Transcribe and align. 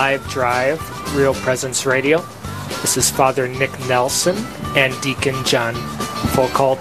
live 0.00 0.26
drive, 0.30 1.14
Real 1.14 1.34
Presence 1.34 1.84
Radio. 1.84 2.22
This 2.80 2.96
is 2.96 3.10
Father 3.10 3.46
Nick 3.46 3.70
Nelson 3.80 4.34
and 4.74 4.98
Deacon 5.02 5.34
John 5.44 5.74
Foucault 6.32 6.78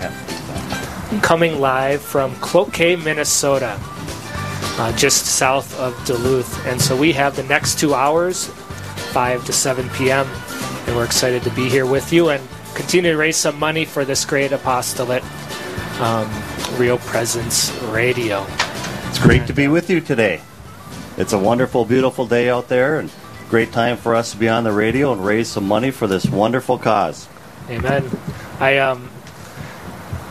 coming 1.22 1.60
live 1.60 2.02
from 2.02 2.34
Cloquet, 2.36 2.96
Minnesota, 2.96 3.78
uh, 3.78 4.96
just 4.96 5.26
south 5.26 5.78
of 5.82 6.02
Duluth. 6.06 6.66
And 6.66 6.82
so 6.82 6.96
we 6.96 7.12
have 7.12 7.36
the 7.36 7.44
next 7.44 7.78
two 7.78 7.94
hours, 7.94 8.48
5 9.12 9.44
to 9.48 9.52
7 9.52 9.90
p.m., 9.90 10.26
and 10.88 10.96
we're 10.96 11.04
excited 11.04 11.44
to 11.44 11.52
be 11.52 11.68
here 11.68 11.86
with 11.86 12.14
you 12.14 12.30
and 12.30 12.42
continue 12.74 13.12
to 13.12 13.18
raise 13.18 13.36
some 13.36 13.60
money 13.60 13.84
for 13.84 14.06
this 14.06 14.24
great 14.24 14.54
apostolate, 14.54 15.26
um, 16.00 16.32
Real 16.78 17.00
Presence 17.00 17.70
Radio. 17.92 18.46
It's 19.10 19.20
great 19.20 19.46
to 19.48 19.54
be 19.54 19.68
with 19.68 19.90
you 19.90 20.00
today. 20.00 20.40
It's 21.20 21.34
a 21.34 21.38
wonderful, 21.38 21.84
beautiful 21.84 22.26
day 22.26 22.50
out 22.50 22.70
there, 22.70 22.98
and 22.98 23.12
great 23.50 23.74
time 23.74 23.98
for 23.98 24.16
us 24.16 24.32
to 24.32 24.38
be 24.38 24.48
on 24.48 24.64
the 24.64 24.72
radio 24.72 25.12
and 25.12 25.24
raise 25.24 25.50
some 25.50 25.68
money 25.68 25.92
for 25.92 26.08
this 26.08 26.26
wonderful 26.26 26.78
cause. 26.78 27.28
Amen. 27.70 28.10
I 28.62 28.78
um, 28.78 29.10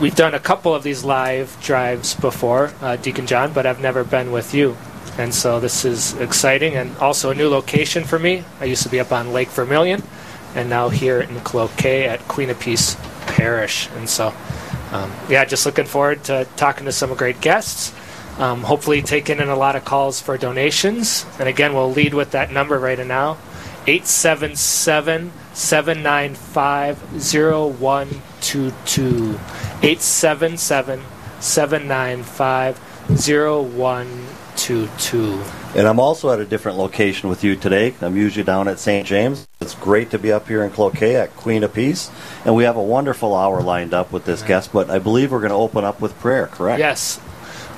we've 0.00 0.16
done 0.16 0.32
a 0.32 0.40
couple 0.40 0.74
of 0.74 0.82
these 0.82 1.04
live 1.04 1.54
drives 1.60 2.14
before, 2.14 2.72
uh, 2.80 2.96
Deacon 2.96 3.26
John, 3.26 3.52
but 3.52 3.66
I've 3.66 3.82
never 3.82 4.02
been 4.02 4.32
with 4.32 4.54
you, 4.54 4.78
and 5.18 5.34
so 5.34 5.60
this 5.60 5.84
is 5.84 6.14
exciting 6.14 6.74
and 6.74 6.96
also 6.96 7.28
a 7.28 7.34
new 7.34 7.50
location 7.50 8.04
for 8.04 8.18
me. 8.18 8.42
I 8.58 8.64
used 8.64 8.82
to 8.84 8.88
be 8.88 8.98
up 8.98 9.12
on 9.12 9.34
Lake 9.34 9.48
Vermilion, 9.48 10.02
and 10.54 10.70
now 10.70 10.88
here 10.88 11.20
in 11.20 11.38
Cloquet 11.40 12.08
at 12.08 12.26
Queen 12.28 12.48
of 12.48 12.58
Peace 12.58 12.96
Parish, 13.26 13.90
and 13.96 14.08
so 14.08 14.32
um, 14.92 15.12
yeah, 15.28 15.44
just 15.44 15.66
looking 15.66 15.84
forward 15.84 16.24
to 16.24 16.48
talking 16.56 16.86
to 16.86 16.92
some 16.92 17.12
great 17.12 17.42
guests. 17.42 17.92
Um, 18.38 18.62
hopefully, 18.62 19.02
taking 19.02 19.38
in 19.38 19.48
a 19.48 19.56
lot 19.56 19.74
of 19.74 19.84
calls 19.84 20.20
for 20.20 20.38
donations. 20.38 21.26
And 21.38 21.48
again, 21.48 21.74
we'll 21.74 21.90
lead 21.90 22.14
with 22.14 22.30
that 22.32 22.52
number 22.52 22.78
right 22.78 23.04
now 23.04 23.38
877 23.88 25.32
795 25.54 27.32
0122. 27.32 29.38
877 29.82 31.02
795 31.40 32.78
0122. 33.08 35.42
And 35.74 35.86
I'm 35.86 35.98
also 35.98 36.30
at 36.30 36.40
a 36.40 36.44
different 36.44 36.76
location 36.78 37.30
with 37.30 37.42
you 37.42 37.56
today. 37.56 37.94
I'm 38.00 38.16
usually 38.16 38.44
down 38.44 38.68
at 38.68 38.78
St. 38.78 39.06
James. 39.06 39.48
It's 39.60 39.74
great 39.74 40.10
to 40.10 40.18
be 40.18 40.30
up 40.32 40.48
here 40.48 40.62
in 40.62 40.70
Cloquet 40.70 41.16
at 41.16 41.34
Queen 41.36 41.64
of 41.64 41.72
Peace. 41.72 42.10
And 42.44 42.54
we 42.54 42.64
have 42.64 42.76
a 42.76 42.82
wonderful 42.82 43.34
hour 43.34 43.62
lined 43.62 43.94
up 43.94 44.12
with 44.12 44.26
this 44.26 44.42
guest, 44.42 44.70
but 44.72 44.90
I 44.90 44.98
believe 44.98 45.32
we're 45.32 45.40
going 45.40 45.50
to 45.50 45.56
open 45.56 45.84
up 45.84 46.00
with 46.00 46.18
prayer, 46.20 46.46
correct? 46.46 46.80
Yes. 46.80 47.18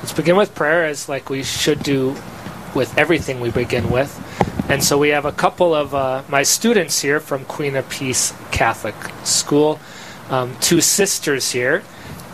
Let's 0.01 0.15
begin 0.15 0.37
with 0.37 0.55
prayer 0.55 0.87
as 0.87 1.11
like 1.11 1.29
we 1.29 1.43
should 1.43 1.83
do 1.83 2.17
with 2.75 2.97
everything 2.97 3.39
we 3.39 3.51
begin 3.51 3.91
with. 3.91 4.17
And 4.71 4.83
so 4.83 4.97
we 4.97 5.11
have 5.11 5.27
a 5.27 5.33
couple 5.33 5.75
of 5.75 5.95
uh, 5.95 6.23
my 6.27 6.43
students 6.43 7.03
here 7.03 7.21
from 7.21 7.45
Queen 7.45 7.77
of 7.77 7.87
Peace 7.91 8.33
Catholic 8.51 8.95
School, 9.25 9.79
um, 10.31 10.57
two 10.61 10.81
sisters 10.81 11.53
here. 11.53 11.83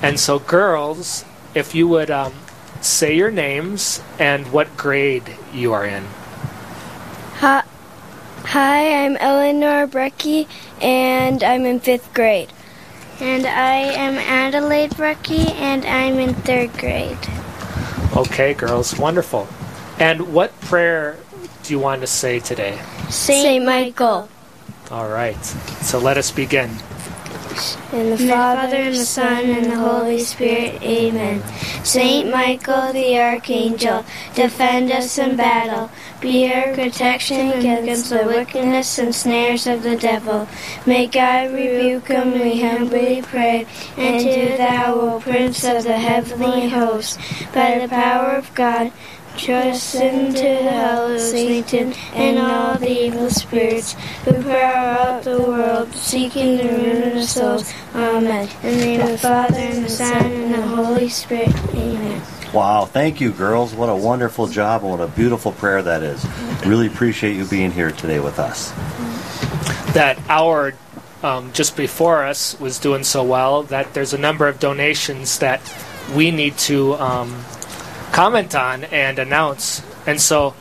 And 0.00 0.20
so, 0.20 0.38
girls, 0.38 1.24
if 1.56 1.74
you 1.74 1.88
would 1.88 2.08
um, 2.08 2.34
say 2.82 3.16
your 3.16 3.32
names 3.32 4.00
and 4.20 4.52
what 4.52 4.76
grade 4.76 5.36
you 5.52 5.72
are 5.72 5.84
in. 5.84 6.04
Hi, 7.38 7.64
hi 8.44 9.04
I'm 9.04 9.16
Eleanor 9.16 9.88
Brecky, 9.88 10.46
and 10.80 11.42
I'm 11.42 11.64
in 11.64 11.80
fifth 11.80 12.14
grade. 12.14 12.52
And 13.18 13.44
I 13.44 13.76
am 13.78 14.14
Adelaide 14.18 14.92
Brecky, 14.92 15.50
and 15.54 15.84
I'm 15.84 16.20
in 16.20 16.34
third 16.34 16.72
grade. 16.74 17.18
Okay, 18.16 18.54
girls, 18.54 18.98
wonderful. 18.98 19.46
And 19.98 20.32
what 20.32 20.58
prayer 20.62 21.18
do 21.62 21.74
you 21.74 21.78
want 21.78 22.00
to 22.00 22.06
say 22.06 22.40
today? 22.40 22.80
Saint 23.10 23.66
Michael. 23.66 24.30
All 24.90 25.08
right, 25.08 25.44
so 25.44 25.98
let 25.98 26.16
us 26.16 26.30
begin. 26.30 26.70
In 27.92 28.10
the 28.10 28.18
Father, 28.18 28.76
and 28.76 28.94
the 28.94 29.04
Son, 29.04 29.44
and 29.44 29.70
the 29.72 29.76
Holy 29.76 30.20
Spirit. 30.20 30.82
Amen. 30.82 31.42
Saint 31.84 32.30
Michael 32.30 32.92
the 32.92 33.18
Archangel, 33.18 34.04
defend 34.34 34.92
us 34.92 35.18
in 35.18 35.36
battle. 35.36 35.90
Be 36.20 36.52
our 36.52 36.74
protection 36.74 37.52
against 37.52 38.10
the 38.10 38.24
wickedness 38.26 38.98
and 38.98 39.14
snares 39.14 39.66
of 39.66 39.82
the 39.82 39.96
devil. 39.96 40.48
May 40.84 41.06
God 41.06 41.52
rebuke 41.52 42.08
him, 42.08 42.32
we 42.32 42.60
humbly 42.60 43.22
pray. 43.22 43.66
And 43.96 44.24
do 44.24 44.56
thou, 44.56 44.94
O 44.94 45.20
Prince 45.20 45.64
of 45.64 45.84
the 45.84 45.98
heavenly 45.98 46.68
host, 46.68 47.18
by 47.54 47.78
the 47.78 47.88
power 47.88 48.32
of 48.32 48.54
God, 48.54 48.92
Trust 49.36 49.94
into 49.96 50.40
the 50.40 50.70
hell 50.70 51.12
of 51.12 51.20
Satan 51.20 51.92
and 52.14 52.38
all 52.38 52.78
the 52.78 52.90
evil 52.90 53.28
spirits 53.28 53.92
who 54.24 54.32
prowl 54.42 54.54
out 54.54 55.22
the 55.24 55.40
world, 55.40 55.92
seeking 55.94 56.56
the 56.56 56.64
ruin 56.64 57.18
of 57.18 57.24
souls. 57.24 57.72
Amen. 57.94 58.48
In 58.62 58.78
the 58.78 58.84
name 58.84 59.00
of 59.02 59.10
the 59.10 59.18
Father, 59.18 59.56
and 59.56 59.84
the 59.84 59.90
Son, 59.90 60.24
and 60.24 60.54
the 60.54 60.62
Holy 60.62 61.08
Spirit. 61.10 61.54
Amen. 61.74 62.22
Wow, 62.54 62.86
thank 62.86 63.20
you, 63.20 63.30
girls. 63.30 63.74
What 63.74 63.90
a 63.90 63.94
wonderful 63.94 64.46
job 64.46 64.82
and 64.82 64.90
what 64.90 65.00
a 65.00 65.08
beautiful 65.08 65.52
prayer 65.52 65.82
that 65.82 66.02
is. 66.02 66.24
Really 66.64 66.86
appreciate 66.86 67.36
you 67.36 67.44
being 67.44 67.70
here 67.70 67.90
today 67.90 68.20
with 68.20 68.38
us. 68.38 68.70
That 69.92 70.18
hour 70.28 70.72
um, 71.22 71.52
just 71.52 71.76
before 71.76 72.24
us 72.24 72.58
was 72.58 72.78
doing 72.78 73.04
so 73.04 73.22
well 73.22 73.64
that 73.64 73.92
there's 73.92 74.14
a 74.14 74.18
number 74.18 74.48
of 74.48 74.58
donations 74.58 75.38
that 75.40 75.60
we 76.14 76.30
need 76.30 76.56
to 76.58 76.94
um, 76.94 77.44
comment 78.12 78.54
on 78.54 78.84
and 78.84 79.18
announce. 79.18 79.82
And 80.06 80.20
so, 80.20 80.54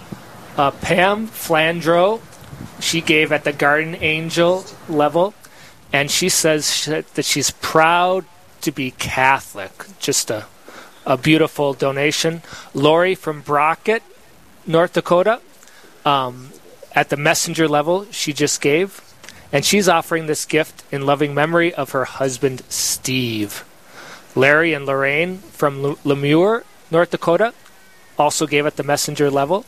uh, 0.58 0.72
Pam 0.72 1.28
Flandro, 1.28 2.22
she 2.80 3.02
gave 3.02 3.32
at 3.32 3.44
the 3.44 3.54
Guardian 3.54 3.96
Angel 3.96 4.66
level, 4.90 5.34
and 5.94 6.10
she 6.10 6.30
says 6.30 6.86
that 6.86 7.26
she's 7.26 7.52
proud 7.52 8.26
to 8.62 8.72
be 8.72 8.92
Catholic. 8.92 9.72
Just 10.00 10.32
a, 10.32 10.46
a 11.06 11.18
beautiful 11.18 11.74
donation. 11.74 12.42
Lori 12.74 13.16
from 13.16 13.42
Brockett, 13.42 14.04
North 14.66 14.94
Dakota, 14.94 15.42
um, 16.06 16.52
at 16.94 17.10
the 17.10 17.18
messenger 17.18 17.68
level, 17.68 18.08
she 18.12 18.34
just 18.34 18.62
gave. 18.62 19.02
And 19.52 19.64
she's 19.64 19.88
offering 19.88 20.26
this 20.26 20.46
gift 20.46 20.84
in 20.92 21.06
loving 21.06 21.34
memory 21.34 21.74
of 21.74 21.92
her 21.92 22.06
husband, 22.06 22.64
Steve. 22.70 23.64
Larry 24.36 24.74
and 24.74 24.86
Lorraine 24.86 25.38
from 25.38 25.96
LaMoure, 26.04 26.64
North 26.92 27.12
Dakota, 27.12 27.54
also 28.18 28.48
gave 28.48 28.66
at 28.66 28.76
the 28.76 28.84
messenger 28.84 29.30
level. 29.30 29.66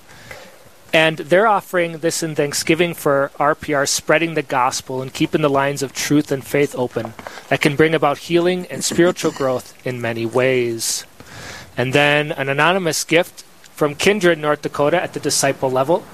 And 0.94 1.17
they're 1.17 1.47
offering 1.47 1.97
this 1.97 2.23
in 2.23 2.33
thanksgiving 2.33 2.94
for 2.94 3.31
RPR 3.38 3.88
spreading 3.88 4.35
the 4.35 4.41
gospel 4.41 5.01
and 5.01 5.13
keeping 5.13 5.41
the 5.41 5.50
lines 5.50 5.83
of 5.83 5.94
truth 5.94 6.31
and 6.31 6.45
faith 6.45 6.73
open 6.77 7.13
that 7.50 7.59
can 7.59 7.75
bring 7.75 7.94
about 7.94 8.19
healing 8.19 8.66
and 8.67 8.83
spiritual 8.83 9.31
growth 9.31 9.75
in 9.85 10.00
many 10.00 10.25
ways. 10.25 11.06
And 11.75 11.91
then 11.94 12.31
an 12.31 12.47
anonymous 12.47 13.03
gift 13.03 13.44
from 13.75 13.95
Kindred, 13.95 14.39
North 14.39 14.61
Dakota 14.61 15.01
at 15.01 15.13
the 15.13 15.19
disciple 15.19 15.69
level, 15.69 16.06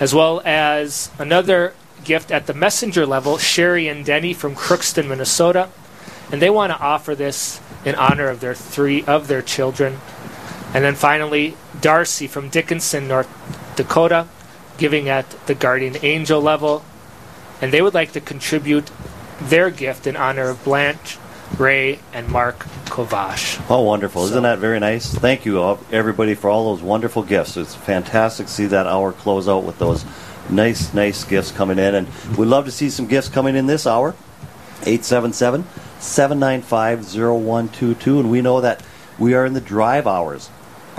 as 0.00 0.14
well 0.14 0.40
as 0.46 1.10
another 1.18 1.74
gift 2.02 2.32
at 2.32 2.46
the 2.46 2.54
messenger 2.54 3.04
level, 3.04 3.36
Sherry 3.36 3.86
and 3.86 4.04
Denny 4.04 4.32
from 4.32 4.56
Crookston, 4.56 5.08
Minnesota. 5.08 5.68
And 6.32 6.40
they 6.40 6.50
want 6.50 6.72
to 6.72 6.78
offer 6.80 7.14
this 7.14 7.60
in 7.84 7.94
honor 7.94 8.28
of 8.28 8.40
their 8.40 8.54
three 8.54 9.04
of 9.04 9.28
their 9.28 9.42
children. 9.42 9.98
And 10.72 10.84
then 10.84 10.94
finally, 10.94 11.56
Darcy 11.80 12.26
from 12.26 12.48
Dickinson, 12.48 13.08
North 13.08 13.28
Dakota, 13.76 14.28
giving 14.78 15.08
at 15.08 15.28
the 15.46 15.54
guardian 15.54 15.96
angel 16.02 16.40
level. 16.40 16.84
And 17.60 17.72
they 17.72 17.82
would 17.82 17.94
like 17.94 18.12
to 18.12 18.20
contribute 18.20 18.90
their 19.40 19.70
gift 19.70 20.06
in 20.06 20.16
honor 20.16 20.48
of 20.48 20.62
Blanche, 20.64 21.18
Ray, 21.58 21.98
and 22.12 22.28
Mark 22.28 22.60
Kovash. 22.86 23.62
Oh, 23.68 23.82
wonderful. 23.82 24.24
Isn't 24.24 24.42
that 24.42 24.58
very 24.58 24.80
nice? 24.80 25.12
Thank 25.12 25.44
you, 25.44 25.60
all, 25.60 25.80
everybody, 25.90 26.34
for 26.34 26.48
all 26.48 26.74
those 26.74 26.82
wonderful 26.82 27.22
gifts. 27.22 27.56
It's 27.56 27.74
fantastic 27.74 28.46
to 28.46 28.52
see 28.52 28.66
that 28.66 28.86
hour 28.86 29.12
close 29.12 29.48
out 29.48 29.64
with 29.64 29.78
those 29.78 30.04
nice, 30.48 30.94
nice 30.94 31.24
gifts 31.24 31.50
coming 31.50 31.78
in. 31.78 31.94
And 31.94 32.08
we'd 32.36 32.46
love 32.46 32.64
to 32.66 32.70
see 32.70 32.90
some 32.90 33.06
gifts 33.06 33.28
coming 33.28 33.56
in 33.56 33.66
this 33.66 33.86
hour. 33.86 34.14
877 34.82 35.64
795 36.00 37.14
0122. 37.14 38.20
And 38.20 38.30
we 38.30 38.40
know 38.40 38.60
that 38.60 38.82
we 39.18 39.34
are 39.34 39.44
in 39.44 39.52
the 39.52 39.60
drive 39.60 40.06
hours, 40.06 40.50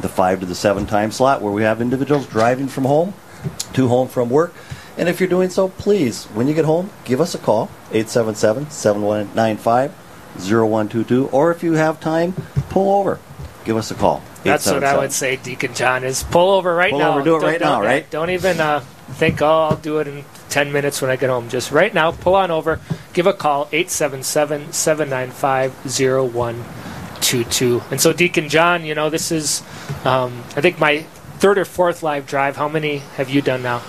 the 0.01 0.09
5 0.09 0.41
to 0.41 0.45
the 0.45 0.55
7 0.55 0.85
time 0.85 1.11
slot, 1.11 1.41
where 1.41 1.51
we 1.51 1.63
have 1.63 1.81
individuals 1.81 2.27
driving 2.27 2.67
from 2.67 2.85
home 2.85 3.13
to 3.73 3.87
home 3.87 4.07
from 4.07 4.29
work. 4.29 4.53
And 4.97 5.09
if 5.09 5.19
you're 5.19 5.29
doing 5.29 5.49
so, 5.49 5.69
please, 5.69 6.25
when 6.25 6.47
you 6.47 6.53
get 6.53 6.65
home, 6.65 6.89
give 7.05 7.21
us 7.21 7.33
a 7.33 7.37
call, 7.39 7.69
877 7.91 8.69
795 8.69 9.91
0122. 10.37 11.27
Or 11.29 11.51
if 11.51 11.63
you 11.63 11.73
have 11.73 11.99
time, 11.99 12.33
pull 12.69 12.99
over. 12.99 13.19
Give 13.65 13.77
us 13.77 13.91
a 13.91 13.95
call. 13.95 14.21
That's 14.43 14.65
what 14.65 14.83
I 14.83 14.97
would 14.97 15.11
say, 15.11 15.35
Deacon 15.37 15.73
John, 15.73 16.03
is 16.03 16.23
pull 16.23 16.51
over 16.51 16.73
right 16.73 16.91
now. 16.91 16.97
Pull 16.97 16.99
now. 16.99 17.11
over, 17.13 17.23
do 17.23 17.35
it 17.35 17.39
Don't- 17.39 17.49
right 17.49 17.61
now, 17.61 17.81
right? 17.81 18.09
Don't 18.09 18.29
even 18.31 18.59
uh, 18.59 18.83
think, 19.13 19.41
oh, 19.41 19.69
I'll 19.69 19.77
do 19.77 19.99
it 19.99 20.07
in 20.07 20.23
10 20.49 20.71
minutes 20.71 21.01
when 21.01 21.11
I 21.11 21.15
get 21.15 21.29
home. 21.29 21.49
Just 21.49 21.71
right 21.71 21.93
now, 21.93 22.11
pull 22.11 22.35
on 22.35 22.51
over, 22.51 22.79
give 23.13 23.27
a 23.27 23.33
call, 23.33 23.67
877 23.71 24.73
795 24.73 25.73
0122. 25.85 27.81
And 27.91 28.01
so, 28.01 28.13
Deacon 28.13 28.49
John, 28.49 28.85
you 28.85 28.95
know, 28.95 29.09
this 29.09 29.31
is, 29.31 29.61
um, 30.05 30.43
I 30.55 30.61
think, 30.61 30.79
my 30.79 31.03
third 31.39 31.57
or 31.57 31.65
fourth 31.65 32.03
live 32.03 32.27
drive. 32.27 32.55
How 32.55 32.67
many 32.67 32.97
have 33.17 33.29
you 33.29 33.41
done 33.41 33.63
now? 33.63 33.81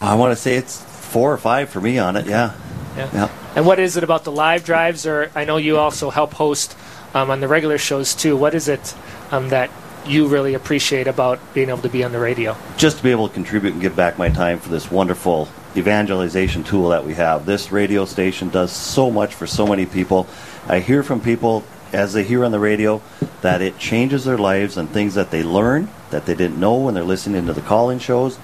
I 0.00 0.14
want 0.16 0.36
to 0.36 0.36
say 0.36 0.56
it's 0.56 0.82
four 0.82 1.32
or 1.32 1.38
five 1.38 1.70
for 1.70 1.80
me 1.80 1.98
on 1.98 2.16
it. 2.16 2.26
Yeah. 2.26 2.54
Yeah. 2.96 3.10
yeah. 3.12 3.28
And 3.54 3.66
what 3.66 3.78
is 3.78 3.96
it 3.96 4.04
about 4.04 4.24
the 4.24 4.32
live 4.32 4.64
drives? 4.64 5.06
Or 5.06 5.30
I 5.34 5.44
know 5.44 5.56
you 5.56 5.78
also 5.78 6.10
help 6.10 6.34
host 6.34 6.76
um, 7.14 7.30
on 7.30 7.40
the 7.40 7.48
regular 7.48 7.78
shows 7.78 8.14
too. 8.14 8.36
What 8.36 8.54
is 8.54 8.68
it 8.68 8.94
um, 9.30 9.48
that 9.48 9.70
you 10.08 10.28
really 10.28 10.54
appreciate 10.54 11.06
about 11.06 11.38
being 11.54 11.68
able 11.68 11.82
to 11.82 11.88
be 11.88 12.04
on 12.04 12.12
the 12.12 12.18
radio? 12.18 12.56
Just 12.76 12.98
to 12.98 13.02
be 13.02 13.10
able 13.10 13.28
to 13.28 13.34
contribute 13.34 13.72
and 13.72 13.82
give 13.82 13.96
back 13.96 14.18
my 14.18 14.28
time 14.28 14.58
for 14.58 14.68
this 14.68 14.90
wonderful 14.90 15.48
evangelization 15.76 16.64
tool 16.64 16.88
that 16.90 17.04
we 17.04 17.14
have. 17.14 17.46
This 17.46 17.70
radio 17.70 18.04
station 18.04 18.48
does 18.48 18.72
so 18.72 19.10
much 19.10 19.34
for 19.34 19.46
so 19.46 19.66
many 19.66 19.86
people. 19.86 20.26
I 20.66 20.80
hear 20.80 21.02
from 21.02 21.20
people 21.20 21.64
as 21.92 22.12
they 22.12 22.24
hear 22.24 22.44
on 22.44 22.52
the 22.52 22.58
radio 22.58 23.00
that 23.42 23.62
it 23.62 23.78
changes 23.78 24.24
their 24.24 24.38
lives 24.38 24.76
and 24.76 24.88
things 24.90 25.14
that 25.14 25.30
they 25.30 25.42
learn 25.42 25.88
that 26.10 26.26
they 26.26 26.34
didn't 26.34 26.58
know 26.58 26.76
when 26.76 26.94
they're 26.94 27.04
listening 27.04 27.46
to 27.46 27.52
the 27.52 27.60
call-in 27.60 27.98
shows 27.98 28.38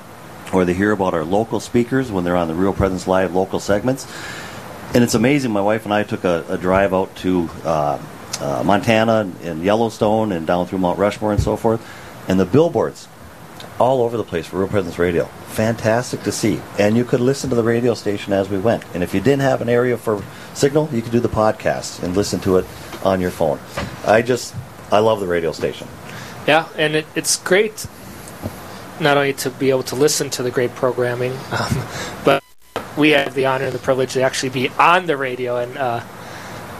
or 0.53 0.65
they 0.65 0.75
hear 0.75 0.93
about 0.93 1.15
our 1.15 1.25
local 1.25 1.61
speakers 1.61 2.13
when 2.13 2.25
they're 2.25 2.37
on 2.37 2.49
the 2.49 2.55
Real 2.55 2.73
Presence 2.73 3.07
Live 3.07 3.35
local 3.35 3.59
segments. 3.59 4.07
And 4.95 5.03
it's 5.03 5.15
amazing. 5.15 5.51
My 5.53 5.63
wife 5.63 5.85
and 5.85 5.95
I 5.95 6.03
took 6.03 6.25
a, 6.25 6.45
a 6.49 6.59
drive 6.59 6.93
out 6.93 7.15
to 7.17 7.49
uh, 7.65 7.99
uh, 8.43 8.63
Montana 8.65 9.31
and 9.43 9.63
Yellowstone 9.63 10.33
and 10.33 10.47
down 10.47 10.67
through 10.67 10.79
Mount 10.79 10.99
Rushmore 10.99 11.33
and 11.33 11.43
so 11.43 11.57
forth, 11.57 11.81
and 12.29 12.39
the 12.39 12.45
billboards 12.45 13.09
all 13.79 14.03
over 14.03 14.17
the 14.17 14.25
place 14.25 14.47
for 14.47 14.59
Real 14.59 14.69
Presence 14.69 14.99
Radio. 14.99 15.25
Fantastic 15.49 16.23
to 16.23 16.33
see. 16.33 16.61
And 16.79 16.97
you 16.97 17.05
could 17.05 17.21
listen 17.21 17.51
to 17.51 17.57
the 17.57 17.63
radio 17.63 17.95
station 17.95 18.33
as 18.33 18.49
we 18.49 18.59
went. 18.59 18.85
And 18.95 19.03
if 19.03 19.15
you 19.15 19.21
didn't 19.21 19.43
have 19.43 19.61
an 19.61 19.69
area 19.69 19.97
for 19.97 20.23
signal, 20.55 20.89
you 20.93 21.03
could 21.03 21.13
do 21.13 21.21
the 21.21 21.29
podcast 21.29 22.03
and 22.03 22.17
listen 22.17 22.41
to 22.41 22.59
it 22.59 22.67
on 23.05 23.21
your 23.21 23.31
phone. 23.31 23.59
I 24.07 24.23
just, 24.23 24.55
I 24.91 24.99
love 24.99 25.21
the 25.21 25.27
radio 25.27 25.53
station. 25.53 25.89
Yeah, 26.47 26.69
and 26.77 26.97
it, 26.97 27.07
it's 27.15 27.37
great 27.37 27.87
not 29.01 29.17
only 29.17 29.33
to 29.33 29.51
be 29.51 29.71
able 29.71 29.83
to 29.85 29.97
listen 29.97 30.31
to 30.31 30.43
the 30.43 30.51
great 30.51 30.75
programming, 30.75 31.33
um, 31.53 31.87
but 32.25 32.43
we 32.97 33.11
have 33.11 33.35
the 33.35 33.47
honor 33.47 33.65
and 33.65 33.73
the 33.73 33.79
privilege 33.79 34.13
to 34.13 34.23
actually 34.23 34.51
be 34.51 34.69
on 34.71 35.07
the 35.07 35.17
radio 35.17 35.57
and 35.57 35.77
uh, 35.77 36.01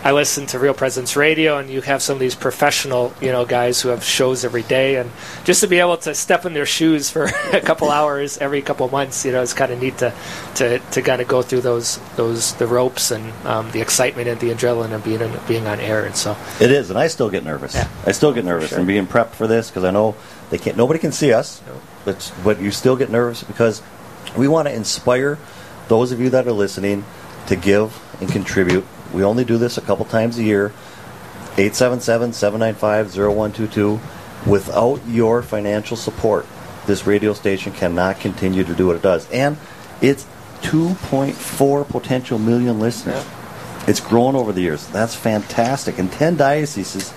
I 0.05 0.11
listen 0.11 0.47
to 0.47 0.59
Real 0.59 0.75
Presence 0.75 1.15
Radio, 1.15 1.59
and 1.59 1.71
you 1.71 1.81
have 1.83 2.03
some 2.03 2.15
of 2.15 2.21
these 2.21 2.35
professional, 2.35 3.15
you 3.21 3.31
know, 3.31 3.45
guys 3.45 3.81
who 3.81 3.91
have 3.91 4.03
shows 4.03 4.45
every 4.45 4.65
day, 4.65 4.97
and 4.97 5.09
just 5.45 5.61
to 5.61 5.69
be 5.69 5.79
able 5.79 5.97
to 5.99 6.13
step 6.13 6.45
in 6.45 6.55
their 6.55 6.67
shoes 6.67 7.09
for 7.09 7.25
a 7.53 7.61
couple 7.61 7.89
hours 7.89 8.37
every 8.39 8.63
couple 8.63 8.89
months, 8.89 9.25
you 9.25 9.31
know, 9.31 9.43
it's 9.43 9.53
kind 9.53 9.71
of 9.71 9.81
neat 9.81 9.99
to 9.99 10.13
to, 10.57 10.81
to 10.81 11.03
kind 11.03 11.23
of 11.23 11.29
go 11.29 11.41
through 11.41 11.61
those 11.61 12.01
those 12.17 12.55
the 12.55 12.67
ropes 12.67 13.13
and 13.13 13.33
um, 13.47 13.71
the 13.71 13.81
excitement 13.81 14.27
and 14.27 14.41
the 14.41 14.51
adrenaline 14.51 14.93
of 14.93 15.05
being 15.05 15.21
in, 15.21 15.39
being 15.47 15.69
on 15.69 15.79
air, 15.79 16.05
and 16.05 16.17
so 16.17 16.37
it 16.59 16.73
is, 16.73 16.91
and 16.91 16.99
I 16.99 17.07
still 17.07 17.31
get 17.31 17.45
nervous. 17.45 17.77
Yeah. 17.77 17.89
I 18.05 18.11
still 18.11 18.33
get 18.33 18.45
nervous 18.45 18.71
sure. 18.71 18.79
and 18.79 18.89
being 18.89 19.07
prepped 19.07 19.31
for 19.35 19.47
this 19.47 19.71
because 19.71 19.85
I 19.85 19.93
know 19.93 20.17
they 20.51 20.59
can't, 20.59 20.77
nobody 20.77 20.99
can 20.99 21.13
see 21.13 21.33
us, 21.33 21.63
no. 21.65 21.81
but 22.05 22.33
but 22.43 22.61
you 22.61 22.73
still 22.73 22.97
get 22.97 23.09
nervous 23.09 23.45
because 23.45 23.81
we 24.37 24.49
want 24.49 24.67
to 24.67 24.75
inspire 24.75 25.39
those 25.87 26.11
of 26.11 26.19
you 26.19 26.29
that 26.31 26.49
are 26.49 26.53
listening 26.53 27.05
to 27.47 27.55
give 27.55 28.03
and 28.21 28.29
contribute 28.29 28.85
we 29.13 29.25
only 29.25 29.45
do 29.45 29.59
this 29.59 29.77
a 29.79 29.83
couple 29.83 30.05
times 30.05 30.39
a 30.39 30.43
year. 30.43 30.73
877-795-0122. 31.57 34.01
Without 34.47 35.01
your 35.07 35.43
financial 35.43 35.97
support, 35.97 36.47
this 36.87 37.07
radio 37.07 37.33
station 37.33 37.73
cannot 37.73 38.21
continue 38.21 38.65
to 38.65 38.75
do 38.75 38.89
what 38.89 38.97
it 38.97 39.03
does. 39.03 39.31
And 39.31 39.57
it's 40.01 40.27
2.4 40.63 41.89
potential 41.89 42.39
million 42.39 42.81
listeners. 42.81 43.25
It's 43.87 44.01
grown 44.01 44.35
over 44.37 44.53
the 44.53 44.63
years. 44.63 44.87
That's 44.89 45.15
fantastic. 45.15 45.99
And 45.99 46.11
10 46.11 46.37
dioceses, 46.37 47.13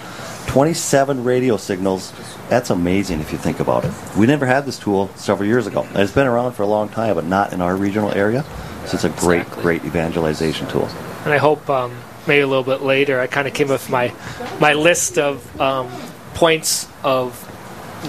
27 0.48 1.24
radio 1.24 1.56
signals. 1.57 2.13
That's 2.50 2.69
amazing 2.69 3.21
if 3.21 3.31
you 3.31 3.38
think 3.38 3.59
about 3.59 3.86
it. 3.86 3.94
We 4.18 4.27
never 4.27 4.45
had 4.45 4.65
this 4.65 4.77
tool 4.77 5.09
several 5.15 5.48
years 5.48 5.68
ago. 5.68 5.83
And 5.83 5.98
it's 5.98 6.12
been 6.12 6.27
around 6.27 6.53
for 6.53 6.63
a 6.63 6.68
long 6.68 6.89
time, 6.89 7.15
but 7.15 7.25
not 7.25 7.53
in 7.53 7.62
our 7.62 7.75
regional 7.75 8.12
area. 8.12 8.44
So 8.86 8.95
it's 8.95 9.03
a 9.03 9.09
great, 9.09 9.50
great 9.51 9.86
evangelization 9.86 10.68
tool 10.68 10.89
and 11.25 11.33
I 11.33 11.38
hope 11.38 11.69
um, 11.69 11.95
maybe 12.27 12.42
a 12.42 12.48
little 12.48 12.63
bit 12.63 12.81
later 12.81 13.19
I 13.19 13.27
kind 13.27 13.48
of 13.48 13.54
came 13.54 13.68
up 13.68 13.74
with 13.74 13.89
my 13.89 14.13
my 14.60 14.74
list 14.74 15.18
of 15.18 15.60
um, 15.60 15.89
points 16.33 16.88
of 17.04 17.42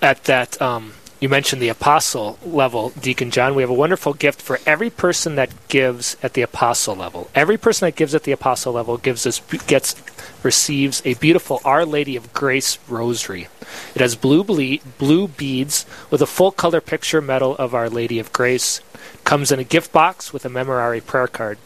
At 0.00 0.24
that 0.24 0.60
um, 0.62 0.92
you 1.20 1.28
mentioned 1.28 1.60
the 1.60 1.68
apostle 1.68 2.38
level, 2.42 2.90
Deacon 2.98 3.30
John. 3.30 3.54
We 3.54 3.62
have 3.62 3.70
a 3.70 3.74
wonderful 3.74 4.14
gift 4.14 4.40
for 4.40 4.58
every 4.64 4.88
person 4.88 5.34
that 5.34 5.50
gives 5.68 6.16
at 6.22 6.32
the 6.32 6.40
apostle 6.40 6.96
level. 6.96 7.30
Every 7.34 7.58
person 7.58 7.86
that 7.86 7.94
gives 7.96 8.14
at 8.14 8.22
the 8.22 8.32
apostle 8.32 8.72
level 8.72 8.96
gives 8.96 9.26
us 9.26 9.40
gets 9.66 9.94
receives 10.42 11.02
a 11.04 11.14
beautiful 11.14 11.60
Our 11.62 11.84
Lady 11.84 12.16
of 12.16 12.32
Grace 12.32 12.78
rosary. 12.88 13.48
It 13.94 14.00
has 14.00 14.16
blue 14.16 14.42
ble- 14.42 14.78
blue 14.98 15.28
beads 15.28 15.84
with 16.10 16.22
a 16.22 16.26
full 16.26 16.50
color 16.50 16.80
picture 16.80 17.20
medal 17.20 17.54
of 17.56 17.74
Our 17.74 17.90
Lady 17.90 18.18
of 18.18 18.32
Grace. 18.32 18.80
Comes 19.24 19.52
in 19.52 19.58
a 19.58 19.64
gift 19.64 19.92
box 19.92 20.32
with 20.32 20.46
a 20.46 20.48
memorare 20.48 21.04
prayer 21.04 21.28
card. 21.28 21.58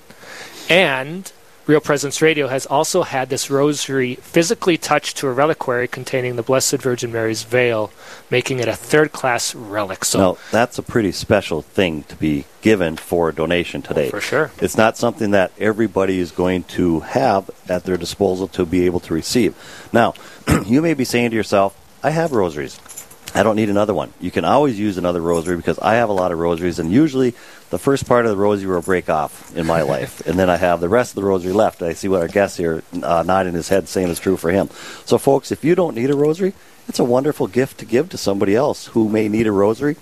And 0.69 1.31
Real 1.67 1.81
Presence 1.81 2.21
Radio 2.21 2.49
has 2.49 2.67
also 2.67 3.05
had 3.05 3.31
this 3.31 3.49
rosary 3.49 4.17
physically 4.17 4.77
touched 4.77 5.17
to 5.17 5.29
a 5.29 5.33
reliquary 5.33 5.89
containing 5.89 6.37
the 6.37 6.43
Blessed 6.43 6.77
Virgin 6.77 7.11
Mary's 7.11 7.43
veil, 7.43 7.91
making 8.31 8.59
it 8.59 8.69
a 8.69 8.75
third 8.75 9.13
class 9.13 9.55
relic. 9.55 10.05
So 10.05 10.19
now, 10.19 10.39
that's 10.51 10.77
a 10.77 10.83
pretty 10.83 11.11
special 11.11 11.63
thing 11.63 12.03
to 12.05 12.17
be 12.17 12.45
given 12.61 12.97
for 12.97 13.31
a 13.31 13.35
donation 13.35 13.83
oh, 13.83 13.89
today. 13.89 14.09
Oh, 14.09 14.11
for 14.11 14.21
sure. 14.21 14.51
It's 14.61 14.77
not 14.77 14.99
something 14.99 15.31
that 15.31 15.53
everybody 15.59 16.19
is 16.19 16.33
going 16.33 16.65
to 16.65 17.01
have 17.01 17.51
at 17.67 17.85
their 17.85 17.97
disposal 17.97 18.47
to 18.49 18.67
be 18.67 18.85
able 18.85 19.01
to 19.01 19.15
receive. 19.15 19.57
Now, 19.91 20.13
you 20.67 20.83
may 20.83 20.93
be 20.93 21.07
saying 21.07 21.31
to 21.31 21.37
yourself, 21.37 21.75
I 22.03 22.11
have 22.11 22.33
rosaries. 22.33 22.79
I 23.35 23.43
don't 23.43 23.57
need 23.57 23.71
another 23.71 23.95
one. 23.95 24.13
You 24.21 24.31
can 24.31 24.45
always 24.45 24.79
use 24.79 24.99
another 24.99 25.21
rosary 25.21 25.57
because 25.57 25.79
I 25.79 25.95
have 25.95 26.11
a 26.11 26.13
lot 26.13 26.31
of 26.31 26.39
rosaries, 26.39 26.79
and 26.79 26.93
usually 26.93 27.35
the 27.75 27.79
first 27.81 28.07
part 28.07 28.25
of 28.25 28.31
the 28.31 28.37
rosary 28.37 28.73
will 28.73 28.83
break 28.83 29.11
off 29.11 29.53
in 29.57 29.67
my 29.67 29.83
life, 29.95 30.25
and 30.27 30.39
then 30.39 30.49
I 30.49 30.57
have 30.57 30.81
the 30.81 30.89
rest 30.89 31.11
of 31.11 31.17
the 31.17 31.25
rosary 31.25 31.53
left. 31.53 31.83
I 31.83 31.93
see 31.93 32.07
what 32.07 32.23
our 32.23 32.29
guest 32.29 32.57
here 32.57 32.85
uh, 33.03 33.25
nodding 33.27 33.55
his 33.55 33.69
head 33.69 33.89
saying 33.89 34.07
is 34.09 34.21
true 34.21 34.37
for 34.37 34.53
him. 34.53 34.71
So, 35.05 35.19
folks, 35.19 35.51
if 35.51 35.65
you 35.65 35.75
don't 35.75 35.97
need 35.97 36.11
a 36.11 36.17
rosary, 36.17 36.53
it's 36.87 37.01
a 37.01 37.05
wonderful 37.05 37.49
gift 37.49 37.79
to 37.79 37.85
give 37.85 38.11
to 38.11 38.17
somebody 38.17 38.55
else 38.55 38.87
who 38.87 39.09
may 39.09 39.29
need 39.29 39.49
a 39.49 39.53
rosary 39.53 39.97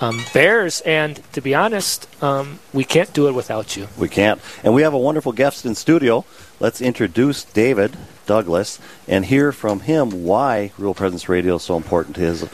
um, 0.00 0.22
bears. 0.32 0.80
And 0.82 1.20
to 1.32 1.40
be 1.40 1.54
honest, 1.54 2.08
um, 2.22 2.58
we 2.72 2.84
can't 2.84 3.12
do 3.12 3.28
it 3.28 3.32
without 3.32 3.76
you. 3.76 3.88
We 3.96 4.08
can't. 4.08 4.40
And 4.62 4.74
we 4.74 4.82
have 4.82 4.94
a 4.94 4.98
wonderful 4.98 5.32
guest 5.32 5.66
in 5.66 5.74
studio. 5.74 6.24
Let's 6.60 6.80
introduce 6.80 7.44
David 7.44 7.96
Douglas 8.26 8.78
and 9.06 9.24
hear 9.24 9.52
from 9.52 9.80
him 9.80 10.24
why 10.24 10.72
Real 10.78 10.94
Presence 10.94 11.28
Radio 11.28 11.56
is 11.56 11.62
so 11.62 11.76
important 11.76 12.16
to 12.16 12.22
his 12.22 12.48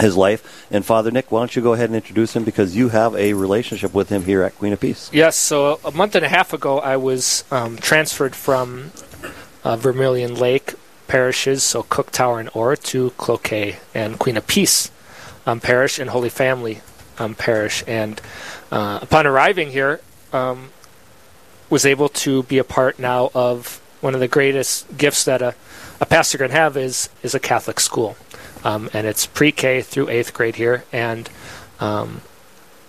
his 0.00 0.16
life. 0.16 0.66
And 0.72 0.84
Father 0.84 1.12
Nick, 1.12 1.30
why 1.30 1.40
don't 1.40 1.54
you 1.54 1.62
go 1.62 1.74
ahead 1.74 1.88
and 1.88 1.94
introduce 1.94 2.34
him 2.34 2.42
because 2.42 2.74
you 2.74 2.88
have 2.88 3.14
a 3.14 3.32
relationship 3.34 3.94
with 3.94 4.08
him 4.08 4.24
here 4.24 4.42
at 4.42 4.56
Queen 4.58 4.72
of 4.72 4.80
Peace. 4.80 5.08
Yes, 5.12 5.36
so 5.36 5.78
a 5.84 5.92
month 5.92 6.16
and 6.16 6.24
a 6.24 6.28
half 6.28 6.52
ago, 6.52 6.80
I 6.80 6.96
was 6.96 7.44
um, 7.52 7.76
transferred 7.76 8.34
from 8.34 8.90
uh, 9.62 9.76
Vermilion 9.76 10.34
Lake 10.34 10.74
parishes, 11.06 11.62
so 11.62 11.84
Cook 11.84 12.10
Tower 12.10 12.40
and 12.40 12.50
Orr, 12.54 12.74
to 12.74 13.10
Cloquet 13.10 13.76
and 13.94 14.18
Queen 14.18 14.36
of 14.36 14.48
Peace 14.48 14.90
um, 15.46 15.60
Parish 15.60 15.98
and 15.98 16.10
Holy 16.10 16.28
Family 16.28 16.80
um, 17.18 17.34
Parish. 17.34 17.84
And 17.86 18.20
uh, 18.70 19.00
upon 19.02 19.26
arriving 19.26 19.70
here, 19.70 20.00
um, 20.32 20.70
was 21.70 21.86
able 21.86 22.08
to 22.08 22.42
be 22.44 22.58
a 22.58 22.64
part 22.64 22.98
now 22.98 23.30
of 23.34 23.80
one 24.00 24.14
of 24.14 24.20
the 24.20 24.28
greatest 24.28 24.96
gifts 24.96 25.24
that 25.24 25.40
a, 25.40 25.54
a 26.00 26.06
pastor 26.06 26.38
can 26.38 26.50
have 26.50 26.76
is 26.76 27.08
is 27.22 27.34
a 27.34 27.40
Catholic 27.40 27.80
school, 27.80 28.16
um, 28.62 28.90
and 28.92 29.06
it's 29.06 29.26
pre-K 29.26 29.80
through 29.80 30.08
eighth 30.10 30.34
grade 30.34 30.56
here. 30.56 30.84
And 30.92 31.30
um, 31.80 32.20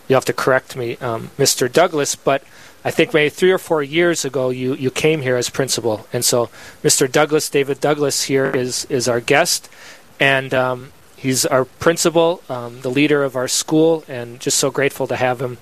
you 0.07 0.15
have 0.15 0.25
to 0.25 0.33
correct 0.33 0.75
me, 0.75 0.97
um, 0.97 1.31
Mr. 1.37 1.71
Douglas, 1.71 2.15
but 2.15 2.43
I 2.83 2.91
think 2.91 3.13
maybe 3.13 3.29
three 3.29 3.51
or 3.51 3.57
four 3.57 3.81
years 3.81 4.25
ago 4.25 4.49
you, 4.49 4.75
you 4.75 4.91
came 4.91 5.21
here 5.21 5.37
as 5.37 5.49
principal, 5.49 6.05
and 6.11 6.23
so 6.23 6.49
Mr. 6.83 7.11
Douglas, 7.11 7.49
David 7.49 7.79
Douglas 7.79 8.23
here 8.25 8.51
is 8.51 8.85
is 8.85 9.07
our 9.07 9.21
guest, 9.21 9.69
and 10.19 10.53
um, 10.53 10.91
he's 11.25 11.45
our 11.45 11.65
principal, 11.65 12.41
um, 12.49 12.81
the 12.81 12.89
leader 12.89 13.23
of 13.23 13.35
our 13.35 13.47
school, 13.47 14.03
and 14.07 14.39
just 14.39 14.57
so 14.57 14.69
grateful 14.69 15.07
to 15.07 15.15
have 15.15 15.41
him 15.41 15.57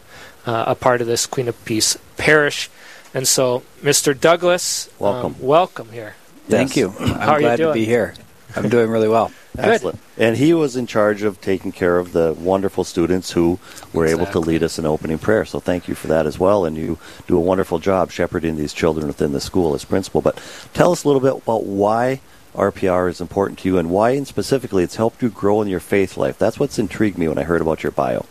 uh, 0.45 0.65
a 0.67 0.75
part 0.75 0.99
of 0.99 1.07
this 1.07 1.25
Queen 1.25 1.47
of 1.47 1.65
Peace 1.65 1.97
parish. 2.17 2.69
And 3.13 3.27
so, 3.27 3.63
Mr. 3.81 4.19
Douglas, 4.19 4.89
welcome, 4.99 5.35
um, 5.35 5.41
welcome 5.41 5.89
here. 5.91 6.15
Thank 6.49 6.75
Yes. 6.75 6.77
you. 6.77 6.93
I'm 6.99 7.07
How 7.19 7.31
are 7.31 7.39
you 7.39 7.47
glad 7.47 7.55
to 7.59 7.73
be 7.73 7.85
here. 7.85 8.13
I'm 8.55 8.69
doing 8.69 8.89
really 8.89 9.07
well. 9.07 9.31
Excellent. 9.57 9.99
And 10.17 10.35
he 10.35 10.53
was 10.53 10.75
in 10.75 10.85
charge 10.85 11.23
of 11.23 11.39
taking 11.39 11.71
care 11.71 11.97
of 11.97 12.11
the 12.11 12.35
wonderful 12.37 12.83
students 12.83 13.31
who 13.31 13.57
were 13.93 14.05
able 14.05 14.25
to 14.27 14.39
lead 14.39 14.63
us 14.63 14.77
in 14.77 14.85
opening 14.85 15.17
prayer. 15.17 15.45
So 15.45 15.59
thank 15.59 15.87
you 15.87 15.95
for 15.95 16.07
that 16.07 16.25
as 16.25 16.37
well. 16.37 16.65
And 16.65 16.75
you 16.75 16.97
do 17.27 17.37
a 17.37 17.39
wonderful 17.39 17.79
job 17.79 18.11
shepherding 18.11 18.57
these 18.57 18.73
children 18.73 19.07
within 19.07 19.31
the 19.31 19.39
school 19.39 19.73
as 19.73 19.85
principal. 19.85 20.21
But 20.21 20.41
tell 20.73 20.91
us 20.91 21.03
a 21.03 21.07
little 21.07 21.21
bit 21.21 21.43
about 21.43 21.65
why 21.65 22.19
RPR 22.53 23.09
is 23.09 23.19
important 23.19 23.59
to 23.59 23.69
you 23.69 23.77
and 23.77 23.89
why, 23.89 24.11
and 24.11 24.27
specifically, 24.27 24.83
it's 24.83 24.95
helped 24.95 25.21
you 25.21 25.29
grow 25.29 25.61
in 25.61 25.67
your 25.67 25.79
faith 25.79 26.17
life. 26.17 26.37
That's 26.37 26.59
what's 26.59 26.77
intrigued 26.77 27.17
me 27.17 27.27
when 27.27 27.37
I 27.37 27.43
heard 27.43 27.61
about 27.61 27.83
your 27.83 27.91
bio. 27.91 28.25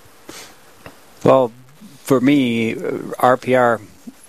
Well, 1.25 1.53
for 1.99 2.21
me, 2.21 2.75
uh, 2.75 2.99
RPR 3.19 3.81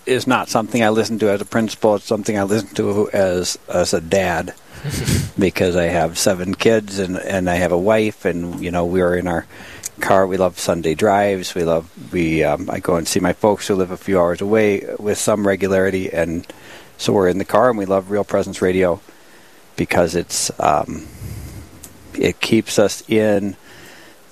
is 0.05 0.27
not 0.27 0.49
something 0.49 0.83
I 0.83 0.89
listen 0.89 1.19
to 1.19 1.29
as 1.29 1.41
a 1.41 1.45
principal. 1.45 1.95
It's 1.95 2.05
something 2.05 2.37
I 2.37 2.43
listen 2.43 2.75
to 2.75 3.09
as 3.11 3.57
as 3.67 3.93
a 3.93 4.01
dad 4.01 4.53
because 5.39 5.75
I 5.75 5.85
have 5.85 6.17
seven 6.17 6.55
kids 6.55 6.99
and 6.99 7.17
and 7.17 7.49
I 7.49 7.55
have 7.55 7.71
a 7.71 7.77
wife 7.77 8.25
and 8.25 8.61
you 8.61 8.71
know 8.71 8.85
we 8.85 9.01
are 9.01 9.15
in 9.15 9.27
our 9.27 9.45
car. 10.01 10.27
We 10.27 10.37
love 10.37 10.59
Sunday 10.59 10.95
drives. 10.95 11.55
We 11.55 11.63
love 11.63 11.89
we. 12.11 12.43
Um, 12.43 12.69
I 12.69 12.79
go 12.79 12.95
and 12.95 13.07
see 13.07 13.19
my 13.19 13.33
folks 13.33 13.67
who 13.67 13.75
live 13.75 13.91
a 13.91 13.97
few 13.97 14.19
hours 14.19 14.41
away 14.41 14.85
with 14.99 15.17
some 15.17 15.47
regularity, 15.47 16.11
and 16.11 16.45
so 16.97 17.13
we're 17.13 17.27
in 17.27 17.37
the 17.37 17.45
car 17.45 17.69
and 17.69 17.77
we 17.77 17.85
love 17.85 18.11
Real 18.11 18.23
Presence 18.23 18.61
Radio 18.61 18.99
because 19.75 20.15
it's 20.15 20.51
um, 20.59 21.07
it 22.13 22.39
keeps 22.39 22.79
us 22.79 23.07
in 23.09 23.55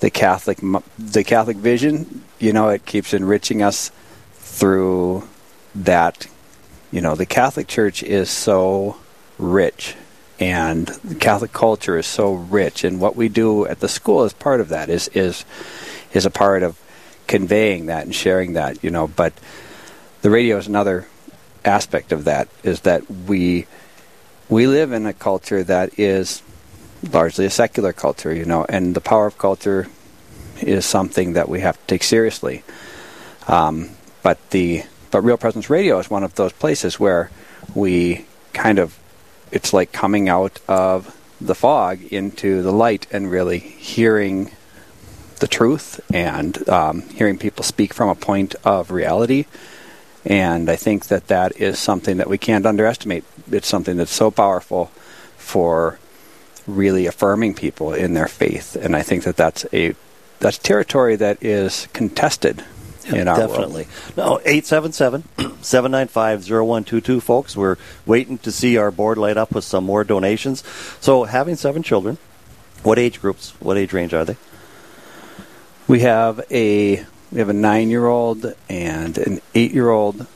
the 0.00 0.10
Catholic 0.10 0.58
the 0.98 1.24
Catholic 1.24 1.56
vision. 1.56 2.24
You 2.38 2.52
know, 2.52 2.68
it 2.68 2.84
keeps 2.84 3.14
enriching 3.14 3.62
us 3.62 3.90
through 4.34 5.28
that. 5.74 6.26
You 6.90 7.00
know, 7.00 7.14
the 7.14 7.26
Catholic 7.26 7.68
Church 7.68 8.02
is 8.02 8.30
so 8.30 8.96
rich, 9.38 9.94
and 10.38 10.88
the 11.04 11.14
Catholic 11.14 11.52
culture 11.52 11.96
is 11.96 12.06
so 12.06 12.34
rich, 12.34 12.84
and 12.84 13.00
what 13.00 13.16
we 13.16 13.28
do 13.28 13.66
at 13.66 13.80
the 13.80 13.88
school 13.88 14.24
is 14.24 14.32
part 14.32 14.60
of 14.60 14.68
that. 14.68 14.90
is 14.90 15.08
is 15.08 15.44
is 16.12 16.26
a 16.26 16.30
part 16.30 16.62
of 16.62 16.78
conveying 17.26 17.86
that 17.86 18.04
and 18.04 18.14
sharing 18.14 18.54
that. 18.54 18.82
You 18.84 18.90
know, 18.90 19.08
but 19.08 19.32
the 20.22 20.30
radio 20.30 20.58
is 20.58 20.66
another 20.66 21.06
aspect 21.64 22.12
of 22.12 22.24
that. 22.24 22.48
Is 22.62 22.80
that 22.80 23.10
we 23.10 23.66
we 24.48 24.66
live 24.66 24.92
in 24.92 25.06
a 25.06 25.12
culture 25.12 25.62
that 25.64 25.98
is 25.98 26.42
largely 27.10 27.46
a 27.46 27.50
secular 27.50 27.92
culture, 27.92 28.32
you 28.32 28.44
know, 28.44 28.64
and 28.68 28.94
the 28.94 29.00
power 29.00 29.26
of 29.26 29.38
culture 29.38 29.88
is 30.60 30.84
something 30.84 31.32
that 31.32 31.48
we 31.48 31.60
have 31.60 31.78
to 31.78 31.86
take 31.86 32.02
seriously. 32.02 32.62
Um, 33.48 33.90
but 34.22 34.38
the 34.50 34.84
but 35.10 35.22
Real 35.22 35.36
Presence 35.36 35.68
Radio 35.68 35.98
is 35.98 36.08
one 36.08 36.24
of 36.24 36.34
those 36.36 36.52
places 36.52 36.98
where 36.98 37.30
we 37.74 38.24
kind 38.52 38.78
of 38.78 38.98
it's 39.50 39.72
like 39.72 39.92
coming 39.92 40.28
out 40.28 40.58
of 40.68 41.18
the 41.40 41.54
fog 41.54 42.02
into 42.04 42.62
the 42.62 42.72
light 42.72 43.06
and 43.10 43.30
really 43.30 43.58
hearing 43.58 44.50
the 45.40 45.48
truth 45.48 46.00
and 46.14 46.68
um, 46.68 47.02
hearing 47.10 47.36
people 47.36 47.64
speak 47.64 47.92
from 47.92 48.08
a 48.08 48.14
point 48.14 48.54
of 48.64 48.90
reality. 48.90 49.44
And 50.24 50.70
I 50.70 50.76
think 50.76 51.06
that 51.06 51.28
that 51.28 51.60
is 51.60 51.78
something 51.78 52.18
that 52.18 52.28
we 52.28 52.38
can't 52.38 52.64
underestimate. 52.64 53.24
It's 53.50 53.66
something 53.66 53.96
that's 53.96 54.12
so 54.12 54.30
powerful 54.30 54.86
for 55.36 55.98
really 56.66 57.06
affirming 57.06 57.54
people 57.54 57.92
in 57.92 58.14
their 58.14 58.28
faith, 58.28 58.76
and 58.76 58.94
I 58.94 59.02
think 59.02 59.24
that 59.24 59.36
that's 59.36 59.66
a 59.72 59.96
that's 60.38 60.58
territory 60.58 61.16
that 61.16 61.42
is 61.42 61.88
contested 61.92 62.64
in 63.06 63.28
our 63.28 63.36
Definitely. 63.36 63.86
No, 64.16 64.40
877-795-0122, 64.44 67.22
folks. 67.22 67.56
We're 67.56 67.76
waiting 68.06 68.38
to 68.38 68.50
see 68.52 68.76
our 68.76 68.90
board 68.90 69.18
light 69.18 69.36
up 69.36 69.52
with 69.52 69.64
some 69.64 69.84
more 69.84 70.02
donations. 70.04 70.64
So 71.00 71.24
having 71.24 71.56
seven 71.56 71.82
children, 71.82 72.18
what 72.82 72.98
age 72.98 73.20
groups, 73.20 73.50
what 73.60 73.76
age 73.76 73.92
range 73.92 74.14
are 74.14 74.24
they? 74.24 74.36
We 75.88 76.00
have 76.00 76.40
a 76.50 77.04
we 77.32 77.38
have 77.38 77.48
a 77.48 77.52
nine 77.54 77.88
year 77.90 78.06
old 78.06 78.54
and 78.68 79.16
an 79.18 79.40
eight 79.54 79.72
year 79.72 79.88
old 79.90 80.26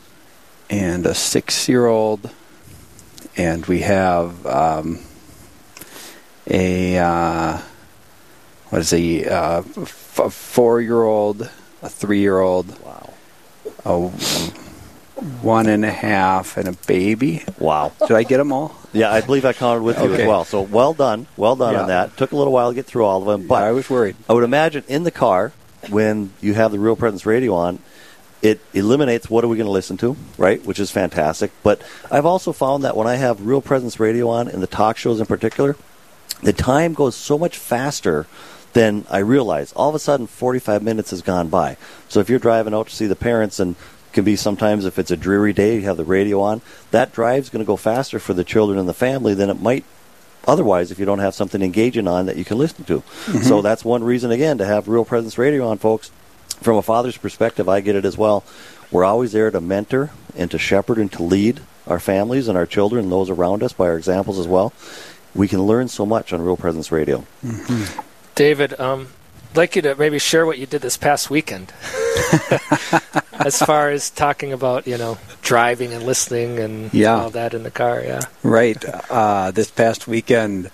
and 0.69 1.05
a 1.05 1.13
six 1.13 1.69
year 1.69 1.85
old, 1.85 2.29
and 3.37 3.65
we 3.67 3.79
have 3.81 4.45
um, 4.45 4.99
a 6.49 6.97
uh, 6.97 7.57
what 8.69 8.79
is 8.81 8.91
a 8.93 9.25
uh, 9.25 9.63
f- 9.77 10.19
a 10.19 10.29
four 10.29 10.81
year 10.81 11.03
old, 11.03 11.49
a 11.81 11.89
three 11.89 12.19
year 12.19 12.39
old, 12.39 12.67
Wow. 12.83 13.13
a 13.85 13.97
one 15.41 15.67
and 15.67 15.85
a 15.85 15.91
half, 15.91 16.57
and 16.57 16.67
a 16.67 16.73
baby. 16.87 17.43
Wow. 17.59 17.91
Did 17.99 18.11
I 18.11 18.23
get 18.23 18.37
them 18.37 18.51
all? 18.51 18.75
Yeah, 18.93 19.11
I 19.11 19.21
believe 19.21 19.45
I 19.45 19.53
counted 19.53 19.83
with 19.83 19.99
you 20.01 20.13
as 20.13 20.27
well. 20.27 20.43
So 20.45 20.61
well 20.61 20.93
done. 20.93 21.27
Well 21.37 21.55
done 21.55 21.75
on 21.75 21.87
that. 21.87 22.17
Took 22.17 22.31
a 22.31 22.35
little 22.35 22.53
while 22.53 22.69
to 22.71 22.75
get 22.75 22.85
through 22.87 23.05
all 23.05 23.21
of 23.21 23.27
them, 23.27 23.47
but 23.47 23.63
I 23.63 23.71
was 23.71 23.89
worried. 23.89 24.15
I 24.27 24.33
would 24.33 24.43
imagine 24.43 24.83
in 24.87 25.03
the 25.03 25.11
car 25.11 25.53
when 25.89 26.33
you 26.41 26.53
have 26.53 26.71
the 26.71 26.79
Real 26.79 26.95
Presence 26.95 27.25
radio 27.25 27.53
on, 27.53 27.79
it 28.41 28.59
eliminates 28.73 29.29
what 29.29 29.43
are 29.43 29.47
we 29.47 29.57
going 29.57 29.67
to 29.67 29.71
listen 29.71 29.97
to, 29.97 30.15
right? 30.37 30.63
Which 30.65 30.79
is 30.79 30.91
fantastic. 30.91 31.51
But 31.63 31.81
I've 32.11 32.25
also 32.25 32.51
found 32.51 32.83
that 32.83 32.95
when 32.95 33.07
I 33.07 33.15
have 33.15 33.45
Real 33.45 33.61
Presence 33.61 33.99
radio 33.99 34.29
on, 34.29 34.47
and 34.47 34.61
the 34.61 34.67
talk 34.67 34.97
shows 34.97 35.19
in 35.19 35.25
particular, 35.25 35.75
the 36.43 36.53
time 36.53 36.93
goes 36.93 37.15
so 37.15 37.37
much 37.37 37.57
faster 37.57 38.27
than 38.73 39.05
I 39.09 39.19
realize. 39.19 39.73
All 39.73 39.89
of 39.89 39.95
a 39.95 39.99
sudden, 39.99 40.27
45 40.27 40.83
minutes 40.83 41.09
has 41.09 41.21
gone 41.21 41.49
by. 41.49 41.77
So 42.09 42.19
if 42.19 42.29
you're 42.29 42.37
driving 42.37 42.73
out 42.73 42.87
to 42.87 42.95
see 42.95 43.07
the 43.07 43.15
parents 43.15 43.59
and 43.59 43.75
can 44.13 44.23
be 44.23 44.35
sometimes 44.35 44.85
if 44.85 44.99
it's 44.99 45.11
a 45.11 45.17
dreary 45.17 45.53
day, 45.53 45.75
you 45.75 45.81
have 45.83 45.97
the 45.97 46.03
radio 46.03 46.41
on, 46.41 46.61
that 46.91 47.13
drive's 47.13 47.49
going 47.49 47.63
to 47.63 47.67
go 47.67 47.75
faster 47.75 48.19
for 48.19 48.33
the 48.33 48.43
children 48.43 48.77
and 48.79 48.87
the 48.87 48.93
family 48.93 49.33
than 49.33 49.49
it 49.49 49.61
might 49.61 49.83
otherwise 50.47 50.91
if 50.91 50.97
you 50.97 51.05
don't 51.05 51.19
have 51.19 51.35
something 51.35 51.61
engaging 51.61 52.07
on 52.07 52.25
that 52.25 52.37
you 52.37 52.45
can 52.45 52.57
listen 52.57 52.85
to. 52.85 53.03
So 53.43 53.61
that's 53.61 53.85
one 53.85 54.03
reason 54.03 54.31
again 54.31 54.57
to 54.57 54.65
have 54.65 54.87
Real 54.87 55.05
Presence 55.05 55.37
Radio 55.37 55.67
on, 55.67 55.77
folks. 55.77 56.09
From 56.61 56.77
a 56.77 56.81
father's 56.81 57.17
perspective, 57.17 57.69
I 57.69 57.81
get 57.81 57.95
it 57.95 58.05
as 58.05 58.17
well. 58.17 58.43
We're 58.89 59.03
always 59.03 59.33
there 59.33 59.51
to 59.51 59.61
mentor 59.61 60.11
and 60.35 60.49
to 60.49 60.57
shepherd 60.57 60.97
and 60.97 61.11
to 61.11 61.21
lead 61.21 61.59
our 61.85 61.99
families 61.99 62.47
and 62.47 62.57
our 62.57 62.65
children 62.65 63.03
and 63.03 63.11
those 63.11 63.29
around 63.29 63.61
us 63.61 63.73
by 63.73 63.85
our 63.87 63.97
examples 63.97 64.39
as 64.39 64.47
well. 64.47 64.73
We 65.35 65.47
can 65.47 65.63
learn 65.63 65.87
so 65.87 66.05
much 66.05 66.33
on 66.33 66.41
Real 66.41 66.57
Presence 66.57 66.91
Radio. 66.91 67.25
David, 68.33 68.79
um, 68.79 69.09
I'd 69.51 69.57
like 69.57 69.75
you 69.75 69.81
to 69.83 69.95
maybe 69.95 70.17
share 70.17 70.45
what 70.45 70.57
you 70.57 70.65
did 70.65 70.81
this 70.81 70.97
past 70.97 71.29
weekend. 71.29 71.73
as 73.33 73.59
far 73.59 73.89
as 73.89 74.09
talking 74.09 74.53
about, 74.53 74.87
you 74.87 74.97
know, 74.97 75.17
driving 75.47 75.93
and 75.93 76.03
listening 76.05 76.59
and 76.59 76.93
Yeah. 76.93 77.21
all 77.21 77.29
that 77.29 77.53
in 77.53 77.63
the 77.63 77.71
car, 77.71 78.01
yeah. 78.05 78.19
Right. 78.43 78.83
Uh, 79.09 79.51
this 79.51 79.71
past 79.71 80.05
weekend, 80.07 80.69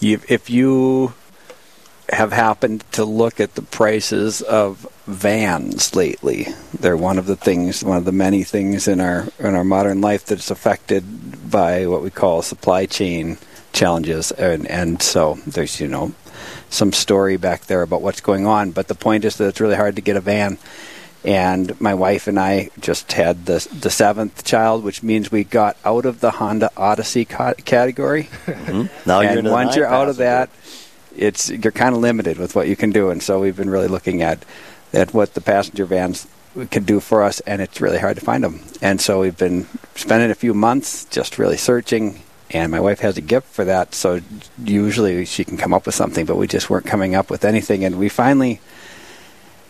you, 0.00 0.20
if 0.28 0.50
you 0.50 1.14
have 2.10 2.32
happened 2.32 2.82
to 2.92 3.04
look 3.04 3.38
at 3.38 3.54
the 3.54 3.62
prices 3.62 4.42
of 4.42 4.86
vans 5.06 5.94
lately, 5.94 6.48
they're 6.78 6.96
one 6.96 7.16
of 7.18 7.26
the 7.26 7.36
things, 7.36 7.84
one 7.84 7.96
of 7.96 8.04
the 8.04 8.12
many 8.12 8.42
things 8.42 8.88
in 8.88 8.98
our 9.00 9.28
in 9.38 9.54
our 9.54 9.64
modern 9.64 10.00
life 10.00 10.24
that's 10.24 10.50
affected 10.50 11.04
by 11.50 11.86
what 11.86 12.02
we 12.02 12.10
call 12.10 12.42
supply 12.42 12.86
chain 12.86 13.38
challenges, 13.72 14.32
and 14.32 14.66
and 14.66 15.00
so 15.00 15.38
there's 15.46 15.78
you 15.80 15.86
know 15.86 16.12
some 16.70 16.92
story 16.92 17.36
back 17.36 17.66
there 17.66 17.82
about 17.82 18.02
what's 18.02 18.20
going 18.20 18.46
on. 18.46 18.72
But 18.72 18.88
the 18.88 18.94
point 18.94 19.24
is 19.24 19.36
that 19.36 19.46
it's 19.48 19.60
really 19.60 19.76
hard 19.76 19.94
to 19.96 20.02
get 20.02 20.16
a 20.16 20.20
van. 20.20 20.58
And 21.24 21.78
my 21.80 21.94
wife 21.94 22.28
and 22.28 22.38
I 22.38 22.70
just 22.80 23.12
had 23.12 23.46
the 23.46 23.66
the 23.80 23.90
seventh 23.90 24.44
child, 24.44 24.84
which 24.84 25.02
means 25.02 25.32
we 25.32 25.44
got 25.44 25.76
out 25.84 26.06
of 26.06 26.20
the 26.20 26.32
Honda 26.32 26.70
Odyssey 26.76 27.24
ca- 27.24 27.54
category. 27.54 28.28
Mm-hmm. 28.68 29.08
Now 29.08 29.20
you're 29.20 29.38
and 29.38 29.46
the 29.46 29.50
once 29.50 29.76
you're 29.76 29.86
out 29.86 30.08
of 30.08 30.16
that, 30.16 30.50
it's 31.16 31.48
you're 31.50 31.72
kind 31.72 31.94
of 31.94 32.00
limited 32.00 32.38
with 32.38 32.54
what 32.54 32.68
you 32.68 32.76
can 32.76 32.90
do. 32.90 33.10
And 33.10 33.22
so 33.22 33.40
we've 33.40 33.56
been 33.56 33.70
really 33.70 33.88
looking 33.88 34.20
at 34.22 34.44
at 34.92 35.14
what 35.14 35.34
the 35.34 35.40
passenger 35.40 35.84
vans 35.84 36.26
can 36.70 36.84
do 36.84 37.00
for 37.00 37.22
us, 37.22 37.40
and 37.40 37.62
it's 37.62 37.80
really 37.80 37.98
hard 37.98 38.16
to 38.16 38.24
find 38.24 38.44
them. 38.44 38.60
And 38.82 39.00
so 39.00 39.20
we've 39.20 39.36
been 39.36 39.66
spending 39.94 40.30
a 40.30 40.34
few 40.34 40.54
months 40.54 41.04
just 41.06 41.38
really 41.38 41.56
searching. 41.56 42.22
And 42.50 42.72
my 42.72 42.80
wife 42.80 43.00
has 43.00 43.18
a 43.18 43.20
gift 43.20 43.46
for 43.48 43.64
that, 43.66 43.94
so 43.94 44.20
usually 44.62 45.26
she 45.26 45.44
can 45.44 45.58
come 45.58 45.74
up 45.74 45.84
with 45.84 45.94
something, 45.94 46.24
but 46.24 46.36
we 46.36 46.46
just 46.46 46.70
weren't 46.70 46.86
coming 46.86 47.14
up 47.14 47.30
with 47.30 47.44
anything. 47.44 47.84
And 47.84 47.98
we 47.98 48.08
finally 48.08 48.60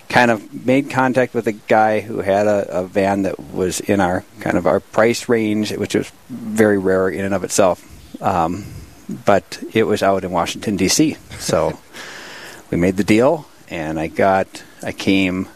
kind 0.09 0.31
of 0.31 0.67
made 0.67 0.91
contact 0.91 1.35
with 1.35 1.47
a 1.47 1.53
guy 1.53 2.01
who 2.01 2.21
had 2.21 2.47
a, 2.47 2.81
a 2.81 2.85
van 2.85 3.23
that 3.23 3.39
was 3.53 3.81
in 3.81 4.01
our 4.01 4.25
kind 4.41 4.57
of 4.57 4.67
our 4.67 4.81
price 4.81 5.29
range, 5.29 5.73
which 5.73 5.95
was 5.95 6.11
very 6.29 6.79
rare 6.79 7.09
in 7.09 7.25
and 7.25 7.35
of 7.35 7.45
itself. 7.45 7.85
Um, 8.23 8.67
but 9.09 9.63
it 9.73 9.85
was 9.85 10.03
out 10.03 10.25
in 10.25 10.31
Washington 10.31 10.77
D.C. 10.77 11.17
So 11.39 11.79
we 12.71 12.79
made 12.79 12.97
the 12.97 13.05
deal, 13.05 13.47
and 13.69 13.99
I 13.99 14.09
got 14.09 14.63
I 14.83 14.93
came. 14.93 15.49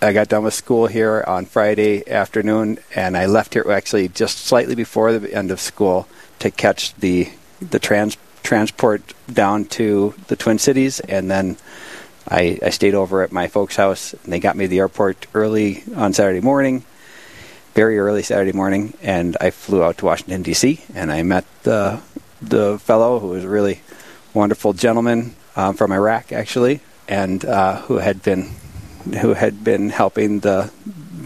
I 0.00 0.12
got 0.12 0.28
done 0.28 0.44
with 0.44 0.54
school 0.54 0.86
here 0.86 1.24
on 1.26 1.44
Friday 1.44 2.08
afternoon, 2.08 2.78
and 2.94 3.16
I 3.16 3.26
left 3.26 3.54
here 3.54 3.66
actually 3.68 4.08
just 4.08 4.38
slightly 4.38 4.76
before 4.76 5.12
the 5.12 5.34
end 5.34 5.50
of 5.50 5.60
school 5.60 6.06
to 6.38 6.50
catch 6.50 6.94
the 6.94 7.30
the 7.60 7.78
trans 7.80 8.16
transport 8.42 9.14
down 9.32 9.64
to 9.64 10.14
the 10.28 10.36
Twin 10.36 10.58
Cities, 10.58 11.00
and 11.00 11.30
then 11.30 11.56
I, 12.30 12.58
I 12.62 12.70
stayed 12.70 12.94
over 12.94 13.22
at 13.22 13.32
my 13.32 13.48
folks' 13.48 13.76
house, 13.76 14.12
and 14.12 14.32
they 14.32 14.40
got 14.40 14.56
me 14.56 14.64
to 14.64 14.68
the 14.68 14.80
airport 14.80 15.26
early 15.34 15.82
on 15.96 16.12
Saturday 16.12 16.40
morning, 16.40 16.84
very 17.74 17.98
early 17.98 18.22
Saturday 18.22 18.52
morning, 18.52 18.94
and 19.02 19.36
I 19.40 19.50
flew 19.50 19.82
out 19.82 19.98
to 19.98 20.04
Washington 20.04 20.42
D.C. 20.42 20.80
and 20.94 21.10
I 21.10 21.22
met 21.22 21.44
the 21.62 22.00
the 22.40 22.78
fellow 22.78 23.18
who 23.18 23.28
was 23.28 23.44
a 23.44 23.48
really 23.48 23.80
wonderful 24.34 24.72
gentleman 24.72 25.34
um, 25.56 25.74
from 25.74 25.90
Iraq, 25.90 26.30
actually, 26.30 26.80
and 27.08 27.44
uh, 27.44 27.80
who 27.82 27.98
had 27.98 28.22
been 28.22 28.50
who 29.20 29.32
had 29.34 29.64
been 29.64 29.90
helping 29.90 30.40
the 30.40 30.70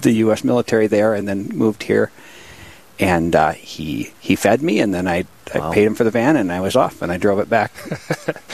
the 0.03 0.13
U.S. 0.13 0.45
military 0.45 0.87
there, 0.87 1.15
and 1.15 1.27
then 1.27 1.49
moved 1.49 1.83
here. 1.85 2.11
And 2.99 3.35
uh, 3.35 3.53
he 3.53 4.13
he 4.21 4.37
fed 4.37 4.63
me, 4.63 4.79
and 4.79 4.95
then 4.95 5.09
I 5.09 5.27
I 5.55 5.59
Wow. 5.59 5.73
paid 5.73 5.85
him 5.85 5.95
for 5.95 6.05
the 6.05 6.11
van, 6.11 6.37
and 6.37 6.51
I 6.53 6.61
was 6.61 6.77
off, 6.77 7.03
and 7.03 7.13
I 7.13 7.19
drove 7.19 7.39
it 7.39 7.49
back. 7.51 7.73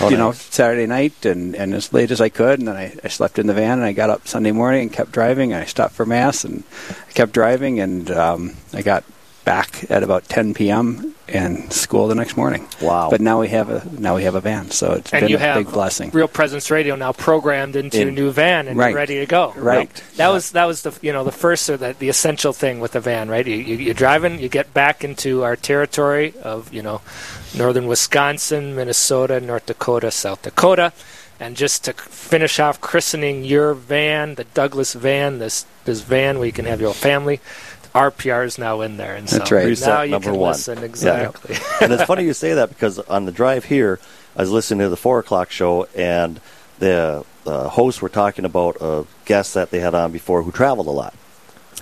Oh, 0.00 0.08
you 0.10 0.16
know. 0.16 0.32
Saturday 0.32 0.86
night, 0.86 1.24
and, 1.24 1.54
and 1.54 1.74
as 1.74 1.92
late 1.92 2.10
as 2.10 2.20
I 2.20 2.28
could, 2.28 2.58
and 2.58 2.68
then 2.68 2.76
I, 2.76 2.94
I 3.04 3.08
slept 3.08 3.38
in 3.38 3.46
the 3.46 3.54
van, 3.54 3.78
and 3.78 3.84
I 3.84 3.92
got 3.92 4.10
up 4.10 4.26
Sunday 4.26 4.52
morning 4.52 4.82
and 4.82 4.92
kept 4.92 5.12
driving. 5.12 5.52
And 5.52 5.62
I 5.62 5.66
stopped 5.66 5.94
for 5.94 6.04
mass, 6.06 6.44
and 6.44 6.64
I 7.08 7.12
kept 7.12 7.32
driving, 7.32 7.78
and 7.80 8.10
um, 8.10 8.54
I 8.72 8.82
got 8.82 9.04
back 9.44 9.90
at 9.90 10.02
about 10.02 10.24
10 10.28 10.54
p.m. 10.54 11.14
and 11.28 11.72
school 11.72 12.08
the 12.08 12.14
next 12.14 12.36
morning. 12.36 12.66
Wow. 12.80 13.08
But 13.10 13.20
now 13.20 13.40
we 13.40 13.48
have 13.48 13.68
a 13.70 13.86
now 13.98 14.16
we 14.16 14.22
have 14.24 14.34
a 14.34 14.40
van, 14.40 14.70
so 14.70 14.92
it's 14.92 15.12
and 15.12 15.22
been 15.22 15.30
you 15.30 15.36
a 15.36 15.40
have 15.40 15.56
big 15.64 15.72
blessing. 15.72 16.10
Real 16.12 16.28
Presence 16.28 16.70
Radio 16.70 16.96
now 16.96 17.12
programmed 17.12 17.76
into 17.76 17.98
your 17.98 18.08
In- 18.08 18.14
new 18.14 18.30
van 18.30 18.68
and 18.68 18.78
Right. 18.78 18.94
ready 18.94 19.18
to 19.20 19.26
go. 19.26 19.52
Right. 19.56 19.90
That 20.16 20.28
was 20.28 20.52
that 20.52 20.64
was 20.66 20.82
the 20.82 20.92
you 21.02 21.12
know 21.12 21.24
the 21.24 21.32
first 21.32 21.68
or 21.70 21.76
the, 21.76 21.94
the 21.98 22.08
essential 22.08 22.52
thing 22.52 22.80
with 22.80 22.92
the 22.92 23.00
van, 23.00 23.28
right? 23.28 23.46
You, 23.46 23.56
you, 23.56 23.76
you're 23.76 23.94
driving, 23.94 24.38
you 24.38 24.48
get 24.48 24.72
back 24.74 25.04
into 25.04 25.44
our 25.44 25.56
territory 25.56 26.34
of 26.42 26.72
you 26.72 26.82
know 26.82 27.00
northern 27.56 27.86
Wisconsin, 27.86 28.74
Minnesota, 28.74 29.40
North 29.40 29.66
Dakota, 29.66 30.10
South 30.10 30.42
Dakota, 30.42 30.92
and 31.40 31.56
just 31.56 31.84
to 31.84 31.92
finish 31.92 32.58
off 32.58 32.80
christening 32.80 33.44
your 33.44 33.74
van, 33.74 34.34
the 34.34 34.44
Douglas 34.44 34.94
van, 34.94 35.38
this 35.38 35.66
this 35.84 36.00
van 36.02 36.38
where 36.38 36.46
you 36.46 36.52
can 36.52 36.64
have 36.66 36.80
your 36.80 36.88
whole 36.88 36.94
family. 36.94 37.40
RPR 37.94 38.44
is 38.44 38.58
now 38.58 38.80
in 38.80 38.96
there, 38.96 39.14
and 39.14 39.26
That's 39.26 39.48
so 39.48 39.56
right. 39.56 39.80
now 39.80 40.02
you 40.02 40.10
number 40.12 40.30
can 40.30 40.38
one. 40.38 40.52
listen 40.52 40.78
exactly. 40.78 41.56
and 41.80 41.92
it's 41.92 42.04
funny 42.04 42.24
you 42.24 42.32
say 42.32 42.54
that 42.54 42.68
because 42.68 42.98
on 42.98 43.24
the 43.24 43.32
drive 43.32 43.64
here, 43.64 43.98
I 44.36 44.42
was 44.42 44.50
listening 44.50 44.80
to 44.80 44.88
the 44.88 44.96
four 44.96 45.18
o'clock 45.18 45.50
show, 45.50 45.84
and 45.96 46.40
the, 46.78 47.24
the 47.44 47.68
hosts 47.70 48.02
were 48.02 48.08
talking 48.08 48.44
about 48.44 48.76
a 48.80 49.06
guest 49.24 49.54
that 49.54 49.70
they 49.70 49.80
had 49.80 49.94
on 49.94 50.12
before 50.12 50.42
who 50.42 50.52
traveled 50.52 50.86
a 50.86 50.92
lot. 50.92 51.14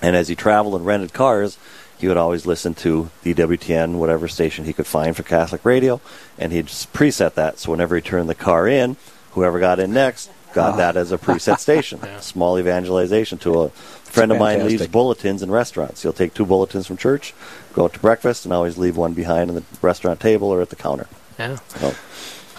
And 0.01 0.15
as 0.15 0.27
he 0.27 0.35
traveled 0.35 0.75
and 0.75 0.85
rented 0.85 1.13
cars, 1.13 1.57
he 1.97 2.07
would 2.07 2.17
always 2.17 2.45
listen 2.45 2.73
to 2.75 3.09
the 3.23 3.33
WTN, 3.33 3.95
whatever 3.97 4.27
station 4.27 4.65
he 4.65 4.73
could 4.73 4.87
find 4.87 5.15
for 5.15 5.23
Catholic 5.23 5.65
radio, 5.65 5.99
and 6.37 6.51
he'd 6.51 6.67
just 6.67 6.93
preset 6.93 7.33
that. 7.33 7.59
So 7.59 7.71
whenever 7.71 7.95
he 7.95 8.01
turned 8.01 8.29
the 8.29 8.35
car 8.35 8.67
in, 8.67 8.97
whoever 9.31 9.59
got 9.59 9.79
in 9.79 9.93
next 9.93 10.29
got 10.53 10.73
ah. 10.73 10.77
that 10.77 10.97
as 10.97 11.11
a 11.11 11.17
preset 11.17 11.59
station. 11.59 11.99
Yeah. 12.07 12.19
Small 12.19 12.57
evangelization 12.57 13.37
to 13.39 13.63
a 13.63 13.69
friend 14.07 14.31
of 14.31 14.39
mine 14.39 14.65
leaves 14.65 14.87
bulletins 14.87 15.43
in 15.43 15.51
restaurants. 15.51 16.03
He'll 16.03 16.13
take 16.13 16.33
two 16.33 16.45
bulletins 16.45 16.87
from 16.87 16.97
church, 16.97 17.33
go 17.73 17.85
out 17.85 17.93
to 17.93 17.99
breakfast, 17.99 18.45
and 18.45 18.53
always 18.53 18.77
leave 18.77 18.97
one 18.97 19.13
behind 19.13 19.49
on 19.49 19.55
the 19.55 19.63
restaurant 19.81 20.19
table 20.19 20.49
or 20.49 20.61
at 20.61 20.69
the 20.69 20.75
counter. 20.75 21.07
Yeah. 21.37 21.57
So, 21.67 21.93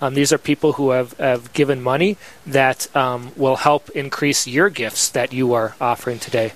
Um, 0.00 0.14
these 0.14 0.32
are 0.32 0.38
people 0.38 0.74
who 0.74 0.90
have, 0.90 1.12
have 1.18 1.52
given 1.52 1.82
money 1.82 2.16
that 2.46 2.94
um, 2.96 3.32
will 3.36 3.56
help 3.56 3.90
increase 3.90 4.46
your 4.46 4.70
gifts 4.70 5.08
that 5.10 5.32
you 5.32 5.52
are 5.52 5.76
offering 5.80 6.18
today. 6.18 6.52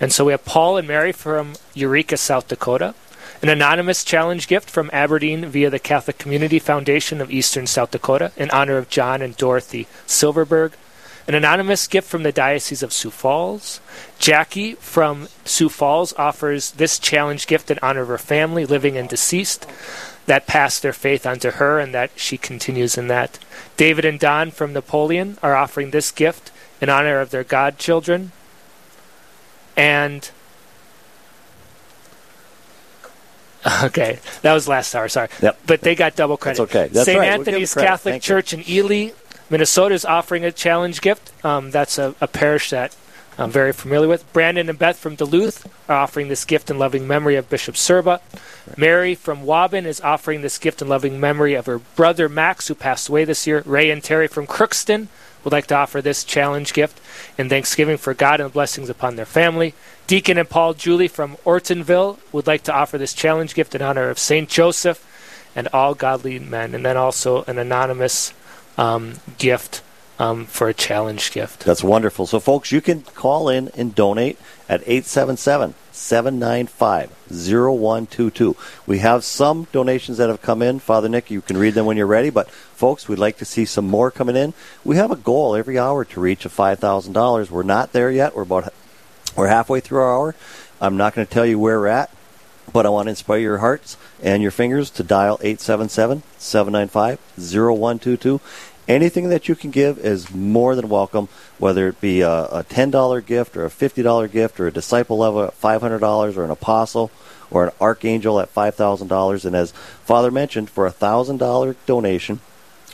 And 0.00 0.12
so 0.12 0.24
we 0.24 0.32
have 0.32 0.44
Paul 0.44 0.76
and 0.76 0.88
Mary 0.88 1.12
from 1.12 1.54
Eureka, 1.74 2.16
South 2.16 2.48
Dakota. 2.48 2.94
An 3.42 3.48
anonymous 3.48 4.02
challenge 4.02 4.48
gift 4.48 4.68
from 4.68 4.90
Aberdeen 4.92 5.46
via 5.46 5.70
the 5.70 5.78
Catholic 5.78 6.18
Community 6.18 6.58
Foundation 6.58 7.20
of 7.20 7.30
Eastern 7.30 7.66
South 7.66 7.92
Dakota 7.92 8.32
in 8.36 8.50
honor 8.50 8.78
of 8.78 8.88
John 8.88 9.22
and 9.22 9.36
Dorothy 9.36 9.86
Silverberg. 10.06 10.72
An 11.28 11.34
anonymous 11.34 11.86
gift 11.86 12.08
from 12.08 12.22
the 12.22 12.32
Diocese 12.32 12.82
of 12.82 12.92
Sioux 12.92 13.10
Falls. 13.10 13.80
Jackie 14.18 14.74
from 14.74 15.28
Sioux 15.44 15.68
Falls 15.68 16.14
offers 16.14 16.72
this 16.72 16.98
challenge 16.98 17.46
gift 17.46 17.70
in 17.70 17.78
honor 17.82 18.00
of 18.00 18.08
her 18.08 18.18
family, 18.18 18.64
living 18.64 18.96
and 18.96 19.08
deceased, 19.08 19.66
that 20.28 20.46
passed 20.46 20.82
their 20.82 20.92
faith 20.92 21.26
onto 21.26 21.50
her 21.52 21.80
and 21.80 21.92
that 21.94 22.10
she 22.14 22.36
continues 22.36 22.96
in 22.98 23.08
that. 23.08 23.38
David 23.76 24.04
and 24.04 24.20
Don 24.20 24.50
from 24.50 24.72
Napoleon 24.72 25.38
are 25.42 25.56
offering 25.56 25.90
this 25.90 26.10
gift 26.12 26.52
in 26.80 26.88
honor 26.88 27.18
of 27.20 27.30
their 27.30 27.42
godchildren. 27.44 28.32
And 29.76 30.30
Okay, 33.84 34.18
that 34.42 34.52
was 34.52 34.68
last 34.68 34.94
hour. 34.94 35.08
Sorry, 35.08 35.28
Yep. 35.42 35.58
but 35.66 35.80
they 35.80 35.94
got 35.94 36.14
double 36.14 36.36
credit. 36.36 36.58
That's 36.58 36.70
okay. 36.76 36.88
That's 36.92 37.06
St. 37.06 37.18
right. 37.18 37.24
We'll 37.30 37.38
Anthony's. 37.40 37.74
Catholic 37.74 38.12
Thank 38.12 38.24
you. 38.24 38.26
Church 38.28 38.52
in 38.52 38.68
Ely, 38.68 39.10
Minnesota, 39.50 39.94
is 39.94 40.04
offering 40.04 40.44
a 40.44 40.52
challenge 40.52 41.00
gift. 41.00 41.32
Um, 41.44 41.70
that's 41.70 41.98
a, 41.98 42.14
a 42.20 42.28
parish 42.28 42.70
that 42.70 42.94
I'm 43.40 43.52
very 43.52 43.72
familiar 43.72 44.08
with. 44.08 44.30
Brandon 44.32 44.68
and 44.68 44.78
Beth 44.78 44.98
from 44.98 45.14
Duluth 45.14 45.64
are 45.88 45.96
offering 45.96 46.26
this 46.26 46.44
gift 46.44 46.70
in 46.70 46.78
loving 46.78 47.06
memory 47.06 47.36
of 47.36 47.48
Bishop 47.48 47.76
Sirba. 47.76 48.20
Mary 48.76 49.14
from 49.14 49.44
Waban 49.44 49.84
is 49.84 50.00
offering 50.00 50.42
this 50.42 50.58
gift 50.58 50.82
in 50.82 50.88
loving 50.88 51.20
memory 51.20 51.54
of 51.54 51.66
her 51.66 51.78
brother 51.78 52.28
Max, 52.28 52.66
who 52.66 52.74
passed 52.74 53.08
away 53.08 53.24
this 53.24 53.46
year. 53.46 53.62
Ray 53.64 53.90
and 53.90 54.02
Terry 54.02 54.26
from 54.26 54.48
Crookston 54.48 55.06
would 55.44 55.52
like 55.52 55.68
to 55.68 55.76
offer 55.76 56.02
this 56.02 56.24
challenge 56.24 56.72
gift 56.72 57.00
in 57.38 57.48
thanksgiving 57.48 57.96
for 57.96 58.12
God 58.12 58.40
and 58.40 58.52
blessings 58.52 58.90
upon 58.90 59.14
their 59.14 59.24
family. 59.24 59.72
Deacon 60.08 60.36
and 60.36 60.50
Paul 60.50 60.74
Julie 60.74 61.06
from 61.06 61.36
Ortonville 61.44 62.18
would 62.32 62.48
like 62.48 62.64
to 62.64 62.74
offer 62.74 62.98
this 62.98 63.14
challenge 63.14 63.54
gift 63.54 63.72
in 63.72 63.82
honor 63.82 64.10
of 64.10 64.18
Saint 64.18 64.48
Joseph 64.48 65.04
and 65.54 65.68
all 65.68 65.94
godly 65.94 66.40
men. 66.40 66.74
And 66.74 66.84
then 66.84 66.96
also 66.96 67.44
an 67.44 67.56
anonymous 67.56 68.34
um, 68.76 69.14
gift 69.38 69.82
um, 70.18 70.46
for 70.46 70.68
a 70.68 70.74
challenge 70.74 71.32
gift. 71.32 71.64
That's 71.64 71.84
wonderful. 71.84 72.26
So, 72.26 72.40
folks, 72.40 72.72
you 72.72 72.80
can 72.80 73.02
call 73.02 73.48
in 73.48 73.68
and 73.76 73.94
donate 73.94 74.38
at 74.68 74.80
877 74.82 75.74
795 75.92 77.10
0122. 77.30 78.56
We 78.86 78.98
have 78.98 79.24
some 79.24 79.66
donations 79.72 80.18
that 80.18 80.28
have 80.28 80.42
come 80.42 80.62
in. 80.62 80.78
Father 80.78 81.08
Nick, 81.08 81.30
you 81.30 81.40
can 81.40 81.56
read 81.56 81.74
them 81.74 81.86
when 81.86 81.96
you're 81.96 82.06
ready. 82.06 82.30
But, 82.30 82.50
folks, 82.50 83.08
we'd 83.08 83.18
like 83.18 83.38
to 83.38 83.44
see 83.44 83.64
some 83.64 83.86
more 83.86 84.10
coming 84.10 84.36
in. 84.36 84.54
We 84.84 84.96
have 84.96 85.10
a 85.10 85.16
goal 85.16 85.54
every 85.54 85.78
hour 85.78 86.04
to 86.04 86.20
reach 86.20 86.44
a 86.44 86.48
$5,000. 86.48 87.50
We're 87.50 87.62
not 87.62 87.92
there 87.92 88.10
yet. 88.10 88.34
We're 88.34 88.42
about 88.42 88.72
we're 89.36 89.46
halfway 89.46 89.78
through 89.78 90.00
our 90.00 90.12
hour. 90.12 90.34
I'm 90.80 90.96
not 90.96 91.14
going 91.14 91.24
to 91.24 91.32
tell 91.32 91.46
you 91.46 91.60
where 91.60 91.78
we're 91.78 91.86
at, 91.86 92.10
but 92.72 92.86
I 92.86 92.88
want 92.88 93.06
to 93.06 93.10
inspire 93.10 93.38
your 93.38 93.58
hearts 93.58 93.96
and 94.20 94.42
your 94.42 94.50
fingers 94.50 94.90
to 94.90 95.04
dial 95.04 95.38
877 95.42 96.24
795 96.38 97.18
0122. 97.36 98.40
Anything 98.88 99.28
that 99.28 99.48
you 99.48 99.54
can 99.54 99.70
give 99.70 99.98
is 99.98 100.32
more 100.32 100.74
than 100.74 100.88
welcome, 100.88 101.28
whether 101.58 101.88
it 101.88 102.00
be 102.00 102.22
a, 102.22 102.44
a 102.46 102.64
$10 102.64 103.26
gift 103.26 103.54
or 103.54 103.66
a 103.66 103.70
$50 103.70 104.32
gift 104.32 104.58
or 104.58 104.66
a 104.66 104.72
disciple 104.72 105.18
level 105.18 105.44
at 105.44 105.60
$500 105.60 106.36
or 106.36 106.44
an 106.44 106.50
apostle 106.50 107.10
or 107.50 107.66
an 107.66 107.72
archangel 107.82 108.40
at 108.40 108.54
$5,000. 108.54 109.44
And 109.44 109.54
as 109.54 109.72
Father 109.72 110.30
mentioned, 110.30 110.70
for 110.70 110.86
a 110.86 110.92
$1,000 110.92 111.76
donation, 111.84 112.40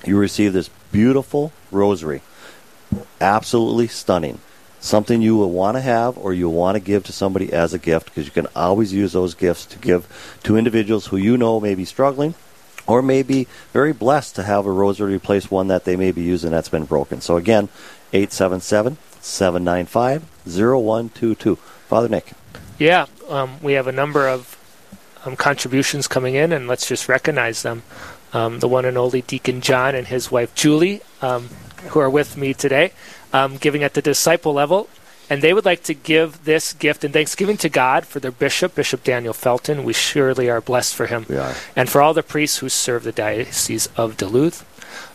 you 0.04 0.18
receive 0.18 0.52
this 0.52 0.68
beautiful 0.90 1.52
rosary 1.70 2.22
absolutely 3.20 3.88
stunning. 3.88 4.40
Something 4.80 5.22
you 5.22 5.36
will 5.36 5.50
want 5.50 5.76
to 5.76 5.80
have 5.80 6.18
or 6.18 6.34
you'll 6.34 6.52
want 6.52 6.76
to 6.76 6.80
give 6.80 7.04
to 7.04 7.12
somebody 7.12 7.52
as 7.52 7.72
a 7.72 7.78
gift 7.78 8.06
because 8.06 8.26
you 8.26 8.32
can 8.32 8.46
always 8.54 8.92
use 8.92 9.12
those 9.12 9.34
gifts 9.34 9.64
to 9.66 9.78
give 9.78 10.38
to 10.42 10.56
individuals 10.56 11.06
who 11.06 11.16
you 11.16 11.38
know 11.38 11.58
may 11.58 11.74
be 11.74 11.84
struggling 11.84 12.34
or 12.86 13.02
may 13.02 13.22
be 13.22 13.46
very 13.72 13.92
blessed 13.92 14.36
to 14.36 14.42
have 14.42 14.66
a 14.66 14.70
rosary 14.70 15.14
replace 15.14 15.50
one 15.50 15.68
that 15.68 15.84
they 15.84 15.96
may 15.96 16.12
be 16.12 16.22
using 16.22 16.50
that's 16.50 16.68
been 16.68 16.84
broken. 16.84 17.20
So 17.20 17.36
again, 17.36 17.68
877 18.12 18.98
795 19.20 20.22
0122. 20.46 21.56
Father 21.56 22.08
Nick. 22.08 22.32
Yeah, 22.78 23.06
um, 23.28 23.62
we 23.62 23.74
have 23.74 23.86
a 23.86 23.92
number 23.92 24.28
of 24.28 24.58
um, 25.24 25.36
contributions 25.36 26.08
coming 26.08 26.34
in, 26.34 26.52
and 26.52 26.66
let's 26.66 26.88
just 26.88 27.08
recognize 27.08 27.62
them. 27.62 27.82
Um, 28.32 28.58
the 28.58 28.68
one 28.68 28.84
and 28.84 28.98
only 28.98 29.22
Deacon 29.22 29.60
John 29.60 29.94
and 29.94 30.08
his 30.08 30.30
wife 30.30 30.54
Julie, 30.54 31.00
um, 31.22 31.48
who 31.88 32.00
are 32.00 32.10
with 32.10 32.36
me 32.36 32.52
today, 32.52 32.92
um, 33.32 33.56
giving 33.56 33.84
at 33.84 33.94
the 33.94 34.02
disciple 34.02 34.52
level. 34.52 34.88
And 35.30 35.42
they 35.42 35.54
would 35.54 35.64
like 35.64 35.82
to 35.84 35.94
give 35.94 36.44
this 36.44 36.72
gift 36.72 37.04
in 37.04 37.12
thanksgiving 37.12 37.56
to 37.58 37.68
God 37.68 38.06
for 38.06 38.18
their 38.20 38.30
bishop, 38.30 38.74
Bishop 38.74 39.04
Daniel 39.04 39.32
Felton. 39.32 39.84
We 39.84 39.94
surely 39.94 40.50
are 40.50 40.60
blessed 40.60 40.94
for 40.94 41.06
him. 41.06 41.24
We 41.28 41.38
are. 41.38 41.54
And 41.74 41.88
for 41.88 42.02
all 42.02 42.12
the 42.12 42.22
priests 42.22 42.58
who 42.58 42.68
serve 42.68 43.04
the 43.04 43.12
Diocese 43.12 43.88
of 43.96 44.16
Duluth. 44.16 44.66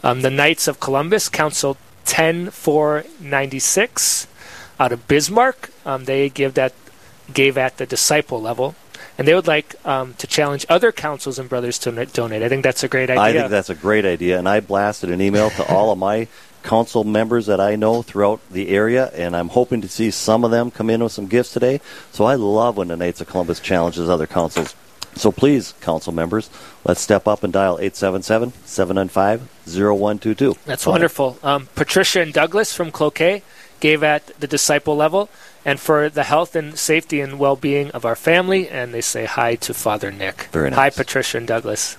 Um, 0.03 0.21
the 0.21 0.29
Knights 0.29 0.67
of 0.67 0.79
Columbus, 0.79 1.27
Council 1.29 1.77
10496 2.05 4.27
out 4.79 4.91
of 4.91 5.07
Bismarck. 5.07 5.71
Um, 5.85 6.05
they 6.05 6.29
give 6.29 6.55
that 6.55 6.73
gave 7.33 7.57
at 7.57 7.77
the 7.77 7.85
disciple 7.85 8.41
level, 8.41 8.75
and 9.17 9.27
they 9.27 9.35
would 9.35 9.47
like 9.47 9.75
um, 9.85 10.15
to 10.15 10.25
challenge 10.25 10.65
other 10.69 10.91
councils 10.91 11.37
and 11.37 11.49
brothers 11.49 11.77
to 11.79 12.05
donate. 12.05 12.41
I 12.41 12.49
think 12.49 12.63
that's 12.63 12.83
a 12.83 12.87
great 12.87 13.09
idea. 13.09 13.21
I 13.21 13.33
think 13.33 13.49
that's 13.49 13.69
a 13.69 13.75
great 13.75 14.05
idea, 14.05 14.39
and 14.39 14.49
I 14.49 14.61
blasted 14.61 15.11
an 15.11 15.21
email 15.21 15.49
to 15.51 15.67
all 15.67 15.91
of 15.91 15.99
my 15.99 16.27
council 16.63 17.03
members 17.03 17.45
that 17.47 17.59
I 17.59 17.75
know 17.75 18.01
throughout 18.01 18.41
the 18.49 18.69
area, 18.69 19.07
and 19.13 19.35
I'm 19.35 19.49
hoping 19.49 19.81
to 19.81 19.87
see 19.87 20.11
some 20.11 20.43
of 20.43 20.51
them 20.51 20.71
come 20.71 20.89
in 20.89 21.03
with 21.03 21.11
some 21.11 21.27
gifts 21.27 21.53
today. 21.53 21.81
So 22.11 22.25
I 22.25 22.35
love 22.35 22.77
when 22.77 22.89
the 22.89 22.97
Knights 22.97 23.21
of 23.21 23.27
Columbus 23.27 23.59
challenges 23.59 24.09
other 24.09 24.27
councils. 24.27 24.75
So 25.15 25.31
please, 25.31 25.73
council 25.81 26.13
members, 26.13 26.49
let's 26.85 27.01
step 27.01 27.27
up 27.27 27.43
and 27.43 27.51
dial 27.51 27.77
877 27.79 28.53
795 28.65 29.41
0122. 29.65 30.55
That's 30.65 30.85
wonderful. 30.85 31.37
Um, 31.43 31.67
Patricia 31.75 32.21
and 32.21 32.33
Douglas 32.33 32.73
from 32.73 32.91
Cloquet 32.91 33.43
gave 33.79 34.03
at 34.03 34.27
the 34.39 34.47
disciple 34.47 34.95
level 34.95 35.29
and 35.65 35.79
for 35.79 36.09
the 36.09 36.23
health 36.23 36.55
and 36.55 36.77
safety 36.77 37.19
and 37.19 37.39
well 37.39 37.55
being 37.55 37.91
of 37.91 38.05
our 38.05 38.15
family, 38.15 38.69
and 38.69 38.93
they 38.93 39.01
say 39.01 39.25
hi 39.25 39.55
to 39.55 39.73
Father 39.73 40.11
Nick. 40.11 40.43
Very 40.51 40.71
Hi. 40.71 40.89
Patricia 40.89 41.37
and 41.37 41.47
Douglas. 41.47 41.97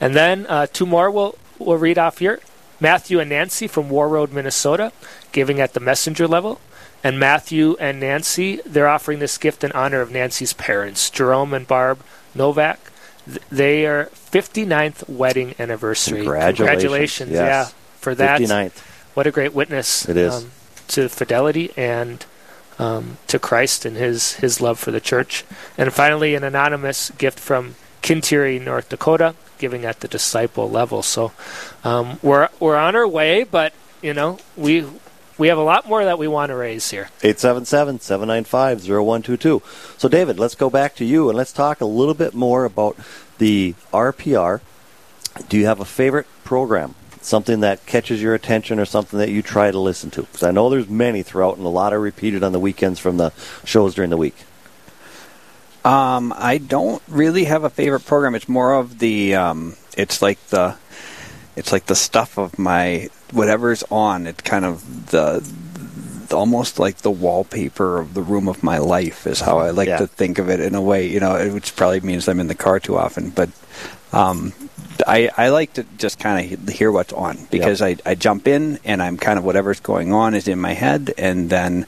And 0.00 0.14
then 0.14 0.46
uh, 0.48 0.66
two 0.66 0.86
more 0.86 1.10
we'll, 1.10 1.38
we'll 1.58 1.78
read 1.78 1.98
off 1.98 2.18
here. 2.18 2.40
Matthew 2.82 3.20
and 3.20 3.30
Nancy 3.30 3.68
from 3.68 3.88
Warroad, 3.88 4.32
Minnesota, 4.32 4.92
giving 5.30 5.60
at 5.60 5.72
the 5.72 5.80
messenger 5.80 6.26
level. 6.26 6.60
And 7.04 7.18
Matthew 7.18 7.76
and 7.78 8.00
Nancy, 8.00 8.60
they're 8.66 8.88
offering 8.88 9.20
this 9.20 9.38
gift 9.38 9.62
in 9.62 9.70
honor 9.72 10.00
of 10.00 10.10
Nancy's 10.10 10.52
parents, 10.52 11.08
Jerome 11.08 11.54
and 11.54 11.66
Barb 11.66 12.00
Novak. 12.34 12.78
They 13.50 13.86
are 13.86 14.06
59th 14.06 15.08
wedding 15.08 15.54
anniversary. 15.60 16.24
Congratulations. 16.24 17.30
Yes. 17.30 17.40
yeah, 17.40 17.64
for 18.00 18.16
that. 18.16 18.40
59th. 18.40 18.78
What 19.14 19.28
a 19.28 19.30
great 19.30 19.54
witness 19.54 20.08
It 20.08 20.16
is. 20.16 20.34
Um, 20.34 20.50
to 20.88 21.08
fidelity 21.08 21.70
and 21.76 22.24
um, 22.78 23.18
to 23.28 23.38
Christ 23.38 23.84
and 23.84 23.96
his 23.96 24.34
his 24.34 24.60
love 24.60 24.78
for 24.78 24.90
the 24.90 25.00
church. 25.00 25.44
And 25.78 25.92
finally, 25.92 26.34
an 26.34 26.42
anonymous 26.42 27.10
gift 27.10 27.38
from 27.38 27.76
Kintiri, 28.02 28.60
North 28.60 28.88
Dakota, 28.88 29.34
giving 29.58 29.84
at 29.84 30.00
the 30.00 30.08
disciple 30.08 30.68
level. 30.68 31.02
So 31.02 31.32
um, 31.84 32.18
we're 32.22 32.48
we're 32.60 32.76
on 32.76 32.96
our 32.96 33.08
way, 33.08 33.44
but 33.44 33.72
you 34.02 34.12
know 34.12 34.38
we 34.56 34.84
we 35.38 35.48
have 35.48 35.58
a 35.58 35.62
lot 35.62 35.88
more 35.88 36.04
that 36.04 36.18
we 36.18 36.28
want 36.28 36.50
to 36.50 36.56
raise 36.56 36.90
here. 36.90 37.08
877 37.22 38.00
795 38.00 38.82
0122. 38.82 39.62
So, 39.96 40.08
David, 40.08 40.38
let's 40.38 40.54
go 40.54 40.70
back 40.70 40.94
to 40.96 41.04
you 41.04 41.28
and 41.28 41.36
let's 41.36 41.52
talk 41.52 41.80
a 41.80 41.86
little 41.86 42.14
bit 42.14 42.34
more 42.34 42.64
about 42.64 42.96
the 43.38 43.74
RPR. 43.92 44.60
Do 45.48 45.58
you 45.58 45.66
have 45.66 45.80
a 45.80 45.84
favorite 45.84 46.26
program? 46.44 46.94
Something 47.22 47.60
that 47.60 47.86
catches 47.86 48.20
your 48.20 48.34
attention 48.34 48.78
or 48.78 48.84
something 48.84 49.18
that 49.18 49.30
you 49.30 49.42
try 49.42 49.70
to 49.70 49.78
listen 49.78 50.10
to? 50.12 50.22
Because 50.22 50.42
I 50.42 50.50
know 50.50 50.68
there's 50.68 50.88
many 50.88 51.22
throughout 51.22 51.56
and 51.56 51.64
a 51.64 51.70
lot 51.70 51.92
are 51.92 52.00
repeated 52.00 52.42
on 52.42 52.52
the 52.52 52.60
weekends 52.60 52.98
from 52.98 53.16
the 53.16 53.32
shows 53.64 53.94
during 53.94 54.10
the 54.10 54.16
week. 54.16 54.36
Um, 55.84 56.32
I 56.36 56.58
don't 56.58 57.02
really 57.08 57.44
have 57.44 57.64
a 57.64 57.70
favorite 57.70 58.06
program. 58.06 58.34
It's 58.34 58.48
more 58.48 58.74
of 58.74 58.98
the 58.98 59.34
um, 59.34 59.76
it's 59.96 60.22
like 60.22 60.44
the 60.48 60.76
it's 61.56 61.72
like 61.72 61.86
the 61.86 61.96
stuff 61.96 62.38
of 62.38 62.58
my 62.58 63.08
whatever's 63.32 63.82
on. 63.90 64.26
It's 64.26 64.42
kind 64.42 64.64
of 64.64 65.10
the 65.10 65.42
almost 66.32 66.78
like 66.78 66.98
the 66.98 67.10
wallpaper 67.10 67.98
of 67.98 68.14
the 68.14 68.22
room 68.22 68.48
of 68.48 68.62
my 68.62 68.78
life 68.78 69.26
is 69.26 69.40
how 69.40 69.58
I 69.58 69.70
like 69.70 69.88
Yeah. 69.88 69.98
to 69.98 70.06
think 70.06 70.38
of 70.38 70.48
it 70.48 70.60
in 70.60 70.74
a 70.74 70.80
way. 70.80 71.08
You 71.08 71.20
know, 71.20 71.48
which 71.50 71.74
probably 71.76 72.00
means 72.00 72.28
I'm 72.28 72.40
in 72.40 72.46
the 72.48 72.54
car 72.54 72.80
too 72.80 72.96
often, 72.96 73.30
but. 73.30 73.50
Um, 74.14 74.52
I, 75.06 75.30
I 75.38 75.48
like 75.48 75.72
to 75.74 75.84
just 75.96 76.18
kind 76.20 76.52
of 76.52 76.68
hear 76.68 76.92
what's 76.92 77.14
on 77.14 77.38
because 77.50 77.80
I, 77.80 77.96
I 78.04 78.14
jump 78.14 78.46
in 78.46 78.78
and 78.84 79.02
I'm 79.02 79.16
kind 79.16 79.38
of 79.38 79.44
whatever's 79.44 79.80
going 79.80 80.12
on 80.12 80.34
is 80.34 80.46
in 80.46 80.60
my 80.60 80.74
head 80.74 81.14
and 81.16 81.48
then 81.48 81.86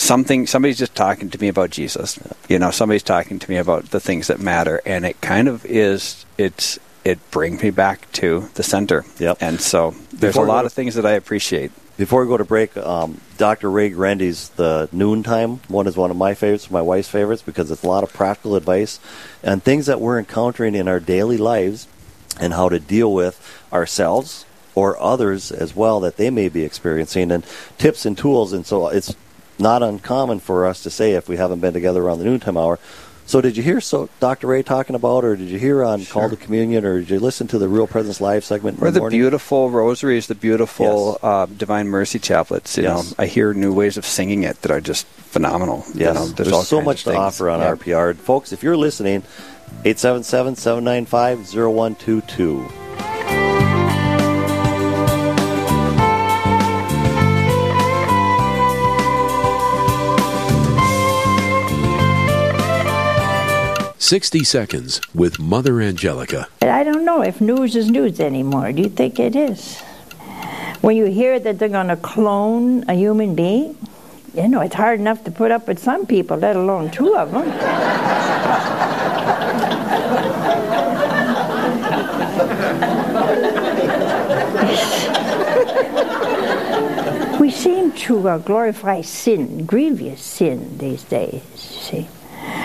something 0.00 0.46
somebody's 0.46 0.78
just 0.78 0.94
talking 0.94 1.30
to 1.30 1.40
me 1.40 1.48
about 1.48 1.70
Jesus. 1.70 2.18
You 2.48 2.58
know, 2.58 2.70
somebody's 2.70 3.02
talking 3.02 3.38
to 3.38 3.50
me 3.50 3.56
about 3.56 3.90
the 3.90 4.00
things 4.00 4.28
that 4.28 4.40
matter, 4.40 4.80
and 4.86 5.04
it 5.04 5.20
kind 5.20 5.48
of 5.48 5.64
is. 5.66 6.24
It's 6.38 6.78
it 7.04 7.18
brings 7.30 7.62
me 7.62 7.70
back 7.70 8.10
to 8.12 8.50
the 8.54 8.62
center. 8.62 9.04
Yep. 9.18 9.38
And 9.40 9.60
so 9.60 9.94
there's 10.12 10.34
Before 10.34 10.44
a 10.44 10.48
lot 10.48 10.66
of 10.66 10.72
things 10.72 10.94
that 10.96 11.06
I 11.06 11.12
appreciate. 11.12 11.72
Before 11.96 12.22
we 12.22 12.28
go 12.28 12.38
to 12.38 12.44
break, 12.44 12.76
um, 12.78 13.20
Dr. 13.36 13.70
Ray 13.70 13.90
Guarendi's 13.90 14.50
The 14.50 14.88
Noontime 14.90 15.60
one 15.68 15.86
is 15.86 15.96
one 15.96 16.10
of 16.10 16.16
my 16.16 16.34
favorites, 16.34 16.70
my 16.70 16.80
wife's 16.80 17.08
favorites, 17.08 17.42
because 17.42 17.70
it's 17.70 17.82
a 17.82 17.88
lot 17.88 18.04
of 18.04 18.12
practical 18.12 18.56
advice 18.56 19.00
and 19.42 19.62
things 19.62 19.86
that 19.86 20.00
we're 20.00 20.18
encountering 20.18 20.74
in 20.74 20.88
our 20.88 21.00
daily 21.00 21.36
lives 21.36 21.88
and 22.38 22.54
how 22.54 22.70
to 22.70 22.80
deal 22.80 23.12
with 23.12 23.62
ourselves 23.70 24.46
or 24.74 24.98
others 24.98 25.52
as 25.52 25.76
well 25.76 26.00
that 26.00 26.16
they 26.16 26.30
may 26.30 26.48
be 26.48 26.64
experiencing 26.64 27.30
and 27.30 27.44
tips 27.76 28.06
and 28.06 28.16
tools. 28.16 28.54
And 28.54 28.64
so 28.64 28.88
it's 28.88 29.14
not 29.60 29.82
uncommon 29.82 30.40
for 30.40 30.66
us 30.66 30.82
to 30.84 30.90
say 30.90 31.12
if 31.12 31.28
we 31.28 31.36
haven't 31.36 31.60
been 31.60 31.72
together 31.74 32.02
around 32.02 32.18
the 32.18 32.24
noontime 32.24 32.56
hour. 32.56 32.78
So 33.26 33.40
did 33.40 33.56
you 33.56 33.62
hear 33.62 33.80
so 33.80 34.08
Dr. 34.18 34.48
Ray 34.48 34.64
talking 34.64 34.96
about, 34.96 35.22
or 35.24 35.36
did 35.36 35.48
you 35.50 35.58
hear 35.60 35.84
on 35.84 36.04
Call 36.04 36.28
to 36.30 36.36
Communion, 36.36 36.84
or 36.84 36.98
did 36.98 37.10
you 37.10 37.20
listen 37.20 37.46
to 37.48 37.58
the 37.58 37.68
Real 37.68 37.86
Presence 37.86 38.20
Live 38.20 38.44
segment? 38.44 38.82
Or 38.82 38.90
the 38.90 38.98
morning? 38.98 39.16
beautiful 39.20 39.70
rosaries, 39.70 40.26
the 40.26 40.34
beautiful 40.34 41.16
uh, 41.22 41.46
Divine 41.46 41.86
Mercy 41.86 42.18
chaplets. 42.18 42.76
You 42.76 42.82
Yes. 42.84 43.10
know, 43.10 43.14
I 43.22 43.26
hear 43.26 43.54
new 43.54 43.72
ways 43.72 43.96
of 43.96 44.04
singing 44.04 44.42
it 44.42 44.60
that 44.62 44.72
are 44.72 44.80
just 44.80 45.06
phenomenal. 45.06 45.84
You 45.94 46.00
Yes, 46.06 46.14
know, 46.16 46.26
there's, 46.26 46.50
all 46.50 46.64
so 46.64 46.80
much 46.82 47.04
to 47.04 47.14
offer 47.14 47.48
on 47.48 47.60
Yeah. 47.60 47.70
RPR. 47.76 48.16
Folks, 48.16 48.52
if 48.52 48.64
you're 48.64 48.76
listening, 48.76 49.22
877 49.84 50.56
795 50.56 51.38
0122. 51.54 52.66
Sixty 64.10 64.42
Seconds 64.42 65.00
with 65.14 65.38
Mother 65.38 65.80
Angelica. 65.80 66.48
I 66.62 66.82
don't 66.82 67.04
know 67.04 67.22
if 67.22 67.40
news 67.40 67.76
is 67.76 67.92
news 67.92 68.18
anymore. 68.18 68.72
Do 68.72 68.82
you 68.82 68.88
think 68.88 69.20
it 69.20 69.36
is? 69.36 69.78
When 70.80 70.96
you 70.96 71.04
hear 71.04 71.38
that 71.38 71.60
they're 71.60 71.68
going 71.68 71.86
to 71.86 71.96
clone 71.96 72.82
a 72.88 72.94
human 72.94 73.36
being, 73.36 73.78
you 74.34 74.48
know, 74.48 74.62
it's 74.62 74.74
hard 74.74 74.98
enough 74.98 75.22
to 75.26 75.30
put 75.30 75.52
up 75.52 75.68
with 75.68 75.78
some 75.78 76.06
people, 76.06 76.36
let 76.38 76.56
alone 76.56 76.90
two 76.90 77.14
of 77.14 77.30
them. 77.30 77.46
we 87.40 87.48
seem 87.48 87.92
to 87.92 88.28
uh, 88.28 88.38
glorify 88.38 89.02
sin, 89.02 89.66
grievous 89.66 90.20
sin 90.20 90.78
these 90.78 91.04
days, 91.04 91.44
see. 91.54 92.08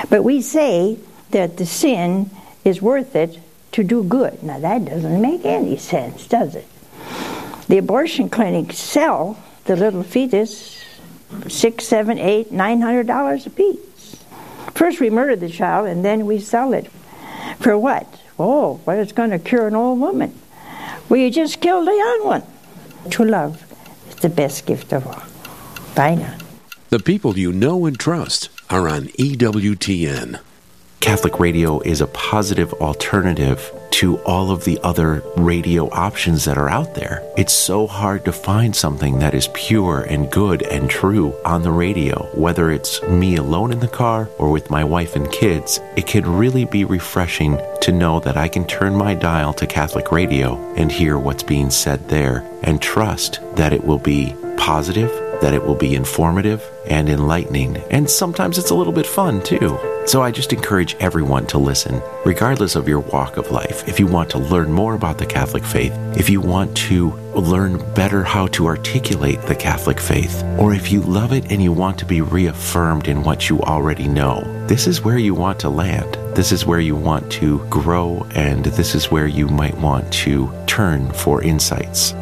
But 0.10 0.24
we 0.24 0.42
say 0.42 0.98
that 1.32 1.58
the 1.58 1.66
sin 1.66 2.30
is 2.64 2.82
worth 2.82 3.16
it 3.16 3.40
to 3.74 3.84
do 3.84 4.04
good. 4.04 4.42
Now 4.44 4.60
that 4.60 4.86
doesn't 4.86 5.22
make 5.22 5.46
any 5.46 5.78
sense, 5.78 6.28
does 6.28 6.56
it? 6.56 6.68
The 7.68 7.78
abortion 7.78 8.30
clinics 8.30 8.78
sell 8.78 9.38
the 9.66 9.76
little 9.76 10.04
fetus 10.04 10.84
six, 11.48 11.86
seven, 11.86 12.18
eight, 12.20 12.52
nine 12.52 12.82
hundred 12.82 13.08
dollars 13.08 13.46
a 13.46 13.50
piece. 13.50 14.24
First 14.74 15.00
we 15.00 15.10
murder 15.10 15.36
the 15.36 15.50
child 15.50 15.88
and 15.88 16.06
then 16.06 16.26
we 16.26 16.40
sell 16.40 16.74
it. 16.74 16.88
For 17.60 17.78
what? 17.78 18.08
Oh, 18.38 18.80
well 18.86 19.00
it's 19.00 19.12
going 19.12 19.32
to 19.32 19.40
cure 19.40 19.68
an 19.68 19.76
old 19.76 20.00
woman. 20.00 20.38
Well, 21.10 21.20
you 21.20 21.30
just 21.30 21.62
killed 21.62 21.88
a 21.88 21.92
young 21.92 22.26
one. 22.26 22.44
True 23.10 23.28
love 23.28 23.64
is 24.10 24.16
the 24.16 24.30
best 24.30 24.66
gift 24.66 24.92
of 24.92 25.06
all. 25.06 25.24
Bye 25.96 26.16
now. 26.16 26.38
The 26.90 27.00
people 27.00 27.38
you 27.38 27.52
know 27.52 27.86
and 27.86 28.00
trust 28.00 28.50
are 28.70 28.88
on 28.88 29.06
EWTN. 29.20 30.40
Catholic 31.06 31.40
radio 31.40 31.80
is 31.82 32.02
a 32.02 32.08
positive 32.08 32.74
alternative 32.74 33.72
to 33.92 34.18
all 34.24 34.50
of 34.50 34.64
the 34.64 34.80
other 34.82 35.22
radio 35.38 35.88
options 35.92 36.46
that 36.46 36.58
are 36.58 36.68
out 36.68 36.96
there. 36.96 37.22
It's 37.38 37.54
so 37.54 37.86
hard 37.86 38.26
to 38.26 38.32
find 38.32 38.76
something 38.76 39.20
that 39.20 39.36
is 39.36 39.48
pure 39.54 40.02
and 40.02 40.32
good 40.32 40.64
and 40.64 40.90
true 40.90 41.36
on 41.46 41.62
the 41.62 41.72
radio, 41.72 42.28
whether 42.34 42.72
it's 42.72 43.04
me 43.04 43.36
alone 43.36 43.72
in 43.72 43.82
the 43.82 43.88
car 43.88 44.28
or 44.40 44.50
with 44.50 44.72
my 44.72 44.84
wife 44.84 45.16
and 45.16 45.32
kids. 45.32 45.80
It 45.96 46.08
can 46.08 46.28
really 46.28 46.66
be 46.66 46.86
refreshing 46.86 47.62
to 47.82 47.92
know 47.92 48.20
that 48.22 48.36
I 48.36 48.48
can 48.48 48.66
turn 48.66 48.96
my 48.96 49.14
dial 49.14 49.54
to 49.54 49.68
Catholic 49.68 50.12
radio 50.12 50.56
and 50.74 50.92
hear 50.92 51.20
what's 51.20 51.44
being 51.44 51.70
said 51.70 52.10
there 52.10 52.44
and 52.64 52.82
trust 52.82 53.42
that 53.58 53.74
it 53.74 53.84
will 53.84 54.00
be 54.00 54.36
positive, 54.58 55.12
that 55.42 55.54
it 55.54 55.64
will 55.64 55.76
be 55.76 55.96
informative 55.96 56.64
and 56.88 57.10
enlightening, 57.10 57.78
and 57.90 58.10
sometimes 58.10 58.58
it's 58.58 58.70
a 58.70 58.76
little 58.76 58.94
bit 58.94 59.08
fun 59.08 59.42
too. 59.44 59.78
So 60.06 60.22
I 60.22 60.30
just 60.30 60.54
encourage 60.54 60.96
everyone 61.00 61.48
to 61.48 61.58
listen, 61.58 62.00
regardless 62.26 62.76
of 62.76 62.88
your 62.88 63.00
walk 63.00 63.38
of 63.38 63.50
life. 63.50 63.88
If 63.88 64.00
you 64.00 64.06
want 64.06 64.30
to 64.32 64.38
learn 64.38 64.72
more 64.72 64.94
about 64.94 65.18
the 65.18 65.26
Catholic 65.26 65.64
faith, 65.64 65.94
if 66.16 66.30
you 66.30 66.40
want 66.40 66.78
to 66.78 67.12
learn 67.34 67.80
better 67.96 68.24
how 68.24 68.46
to 68.48 68.68
articulate 68.68 69.42
the 69.42 69.56
Catholic 69.56 70.00
faith, 70.00 70.44
or 70.60 70.76
if 70.76 70.92
you 70.92 71.02
love 71.02 71.34
it 71.34 71.52
and 71.52 71.62
you 71.62 71.72
want 71.72 71.98
to 72.00 72.06
be 72.06 72.22
reaffirmed 72.22 73.08
in 73.08 73.24
what 73.24 73.50
you 73.50 73.60
already 73.62 74.08
know, 74.08 74.42
this 74.68 74.86
is 74.86 75.02
where 75.02 75.18
you 75.18 75.34
want 75.34 75.60
to 75.62 75.70
land. 75.70 76.18
This 76.36 76.52
is 76.52 76.68
where 76.68 76.80
you 76.80 76.96
want 76.96 77.32
to 77.34 77.66
grow, 77.70 78.28
and 78.36 78.64
this 78.64 78.94
is 78.94 79.10
where 79.10 79.28
you 79.28 79.48
might 79.48 79.78
want 79.78 80.14
to 80.14 80.52
turn 80.68 81.12
for 81.14 81.42
insights. 81.42 82.14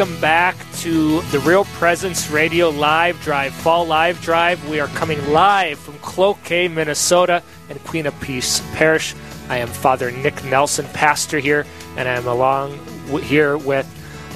Welcome 0.00 0.20
back 0.22 0.56
to 0.76 1.20
the 1.24 1.38
Real 1.40 1.66
Presence 1.66 2.30
Radio 2.30 2.70
Live 2.70 3.20
Drive, 3.20 3.52
Fall 3.52 3.84
Live 3.84 4.18
Drive. 4.22 4.66
We 4.66 4.80
are 4.80 4.86
coming 4.86 5.22
live 5.30 5.78
from 5.78 5.98
Cloquet, 5.98 6.68
Minnesota, 6.68 7.42
and 7.68 7.84
Queen 7.84 8.06
of 8.06 8.18
Peace 8.18 8.62
Parish. 8.72 9.14
I 9.50 9.58
am 9.58 9.68
Father 9.68 10.10
Nick 10.10 10.42
Nelson, 10.42 10.86
pastor 10.94 11.38
here, 11.38 11.66
and 11.98 12.08
I'm 12.08 12.26
along 12.26 12.78
w- 13.08 13.22
here 13.22 13.58
with 13.58 13.86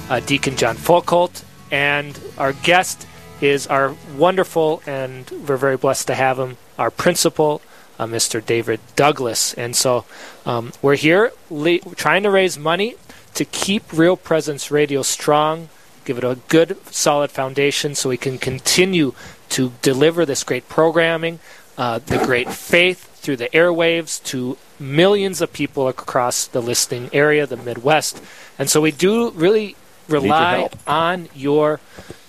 uh, 0.07 0.19
Deacon 0.19 0.55
John 0.55 0.75
Folkholt. 0.75 1.43
And 1.71 2.19
our 2.37 2.53
guest 2.53 3.07
is 3.41 3.65
our 3.65 3.95
wonderful, 4.15 4.83
and 4.85 5.27
we're 5.47 5.57
very 5.57 5.77
blessed 5.77 6.05
to 6.07 6.13
have 6.13 6.37
him, 6.37 6.57
our 6.77 6.91
principal, 6.91 7.63
uh, 7.97 8.05
Mr. 8.05 8.45
David 8.45 8.81
Douglas. 8.95 9.55
And 9.55 9.75
so 9.75 10.05
um, 10.45 10.73
we're 10.83 10.95
here 10.95 11.31
le- 11.49 11.79
trying 11.79 12.21
to 12.21 12.29
raise 12.29 12.55
money 12.55 12.97
to 13.35 13.45
keep 13.45 13.93
Real 13.93 14.17
Presence 14.17 14.71
Radio 14.71 15.01
strong, 15.01 15.69
give 16.03 16.17
it 16.17 16.23
a 16.23 16.37
good, 16.47 16.77
solid 16.91 17.31
foundation 17.31 17.95
so 17.95 18.09
we 18.09 18.17
can 18.17 18.37
continue 18.37 19.13
to 19.49 19.73
deliver 19.81 20.25
this 20.25 20.43
great 20.43 20.67
programming, 20.67 21.39
uh, 21.77 21.99
the 21.99 22.17
great 22.17 22.49
faith 22.51 23.15
through 23.17 23.35
the 23.35 23.49
airwaves 23.49 24.23
to 24.23 24.57
millions 24.79 25.41
of 25.41 25.51
people 25.51 25.87
across 25.87 26.47
the 26.47 26.61
listening 26.61 27.09
area, 27.13 27.45
the 27.45 27.57
Midwest. 27.57 28.21
And 28.57 28.69
so 28.69 28.81
we 28.81 28.91
do 28.91 29.31
really 29.31 29.75
rely 30.07 30.59
help. 30.59 30.75
on 30.87 31.29
your 31.33 31.79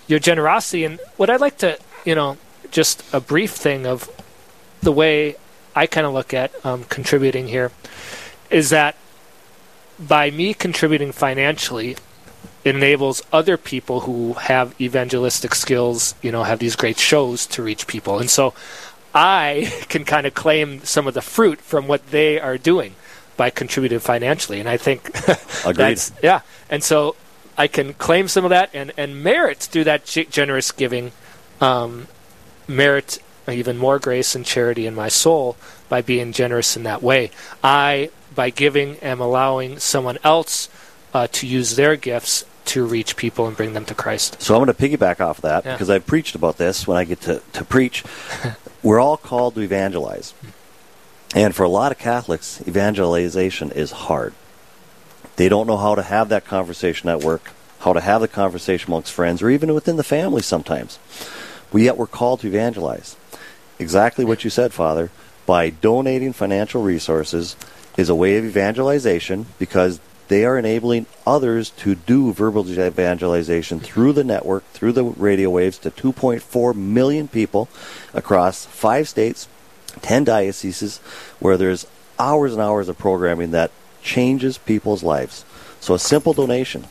your 0.06 0.18
generosity. 0.18 0.84
And 0.84 1.00
what 1.16 1.30
I'd 1.30 1.40
like 1.40 1.58
to, 1.58 1.78
you 2.04 2.14
know, 2.14 2.36
just 2.70 3.02
a 3.12 3.20
brief 3.20 3.52
thing 3.52 3.86
of 3.86 4.08
the 4.80 4.92
way 4.92 5.36
I 5.74 5.86
kind 5.86 6.06
of 6.06 6.12
look 6.14 6.32
at 6.32 6.52
um, 6.64 6.84
contributing 6.84 7.48
here 7.48 7.72
is 8.50 8.70
that 8.70 8.96
by 9.98 10.30
me 10.30 10.54
contributing 10.54 11.12
financially, 11.12 11.96
it 12.64 12.74
enables 12.74 13.22
other 13.32 13.56
people 13.56 14.00
who 14.00 14.34
have 14.34 14.78
evangelistic 14.80 15.54
skills, 15.54 16.14
you 16.22 16.32
know, 16.32 16.42
have 16.42 16.58
these 16.58 16.76
great 16.76 16.98
shows 16.98 17.46
to 17.46 17.62
reach 17.62 17.86
people. 17.86 18.18
And 18.18 18.28
so 18.28 18.54
I 19.14 19.72
can 19.88 20.04
kind 20.04 20.26
of 20.26 20.34
claim 20.34 20.84
some 20.84 21.06
of 21.06 21.14
the 21.14 21.22
fruit 21.22 21.60
from 21.60 21.88
what 21.88 22.08
they 22.10 22.40
are 22.40 22.58
doing 22.58 22.94
by 23.36 23.50
contributing 23.50 23.98
financially. 24.00 24.60
And 24.60 24.68
I 24.68 24.76
think 24.76 25.12
that's, 25.74 26.12
yeah. 26.22 26.40
And 26.68 26.82
so 26.82 27.16
I 27.56 27.68
can 27.68 27.94
claim 27.94 28.28
some 28.28 28.44
of 28.44 28.50
that 28.50 28.70
and, 28.74 28.92
and 28.96 29.22
merit 29.22 29.58
through 29.58 29.84
that 29.84 30.04
ge- 30.04 30.28
generous 30.28 30.72
giving, 30.72 31.12
um, 31.60 32.08
merit 32.68 33.18
even 33.54 33.76
more 33.76 33.98
grace 33.98 34.34
and 34.34 34.44
charity 34.44 34.86
in 34.86 34.94
my 34.94 35.08
soul 35.08 35.56
by 35.88 36.02
being 36.02 36.32
generous 36.32 36.76
in 36.76 36.82
that 36.84 37.02
way. 37.02 37.30
I, 37.62 38.10
by 38.34 38.50
giving, 38.50 38.96
am 38.96 39.20
allowing 39.20 39.78
someone 39.78 40.18
else 40.24 40.68
uh, 41.14 41.26
to 41.32 41.46
use 41.46 41.76
their 41.76 41.96
gifts 41.96 42.44
to 42.66 42.84
reach 42.84 43.16
people 43.16 43.46
and 43.46 43.56
bring 43.56 43.72
them 43.74 43.84
to 43.84 43.94
Christ. 43.94 44.42
So 44.42 44.54
I'm 44.56 44.64
going 44.64 44.74
to 44.74 44.82
piggyback 44.98 45.20
off 45.20 45.40
that 45.42 45.64
Yeah. 45.64 45.72
because 45.74 45.88
I've 45.88 46.06
preached 46.06 46.34
about 46.34 46.58
this 46.58 46.86
when 46.86 46.96
I 46.96 47.04
get 47.04 47.20
to, 47.22 47.40
to 47.52 47.64
preach. 47.64 48.02
We're 48.82 48.98
all 49.00 49.16
called 49.16 49.54
to 49.54 49.60
evangelize. 49.60 50.34
And 51.34 51.54
for 51.54 51.62
a 51.62 51.68
lot 51.68 51.92
of 51.92 51.98
Catholics, 51.98 52.60
evangelization 52.66 53.70
is 53.70 53.92
hard. 53.92 54.32
They 55.36 55.48
don't 55.48 55.66
know 55.66 55.76
how 55.76 55.94
to 55.94 56.02
have 56.02 56.28
that 56.30 56.44
conversation 56.44 57.08
at 57.08 57.22
work, 57.22 57.50
how 57.80 57.92
to 57.92 58.00
have 58.00 58.20
the 58.20 58.28
conversation 58.28 58.90
amongst 58.90 59.12
friends, 59.12 59.42
or 59.42 59.50
even 59.50 59.74
within 59.74 59.96
the 59.96 60.04
family 60.04 60.42
sometimes. 60.42 60.98
But 61.70 61.82
yet 61.82 61.96
we're 61.96 62.06
called 62.06 62.40
to 62.40 62.46
evangelize. 62.48 63.16
Exactly 63.78 64.24
what 64.24 64.44
you 64.44 64.50
said, 64.50 64.72
Father. 64.72 65.10
By 65.44 65.70
donating 65.70 66.32
financial 66.32 66.82
resources 66.82 67.56
is 67.96 68.08
a 68.08 68.14
way 68.14 68.36
of 68.36 68.44
evangelization 68.44 69.46
because 69.58 70.00
they 70.28 70.44
are 70.44 70.58
enabling 70.58 71.06
others 71.26 71.70
to 71.70 71.94
do 71.94 72.32
verbal 72.32 72.68
evangelization 72.68 73.78
through 73.78 74.12
the 74.12 74.24
network, 74.24 74.64
through 74.72 74.92
the 74.92 75.04
radio 75.04 75.50
waves 75.50 75.78
to 75.78 75.90
2.4 75.90 76.74
million 76.74 77.28
people 77.28 77.68
across 78.12 78.66
five 78.66 79.08
states, 79.08 79.48
10 80.02 80.24
dioceses, 80.24 80.98
where 81.38 81.56
there's 81.56 81.86
hours 82.18 82.52
and 82.52 82.60
hours 82.60 82.88
of 82.88 82.98
programming 82.98 83.52
that 83.52 83.70
changes 84.02 84.58
people's 84.58 85.04
lives. 85.04 85.44
So 85.80 85.94
a 85.94 85.98
simple 85.98 86.32
donation 86.32 86.86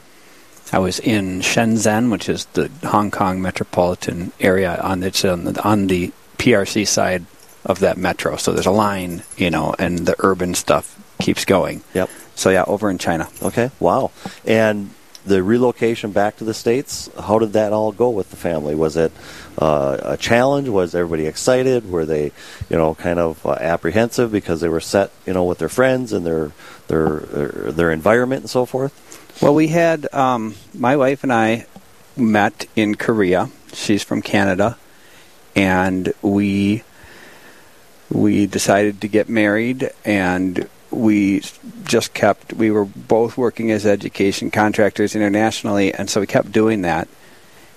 I 0.72 0.78
was 0.78 0.98
in 1.00 1.40
Shenzhen, 1.40 2.10
which 2.10 2.28
is 2.28 2.46
the 2.46 2.70
Hong 2.84 3.10
Kong 3.10 3.42
metropolitan 3.42 4.32
area 4.40 4.80
on 4.80 5.00
the, 5.00 5.30
on 5.30 5.44
the, 5.44 5.62
on 5.62 5.86
the 5.88 6.12
PRC 6.38 6.86
side 6.86 7.26
of 7.64 7.80
that 7.80 7.96
metro. 7.96 8.36
So 8.36 8.52
there's 8.52 8.66
a 8.66 8.70
line, 8.70 9.24
you 9.36 9.50
know, 9.50 9.74
and 9.78 10.06
the 10.06 10.16
urban 10.20 10.54
stuff 10.54 11.00
keeps 11.18 11.44
going. 11.44 11.82
Yep. 11.94 12.10
So 12.34 12.50
yeah, 12.50 12.64
over 12.66 12.90
in 12.90 12.98
China. 12.98 13.28
Okay. 13.42 13.70
Wow. 13.80 14.10
And 14.44 14.90
the 15.24 15.42
relocation 15.42 16.12
back 16.12 16.36
to 16.36 16.44
the 16.44 16.52
states, 16.52 17.08
how 17.18 17.38
did 17.38 17.54
that 17.54 17.72
all 17.72 17.92
go 17.92 18.10
with 18.10 18.30
the 18.30 18.36
family? 18.36 18.74
Was 18.74 18.96
it 18.96 19.10
uh, 19.58 19.98
a 20.02 20.16
challenge? 20.16 20.68
Was 20.68 20.94
everybody 20.94 21.26
excited? 21.26 21.90
Were 21.90 22.04
they, 22.04 22.32
you 22.68 22.76
know, 22.76 22.94
kind 22.94 23.18
of 23.18 23.44
uh, 23.46 23.52
apprehensive 23.52 24.30
because 24.30 24.60
they 24.60 24.68
were 24.68 24.80
set, 24.80 25.10
you 25.26 25.32
know, 25.32 25.44
with 25.44 25.58
their 25.58 25.68
friends 25.68 26.12
and 26.12 26.26
their 26.26 26.52
their 26.88 27.20
their, 27.20 27.48
their 27.72 27.90
environment 27.92 28.42
and 28.42 28.50
so 28.50 28.66
forth? 28.66 28.92
Well, 29.40 29.54
we 29.54 29.68
had 29.68 30.12
um, 30.12 30.54
my 30.74 30.96
wife 30.96 31.22
and 31.22 31.32
I 31.32 31.66
met 32.16 32.66
in 32.76 32.94
Korea. 32.94 33.50
She's 33.72 34.02
from 34.02 34.20
Canada, 34.20 34.76
and 35.56 36.12
we 36.20 36.82
we 38.10 38.46
decided 38.46 39.00
to 39.00 39.08
get 39.08 39.28
married 39.28 39.90
and 40.04 40.68
we 40.94 41.42
just 41.84 42.14
kept 42.14 42.52
we 42.52 42.70
were 42.70 42.84
both 42.84 43.36
working 43.36 43.70
as 43.70 43.84
education 43.86 44.50
contractors 44.50 45.14
internationally 45.14 45.92
and 45.92 46.08
so 46.08 46.20
we 46.20 46.26
kept 46.26 46.52
doing 46.52 46.82
that. 46.82 47.08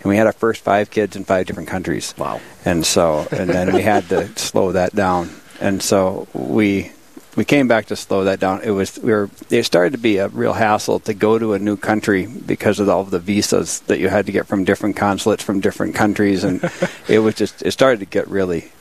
And 0.01 0.09
we 0.09 0.17
had 0.17 0.27
our 0.27 0.33
first 0.33 0.63
five 0.63 0.91
kids 0.91 1.15
in 1.15 1.25
five 1.25 1.47
different 1.47 1.69
countries. 1.69 2.13
Wow. 2.17 2.39
And 2.63 2.85
so 2.85 3.27
and 3.31 3.49
then 3.49 3.73
we 3.73 3.81
had 3.81 4.07
to 4.09 4.27
slow 4.39 4.71
that 4.73 4.95
down. 4.95 5.29
And 5.59 5.81
so 5.81 6.27
we 6.33 6.91
we 7.35 7.45
came 7.45 7.67
back 7.67 7.85
to 7.87 7.95
slow 7.95 8.23
that 8.25 8.39
down. 8.39 8.61
It 8.63 8.71
was 8.71 8.99
we 8.99 9.11
were 9.11 9.29
it 9.49 9.63
started 9.63 9.91
to 9.93 9.99
be 9.99 10.17
a 10.17 10.27
real 10.27 10.53
hassle 10.53 10.99
to 11.01 11.13
go 11.13 11.39
to 11.39 11.53
a 11.53 11.59
new 11.59 11.77
country 11.77 12.25
because 12.25 12.79
of 12.79 12.89
all 12.89 13.01
of 13.01 13.11
the 13.11 13.19
visas 13.19 13.79
that 13.81 13.99
you 13.99 14.09
had 14.09 14.25
to 14.25 14.31
get 14.31 14.47
from 14.47 14.63
different 14.63 14.95
consulates 14.95 15.43
from 15.43 15.59
different 15.59 15.95
countries. 15.95 16.43
And 16.43 16.61
it 17.07 17.19
was 17.19 17.35
just 17.35 17.61
it 17.63 17.71
started 17.71 17.99
to 17.99 18.05
get 18.05 18.27
really 18.27 18.71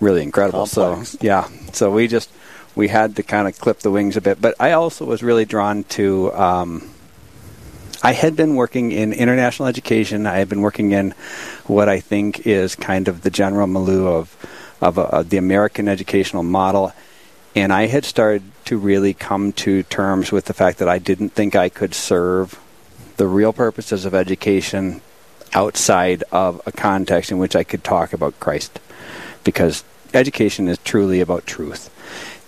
really 0.00 0.22
incredible. 0.22 0.66
Complex. 0.66 1.10
so 1.10 1.18
yeah. 1.20 1.48
So 1.72 1.90
we 1.90 2.08
just 2.08 2.30
we 2.74 2.88
had 2.88 3.16
to 3.16 3.22
kind 3.22 3.46
of 3.48 3.58
clip 3.58 3.80
the 3.80 3.90
wings 3.90 4.16
a 4.16 4.20
bit. 4.20 4.40
But 4.40 4.54
I 4.58 4.72
also 4.72 5.04
was 5.04 5.22
really 5.22 5.44
drawn 5.44 5.84
to. 5.84 6.32
Um, 6.34 6.90
I 8.02 8.12
had 8.12 8.34
been 8.34 8.56
working 8.56 8.90
in 8.90 9.12
international 9.12 9.68
education. 9.68 10.26
I 10.26 10.38
had 10.38 10.48
been 10.48 10.60
working 10.60 10.90
in 10.90 11.14
what 11.66 11.88
I 11.88 12.00
think 12.00 12.46
is 12.46 12.74
kind 12.74 13.06
of 13.06 13.22
the 13.22 13.30
general 13.30 13.66
milieu 13.66 14.08
of 14.08 14.36
of 14.80 14.98
uh, 14.98 15.22
the 15.22 15.36
American 15.36 15.86
educational 15.86 16.42
model, 16.42 16.92
and 17.54 17.72
I 17.72 17.86
had 17.86 18.04
started 18.04 18.42
to 18.64 18.76
really 18.76 19.14
come 19.14 19.52
to 19.52 19.84
terms 19.84 20.32
with 20.32 20.46
the 20.46 20.54
fact 20.54 20.78
that 20.78 20.88
I 20.88 20.98
didn't 20.98 21.30
think 21.30 21.54
I 21.54 21.68
could 21.68 21.94
serve 21.94 22.58
the 23.16 23.26
real 23.26 23.52
purposes 23.52 24.04
of 24.04 24.14
education 24.14 25.00
outside 25.52 26.24
of 26.32 26.60
a 26.66 26.72
context 26.72 27.30
in 27.30 27.38
which 27.38 27.54
I 27.54 27.62
could 27.62 27.84
talk 27.84 28.12
about 28.12 28.40
Christ, 28.40 28.80
because 29.44 29.84
education 30.14 30.66
is 30.66 30.78
truly 30.78 31.20
about 31.20 31.46
truth. 31.46 31.90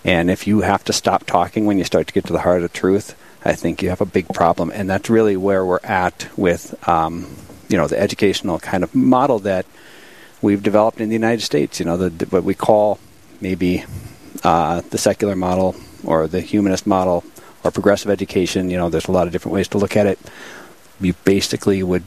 And 0.05 0.29
if 0.29 0.45
you 0.45 0.61
have 0.61 0.83
to 0.83 0.93
stop 0.93 1.25
talking 1.25 1.65
when 1.65 1.79
you 1.79 1.83
start 1.83 2.05
to 2.07 2.13
get 2.13 2.25
to 2.25 2.33
the 2.33 2.41
heart 2.41 2.61
of 2.61 2.71
truth, 2.71 3.19
I 3.43 3.53
think 3.53 3.81
you 3.81 3.89
have 3.89 4.01
a 4.01 4.05
big 4.05 4.27
problem. 4.29 4.71
And 4.71 4.87
that's 4.87 5.09
really 5.09 5.35
where 5.35 5.65
we're 5.65 5.79
at 5.83 6.29
with, 6.37 6.87
um, 6.87 7.35
you 7.69 7.75
know, 7.75 7.87
the 7.87 7.99
educational 7.99 8.59
kind 8.59 8.83
of 8.83 8.93
model 8.93 9.39
that 9.39 9.65
we've 10.43 10.61
developed 10.61 11.01
in 11.01 11.09
the 11.09 11.15
United 11.15 11.41
States. 11.41 11.79
You 11.79 11.87
know, 11.87 11.97
the, 11.97 12.25
what 12.27 12.43
we 12.43 12.53
call 12.53 12.99
maybe 13.41 13.83
uh, 14.43 14.81
the 14.91 14.99
secular 14.99 15.35
model 15.35 15.75
or 16.03 16.27
the 16.27 16.41
humanist 16.41 16.85
model 16.85 17.23
or 17.63 17.71
progressive 17.71 18.11
education. 18.11 18.69
You 18.69 18.77
know, 18.77 18.89
there's 18.91 19.07
a 19.07 19.11
lot 19.11 19.25
of 19.25 19.33
different 19.33 19.53
ways 19.53 19.67
to 19.69 19.79
look 19.79 19.97
at 19.97 20.05
it. 20.05 20.19
You 21.01 21.13
basically 21.25 21.81
would 21.81 22.03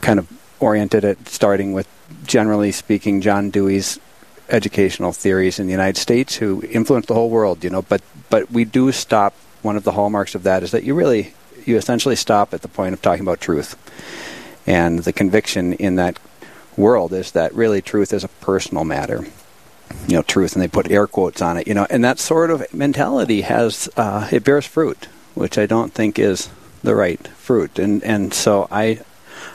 kind 0.00 0.18
of 0.18 0.26
oriented 0.58 1.04
it 1.04 1.28
starting 1.28 1.72
with, 1.72 1.86
generally 2.24 2.72
speaking, 2.72 3.20
John 3.20 3.50
Dewey's 3.50 4.00
educational 4.50 5.12
theories 5.12 5.58
in 5.58 5.66
the 5.66 5.72
United 5.72 5.98
States 5.98 6.36
who 6.36 6.62
influence 6.70 7.06
the 7.06 7.14
whole 7.14 7.30
world, 7.30 7.64
you 7.64 7.70
know, 7.70 7.82
but 7.82 8.02
but 8.30 8.50
we 8.50 8.64
do 8.64 8.92
stop 8.92 9.34
one 9.62 9.76
of 9.76 9.84
the 9.84 9.92
hallmarks 9.92 10.34
of 10.34 10.42
that 10.44 10.62
is 10.62 10.70
that 10.70 10.84
you 10.84 10.94
really 10.94 11.34
you 11.64 11.76
essentially 11.76 12.16
stop 12.16 12.54
at 12.54 12.62
the 12.62 12.68
point 12.68 12.94
of 12.94 13.02
talking 13.02 13.22
about 13.22 13.40
truth. 13.40 13.76
And 14.66 15.00
the 15.00 15.12
conviction 15.12 15.72
in 15.74 15.96
that 15.96 16.18
world 16.76 17.12
is 17.12 17.32
that 17.32 17.54
really 17.54 17.82
truth 17.82 18.12
is 18.12 18.24
a 18.24 18.28
personal 18.28 18.84
matter. 18.84 19.26
You 20.06 20.16
know, 20.16 20.22
truth, 20.22 20.52
and 20.52 20.62
they 20.62 20.68
put 20.68 20.90
air 20.90 21.06
quotes 21.06 21.40
on 21.40 21.56
it. 21.56 21.66
You 21.66 21.74
know, 21.74 21.86
and 21.88 22.04
that 22.04 22.18
sort 22.18 22.50
of 22.50 22.72
mentality 22.74 23.40
has 23.42 23.88
uh, 23.96 24.28
it 24.30 24.44
bears 24.44 24.66
fruit, 24.66 25.08
which 25.34 25.56
I 25.56 25.64
don't 25.64 25.94
think 25.94 26.18
is 26.18 26.50
the 26.82 26.94
right 26.94 27.26
fruit. 27.28 27.78
And 27.78 28.04
and 28.04 28.34
so 28.34 28.68
I 28.70 29.00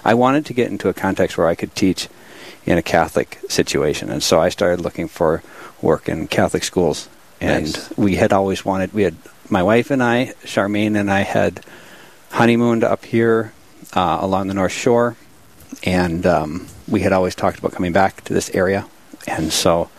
I 0.04 0.16
wanted 0.16 0.46
to 0.48 0.54
get 0.54 0.72
into 0.72 0.90
a 0.90 0.94
context 0.94 1.38
where 1.38 1.48
I 1.48 1.56
could 1.56 1.76
teach 1.76 2.10
in 2.66 2.78
a 2.78 2.82
Catholic 2.82 3.40
situation. 3.50 4.10
And 4.10 4.24
so 4.24 4.40
I 4.40 4.50
started 4.50 4.82
looking 4.82 5.08
for 5.08 5.44
work 5.82 6.08
in 6.08 6.28
Catholic 6.28 6.64
schools. 6.64 7.10
And 7.42 7.66
Nice. 7.66 7.98
we 7.98 8.16
had 8.16 8.32
always 8.32 8.64
wanted, 8.64 8.94
we 8.94 9.04
had, 9.04 9.16
my 9.50 9.62
wife 9.62 9.92
and 9.92 10.02
I, 10.02 10.34
Charmaine 10.44 10.98
and 10.98 11.12
I 11.12 11.22
had 11.22 11.62
honeymooned 12.32 12.84
up 12.84 13.06
here 13.06 13.54
uh, 13.94 14.18
along 14.22 14.48
the 14.48 14.54
North 14.54 14.72
Shore. 14.72 15.18
And 15.84 16.26
um, 16.26 16.68
we 16.88 17.02
had 17.02 17.12
always 17.12 17.36
talked 17.36 17.60
about 17.60 17.74
coming 17.74 17.92
back 17.92 18.24
to 18.26 18.34
this 18.34 18.50
area. 18.52 18.88
And 19.28 19.52
so 19.52 19.90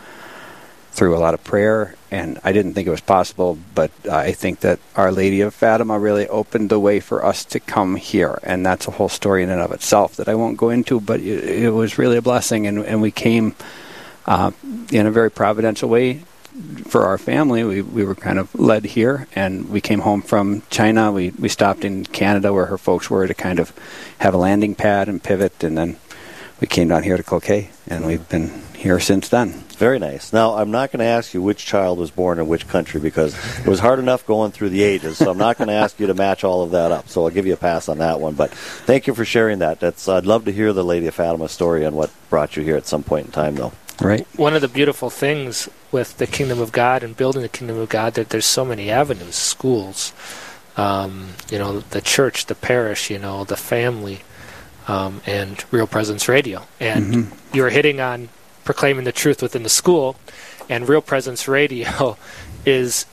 through 0.95 1.15
a 1.15 1.19
lot 1.19 1.33
of 1.33 1.43
prayer, 1.43 1.93
and 2.09 2.39
I 2.41 2.53
didn't 2.53 2.73
think 2.73 2.87
it 2.87 2.91
was 2.91 3.01
possible, 3.01 3.59
but 3.75 3.91
I 4.09 4.31
think 4.31 4.61
that 4.61 4.79
Our 4.95 5.11
Lady 5.11 5.41
of 5.41 5.53
Fatima 5.53 5.99
really 5.99 6.25
opened 6.29 6.69
the 6.69 6.79
way 6.79 7.01
for 7.01 7.25
us 7.25 7.43
to 7.45 7.59
come 7.59 7.97
here, 7.97 8.39
and 8.43 8.65
that's 8.65 8.87
a 8.87 8.91
whole 8.91 9.09
story 9.09 9.43
in 9.43 9.49
and 9.49 9.59
of 9.59 9.73
itself 9.73 10.15
that 10.15 10.29
I 10.29 10.35
won't 10.35 10.57
go 10.57 10.69
into. 10.69 11.01
But 11.01 11.19
it, 11.19 11.43
it 11.65 11.69
was 11.71 11.97
really 11.97 12.15
a 12.15 12.21
blessing, 12.21 12.65
and, 12.65 12.79
and 12.79 13.01
we 13.01 13.11
came 13.11 13.55
uh, 14.25 14.51
in 14.89 15.05
a 15.05 15.11
very 15.11 15.29
providential 15.29 15.89
way 15.89 16.23
for 16.87 17.05
our 17.05 17.17
family. 17.17 17.65
We 17.65 17.81
we 17.81 18.05
were 18.05 18.15
kind 18.15 18.39
of 18.39 18.55
led 18.55 18.85
here, 18.85 19.27
and 19.35 19.69
we 19.69 19.81
came 19.81 19.99
home 19.99 20.21
from 20.21 20.63
China. 20.69 21.11
We 21.11 21.31
we 21.31 21.49
stopped 21.49 21.83
in 21.83 22.05
Canada 22.05 22.53
where 22.53 22.67
her 22.67 22.77
folks 22.77 23.09
were 23.09 23.27
to 23.27 23.33
kind 23.33 23.59
of 23.59 23.73
have 24.19 24.33
a 24.33 24.37
landing 24.37 24.75
pad 24.75 25.09
and 25.09 25.21
pivot, 25.21 25.61
and 25.61 25.77
then 25.77 25.97
we 26.61 26.67
came 26.67 26.87
down 26.87 27.03
here 27.03 27.17
to 27.17 27.23
Cloquet, 27.23 27.71
and 27.87 28.05
we've 28.05 28.29
been 28.29 28.64
here 28.75 28.99
since 28.99 29.29
then. 29.29 29.51
Very 29.77 29.99
nice. 29.99 30.31
Now, 30.31 30.55
I'm 30.55 30.71
not 30.71 30.91
going 30.91 30.99
to 30.99 31.05
ask 31.05 31.33
you 31.33 31.41
which 31.41 31.65
child 31.65 31.97
was 31.97 32.11
born 32.11 32.39
in 32.39 32.47
which 32.47 32.67
country 32.67 32.99
because 32.99 33.35
it 33.59 33.67
was 33.67 33.79
hard 33.79 33.99
enough 33.99 34.25
going 34.25 34.51
through 34.51 34.69
the 34.69 34.83
ages. 34.83 35.17
So 35.17 35.29
I'm 35.29 35.37
not 35.37 35.57
going 35.57 35.67
to 35.67 35.73
ask 35.73 35.99
you 35.99 36.07
to 36.07 36.13
match 36.13 36.43
all 36.43 36.63
of 36.63 36.71
that 36.71 36.91
up. 36.91 37.09
So 37.09 37.23
I'll 37.23 37.31
give 37.31 37.45
you 37.45 37.53
a 37.53 37.57
pass 37.57 37.89
on 37.89 37.97
that 37.97 38.19
one. 38.19 38.35
But 38.35 38.51
thank 38.51 39.07
you 39.07 39.13
for 39.13 39.25
sharing 39.25 39.59
that. 39.59 39.79
That's 39.79 40.07
I'd 40.07 40.25
love 40.25 40.45
to 40.45 40.51
hear 40.51 40.71
the 40.71 40.83
Lady 40.83 41.07
of 41.07 41.15
Fatima 41.15 41.49
story 41.49 41.83
and 41.83 41.95
what 41.95 42.11
brought 42.29 42.55
you 42.55 42.63
here 42.63 42.77
at 42.77 42.85
some 42.85 43.03
point 43.03 43.27
in 43.27 43.31
time, 43.31 43.55
though. 43.55 43.73
Right. 44.01 44.27
One 44.35 44.53
of 44.53 44.61
the 44.61 44.67
beautiful 44.67 45.09
things 45.09 45.69
with 45.91 46.17
the 46.17 46.27
kingdom 46.27 46.59
of 46.59 46.71
God 46.71 47.03
and 47.03 47.15
building 47.15 47.41
the 47.41 47.49
kingdom 47.49 47.77
of 47.77 47.89
God 47.89 48.15
that 48.15 48.29
there's 48.29 48.45
so 48.45 48.65
many 48.65 48.91
avenues, 48.91 49.35
schools, 49.35 50.13
um, 50.77 51.29
you 51.49 51.57
know, 51.57 51.79
the 51.79 52.01
church, 52.01 52.47
the 52.47 52.55
parish, 52.55 53.09
you 53.09 53.19
know, 53.19 53.45
the 53.45 53.55
family, 53.55 54.21
um, 54.87 55.21
and 55.25 55.63
Real 55.71 55.87
Presence 55.87 56.27
Radio. 56.27 56.63
And 56.79 57.31
you're 57.53 57.69
hitting 57.69 58.01
on 58.01 58.29
proclaiming 58.65 59.05
the 59.05 59.13
truth 59.13 59.41
within 59.41 59.63
the 59.63 59.69
school, 59.69 60.17
and 60.67 60.89
Real 60.89 61.01
Presence 61.01 61.47
Radio 61.47 62.17
is 62.65 63.05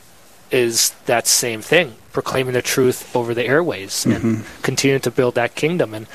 is 0.51 0.91
that 1.07 1.27
same 1.27 1.62
thing, 1.62 1.95
proclaiming 2.12 2.53
the 2.53 2.61
truth 2.61 3.15
over 3.17 3.33
the 3.33 3.47
airways 3.47 4.05
and 4.05 4.45
continuing 4.63 5.00
to 5.00 5.11
build 5.11 5.35
that 5.35 5.55
kingdom. 5.55 5.94
And 5.94 6.07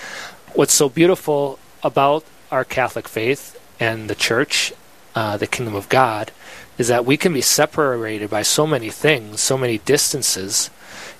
what's 0.53 0.73
so 0.73 0.89
beautiful 0.89 1.57
about 1.81 2.23
our 2.51 2.63
Catholic 2.63 3.07
faith 3.07 3.59
and 3.79 4.09
the 4.09 4.15
church, 4.15 4.73
uh, 5.15 5.38
the 5.38 5.47
kingdom 5.47 5.73
of 5.73 5.89
God, 5.89 6.31
is 6.77 6.88
that 6.88 7.03
we 7.03 7.17
can 7.17 7.33
be 7.33 7.41
separated 7.41 8.29
by 8.29 8.43
so 8.43 8.67
many 8.67 8.91
things, 8.91 9.41
so 9.41 9.57
many 9.57 9.79
distances, 9.79 10.69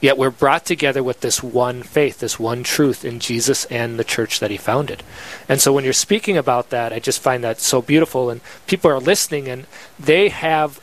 yet 0.02 0.18
we're 0.18 0.30
brought 0.30 0.66
together 0.66 1.04
with 1.04 1.22
this 1.22 1.42
one 1.42 1.84
faith, 1.84 2.20
this 2.20 2.40
one 2.40 2.64
truth 2.64 3.04
in 3.04 3.20
Jesus 3.20 3.66
and 3.66 3.98
the 3.98 4.04
church 4.04 4.40
that 4.40 4.52
he 4.52 4.58
founded. 4.58 5.04
And 5.50 5.62
so 5.62 5.74
when 5.74 5.84
you're 5.84 5.94
speaking 5.94 6.38
about 6.38 6.70
that, 6.70 6.94
I 6.94 7.00
just 7.00 7.22
find 7.22 7.44
that 7.44 7.60
so 7.60 7.82
beautiful, 7.82 8.30
and 8.30 8.42
people 8.68 8.92
are 8.92 9.00
listening 9.00 9.48
and 9.48 9.66
they 10.00 10.30
have 10.30 10.80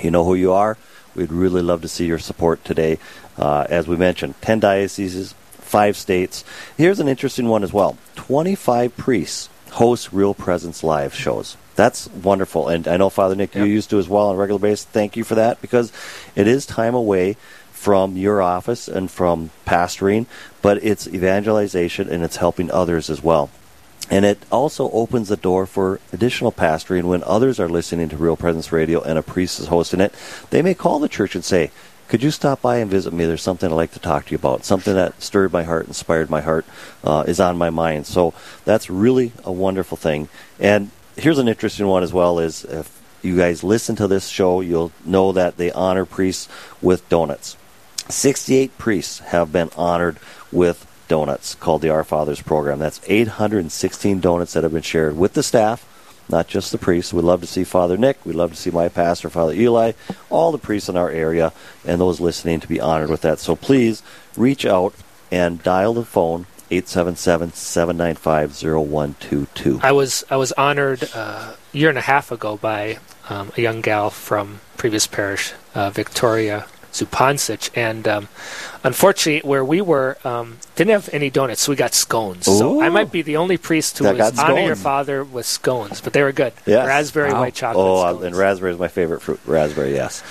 you 0.01 0.11
know 0.11 0.25
who 0.25 0.35
you 0.35 0.53
are. 0.53 0.79
We'd 1.19 1.33
really 1.33 1.62
love 1.62 1.83
to 1.83 1.89
see 1.89 2.07
your 2.07 2.21
support 2.21 2.64
today. 2.64 2.99
Uh, 3.37 3.66
as 3.69 3.89
we 3.89 3.97
mentioned, 3.97 4.41
10 4.41 4.61
dioceses, 4.61 5.35
5 5.51 5.97
states. 5.97 6.45
Here's 6.77 7.01
an 7.01 7.09
interesting 7.09 7.49
one 7.49 7.64
as 7.64 7.73
well 7.73 7.99
25 8.14 8.97
priests 8.97 9.49
host 9.73 10.12
Real 10.12 10.33
Presence 10.33 10.85
live 10.85 11.12
shows. 11.12 11.57
That's 11.75 12.09
wonderful. 12.09 12.69
And 12.69 12.87
I 12.87 12.97
know, 12.97 13.11
Father 13.11 13.35
Nick, 13.35 13.55
you 13.55 13.64
used 13.64 13.91
to 13.91 13.99
as 13.99 14.09
well 14.09 14.29
on 14.29 14.37
a 14.37 14.39
regular 14.39 14.61
basis. 14.61 14.85
Thank 14.87 15.16
you 15.16 15.25
for 15.25 15.35
that 15.35 15.61
because 15.61 15.93
it 16.37 16.47
is 16.47 16.66
time 16.66 16.95
away 16.95 17.37
from 17.73 18.16
your 18.16 18.41
office 18.41 18.89
and 18.89 19.11
from 19.11 19.51
pastoring, 19.66 20.27
but 20.62 20.83
it's 20.83 21.07
evangelization 21.07 22.09
and 22.09 22.25
it's 22.25 22.37
helping 22.37 22.71
others 22.71 23.11
as 23.11 23.23
well. 23.23 23.51
And 24.11 24.25
it 24.25 24.39
also 24.51 24.91
opens 24.91 25.29
the 25.29 25.37
door 25.37 25.67
for 25.67 26.01
additional 26.13 26.53
pastoring 26.53 27.05
when 27.05 27.23
others 27.25 27.61
are 27.61 27.69
listening 27.69 28.09
to 28.09 28.17
Real 28.17 28.37
Presence 28.37 28.73
Radio 28.73 29.03
and 29.03 29.19
a 29.19 29.23
priest 29.23 29.61
is 29.61 29.67
hosting 29.67 30.01
it. 30.01 30.15
They 30.51 30.63
may 30.63 30.75
call 30.75 30.99
the 30.99 31.09
church 31.09 31.35
and 31.35 31.45
say, 31.45 31.71
Could 32.09 32.23
you 32.23 32.31
stop 32.31 32.63
by 32.63 32.79
and 32.79 32.91
visit 32.91 33.13
me? 33.13 33.27
There's 33.27 33.43
something 33.43 33.71
I'd 33.71 33.77
like 33.77 33.93
to 33.93 33.99
talk 33.99 34.27
to 34.27 34.31
you 34.31 34.39
about. 34.39 34.65
Something 34.65 34.95
that 34.95 35.21
stirred 35.21 35.53
my 35.53 35.65
heart, 35.65 35.87
inspired 35.87 36.31
my 36.31 36.41
heart, 36.41 36.65
uh, 37.05 37.25
is 37.29 37.39
on 37.39 37.59
my 37.59 37.69
mind. 37.69 38.07
So 38.07 38.33
that's 38.65 38.89
really 38.89 39.33
a 39.45 39.53
wonderful 39.53 39.99
thing. 39.99 40.29
And 40.59 40.91
here's 41.17 41.39
an 41.39 41.49
interesting 41.49 41.87
one 41.87 42.03
as 42.03 42.13
well 42.13 42.39
is 42.39 42.65
if 42.65 42.99
you 43.23 43.37
guys 43.37 43.63
listen 43.63 43.97
to 43.97 44.07
this 44.07 44.29
show, 44.29 44.61
you'll 44.61 44.93
know 45.05 45.33
that 45.33 45.57
they 45.57 45.71
honor 45.73 46.07
priests 46.07 46.49
with 46.81 47.07
donuts. 47.09 47.57
68 48.09 48.79
priests 48.79 49.19
have 49.19 49.53
been 49.53 49.71
honored 49.77 50.19
with 50.51 50.87
donuts 51.09 51.55
called 51.55 51.83
the 51.83 51.89
Our 51.91 52.05
Fathers 52.05 52.43
program. 52.43 52.79
That's 52.79 53.01
816 53.07 54.21
donuts 54.21 54.53
that 54.53 54.63
have 54.63 54.73
been 54.73 54.83
shared 54.83 55.17
with 55.17 55.33
the 55.33 55.43
staff, 55.43 55.85
not 56.29 56.47
just 56.47 56.71
the 56.71 56.79
priests. 56.79 57.13
We'd 57.13 57.25
love 57.25 57.41
to 57.41 57.47
see 57.47 57.65
Father 57.65 57.97
Nick. 57.97 58.25
We'd 58.25 58.37
love 58.37 58.51
to 58.51 58.57
see 58.57 58.71
my 58.71 58.89
pastor, 58.89 59.31
Father 59.31 59.55
Eli, 59.55 59.93
all 60.31 60.53
the 60.53 60.59
priests 60.59 60.89
in 60.89 60.97
our 60.97 61.11
area, 61.11 61.53
and 61.85 62.01
those 62.01 62.21
listening 62.21 62.61
to 62.61 62.69
be 62.69 62.81
honored 62.81 63.11
with 63.11 63.23
that. 63.23 63.39
So 63.39 63.57
please 63.57 64.03
reach 64.37 64.65
out 64.65 64.95
and 65.31 65.63
dial 65.63 65.95
the 65.95 66.05
phone 66.05 66.47
877 66.71 67.53
795 67.55 68.63
0122. 68.63 69.81
I 69.83 69.93
was 69.93 70.25
I 70.31 70.37
was 70.37 70.53
honored 70.53 71.09
uh, 71.15 71.55
a 71.73 71.77
year 71.77 71.89
and 71.89 71.99
a 71.99 72.03
half 72.03 72.31
ago 72.31 72.57
by 72.57 72.99
um, 73.31 73.53
a 73.57 73.61
young 73.61 73.81
gal 73.81 74.11
from 74.11 74.61
previous 74.77 75.07
parish, 75.07 75.55
uh, 75.75 75.91
Victoria 75.91 76.67
Zupancic, 76.93 77.70
and 77.76 78.09
um, 78.09 78.28
unfortunately, 78.82 79.47
where 79.49 79.64
we 79.64 79.80
were 79.80 80.16
um, 80.24 80.59
didn't 80.76 80.91
have 80.93 81.09
any 81.12 81.30
donuts, 81.30 81.62
so 81.62 81.72
we 81.72 81.76
got 81.76 81.95
scones. 81.95 82.47
So 82.47 82.80
I 82.80 82.89
might 82.89 83.12
be 83.12 83.22
the 83.22 83.36
only 83.36 83.57
priest 83.57 83.99
who 83.99 84.05
That 84.05 84.16
was 84.16 84.39
honor 84.39 84.61
your 84.61 84.76
father 84.76 85.22
with 85.24 85.47
scones, 85.47 86.01
but 86.01 86.12
they 86.12 86.22
were 86.22 86.32
good. 86.32 86.53
Yes. 86.66 86.86
Raspberry 86.86 87.32
Wow. 87.32 87.41
white 87.41 87.55
chocolate. 87.55 87.84
Oh, 87.86 88.01
scones. 88.01 88.24
and 88.24 88.36
raspberry 88.36 88.72
is 88.72 88.78
my 88.78 88.89
favorite 88.89 89.20
fruit. 89.20 89.41
Raspberry, 89.47 89.95
yes. 89.95 90.22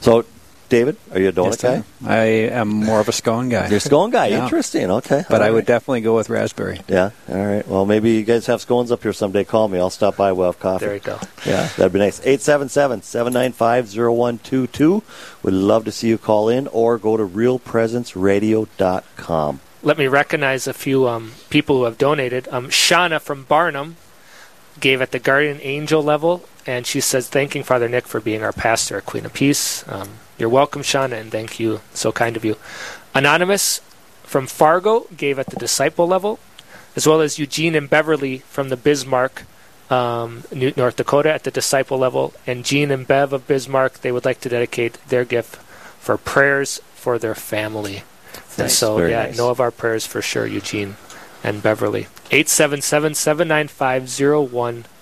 So, 0.00 0.24
David, 0.68 0.96
are 1.12 1.20
you 1.20 1.28
a 1.28 1.32
donut 1.32 1.62
Yes, 1.62 1.62
guy? 1.62 1.82
I 2.04 2.24
am 2.52 2.68
more 2.68 2.98
of 3.00 3.08
a 3.08 3.12
scone 3.12 3.48
guy. 3.48 3.68
You're 3.68 3.76
a 3.76 3.80
scone 3.80 4.10
guy. 4.10 4.26
Yeah. 4.36 4.42
Interesting. 4.44 4.90
Okay. 4.90 5.22
But 5.28 5.40
All 5.40 5.46
I 5.46 5.50
would 5.50 5.58
right. 5.58 5.66
definitely 5.66 6.00
go 6.00 6.16
with 6.16 6.28
raspberry. 6.28 6.80
Yeah. 6.88 7.10
All 7.28 7.36
right. 7.46 7.66
Well, 7.68 7.86
maybe 7.86 8.10
you 8.12 8.24
guys 8.24 8.46
have 8.46 8.60
scones 8.60 8.90
up 8.90 9.02
here 9.02 9.12
someday. 9.12 9.44
Call 9.44 9.68
me. 9.68 9.78
I'll 9.78 9.90
stop 9.90 10.16
by. 10.16 10.32
We'll 10.32 10.46
have 10.46 10.58
coffee. 10.60 10.84
there 10.86 10.94
you 10.94 11.00
go. 11.00 11.18
Yeah, 11.44 11.68
that'd 11.76 11.92
be 11.92 11.98
nice. 12.00 12.18
877-795-0122. 12.20 15.02
We'd 15.42 15.52
love 15.52 15.84
to 15.84 15.92
see 15.92 16.08
you 16.08 16.18
call 16.18 16.48
in 16.48 16.66
or 16.68 16.98
go 16.98 17.16
to 17.16 17.26
realpresenceradio.com. 17.26 19.60
let 19.82 19.98
me 19.98 20.06
recognize 20.08 20.66
a 20.66 20.74
few 20.74 21.08
um, 21.08 21.32
people 21.50 21.76
who 21.78 21.84
have 21.84 21.98
donated. 21.98 22.48
Um, 22.50 22.68
Shauna 22.68 23.20
from 23.20 23.44
Barnum 23.44 23.96
gave 24.80 25.00
at 25.00 25.12
the 25.12 25.18
Guardian 25.18 25.58
Angel 25.62 26.02
level, 26.02 26.44
and 26.66 26.86
she 26.86 27.00
says, 27.00 27.28
thanking 27.28 27.62
Father 27.62 27.88
Nick 27.88 28.06
for 28.06 28.20
being 28.20 28.42
our 28.42 28.52
pastor 28.52 28.98
at 28.98 29.06
Queen 29.06 29.24
of 29.24 29.32
Peace. 29.32 29.86
Um, 29.88 30.08
you're 30.38 30.48
welcome, 30.48 30.82
Shauna, 30.82 31.20
and 31.20 31.30
thank 31.32 31.58
you. 31.60 31.80
So 31.94 32.12
kind 32.12 32.36
of 32.36 32.44
you. 32.44 32.56
Anonymous 33.14 33.80
from 34.22 34.46
Fargo 34.46 35.06
gave 35.16 35.38
at 35.38 35.46
the 35.46 35.56
disciple 35.56 36.06
level, 36.06 36.38
as 36.94 37.06
well 37.06 37.20
as 37.20 37.38
Eugene 37.38 37.74
and 37.74 37.88
Beverly 37.88 38.38
from 38.38 38.68
the 38.68 38.76
Bismarck, 38.76 39.44
um, 39.90 40.42
New- 40.52 40.72
North 40.76 40.96
Dakota 40.96 41.32
at 41.32 41.44
the 41.44 41.50
disciple 41.50 41.98
level, 41.98 42.34
and 42.46 42.64
Jean 42.64 42.90
and 42.90 43.06
Bev 43.06 43.32
of 43.32 43.46
Bismarck. 43.46 44.00
They 44.00 44.12
would 44.12 44.24
like 44.24 44.40
to 44.40 44.48
dedicate 44.48 44.98
their 45.08 45.24
gift 45.24 45.56
for 46.00 46.16
prayers 46.16 46.80
for 46.94 47.18
their 47.18 47.34
family. 47.34 48.02
Nice, 48.34 48.58
And 48.58 48.70
so, 48.70 48.98
yeah, 49.04 49.26
nice. 49.26 49.38
know 49.38 49.50
of 49.50 49.60
our 49.60 49.70
prayers 49.70 50.06
for 50.06 50.20
sure, 50.22 50.46
Eugene 50.46 50.96
and 51.44 51.62
Beverly. 51.62 52.08
877 52.30 53.14
795 53.14 54.08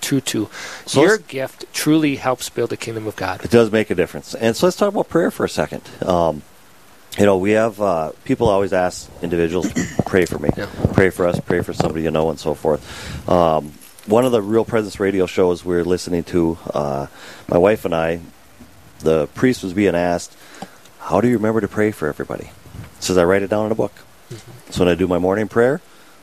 0122. 0.04 0.48
So 0.86 1.02
Your 1.02 1.18
gift 1.18 1.64
truly 1.72 2.16
helps 2.16 2.48
build 2.50 2.70
the 2.70 2.76
kingdom 2.76 3.06
of 3.06 3.16
God. 3.16 3.44
It 3.44 3.50
does 3.50 3.72
make 3.72 3.90
a 3.90 3.94
difference. 3.94 4.34
And 4.34 4.54
so 4.56 4.66
let's 4.66 4.76
talk 4.76 4.88
about 4.88 5.08
prayer 5.08 5.30
for 5.30 5.44
a 5.44 5.48
second. 5.48 5.82
Um, 6.02 6.42
you 7.18 7.24
know, 7.26 7.38
we 7.38 7.52
have 7.52 7.80
uh, 7.80 8.12
people 8.24 8.48
always 8.48 8.72
ask 8.72 9.10
individuals, 9.22 9.72
pray 10.06 10.26
for 10.26 10.38
me, 10.38 10.50
Yeah. 10.56 10.68
pray 10.92 11.10
for 11.10 11.26
us, 11.26 11.40
pray 11.40 11.62
for 11.62 11.72
somebody 11.72 12.02
you 12.02 12.10
know, 12.10 12.30
and 12.30 12.38
so 12.38 12.54
forth. 12.54 13.28
Um, 13.28 13.72
one 14.06 14.24
of 14.24 14.32
the 14.32 14.42
Real 14.42 14.64
Presence 14.64 15.00
radio 15.00 15.26
shows 15.26 15.64
we 15.64 15.76
are 15.76 15.84
listening 15.84 16.24
to, 16.24 16.58
uh, 16.74 17.06
my 17.48 17.56
wife 17.56 17.84
and 17.84 17.94
I, 17.94 18.20
the 19.00 19.28
priest 19.28 19.62
was 19.62 19.72
being 19.72 19.94
asked, 19.94 20.36
How 20.98 21.20
do 21.20 21.28
you 21.28 21.36
remember 21.36 21.60
to 21.60 21.68
pray 21.68 21.90
for 21.90 22.08
everybody? 22.08 22.50
Says, 23.00 23.16
I 23.16 23.24
write 23.24 23.42
it 23.42 23.48
down 23.48 23.66
in 23.66 23.72
a 23.72 23.74
book. 23.74 23.92
So 24.70 24.84
when 24.84 24.88
I 24.92 24.94
do 24.96 25.06
my 25.06 25.18
morning 25.18 25.46
prayer, 25.48 25.80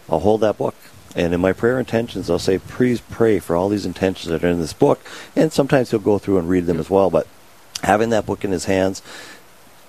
I'll 0.09 0.19
hold 0.19 0.41
that 0.41 0.57
book. 0.57 0.75
And 1.15 1.33
in 1.33 1.41
my 1.41 1.53
prayer 1.53 1.79
intentions, 1.79 2.29
I'll 2.29 2.39
say, 2.39 2.57
please 2.57 3.01
pray 3.01 3.39
for 3.39 3.55
all 3.55 3.69
these 3.69 3.85
intentions 3.85 4.27
that 4.27 4.43
are 4.43 4.47
in 4.47 4.59
this 4.59 4.73
book. 4.73 5.01
And 5.35 5.51
sometimes 5.51 5.91
he'll 5.91 5.99
go 5.99 6.17
through 6.17 6.37
and 6.37 6.47
read 6.47 6.65
them 6.67 6.79
as 6.79 6.89
well. 6.89 7.09
But 7.09 7.27
having 7.83 8.11
that 8.11 8.25
book 8.25 8.45
in 8.45 8.51
his 8.51 8.65
hands, 8.65 9.01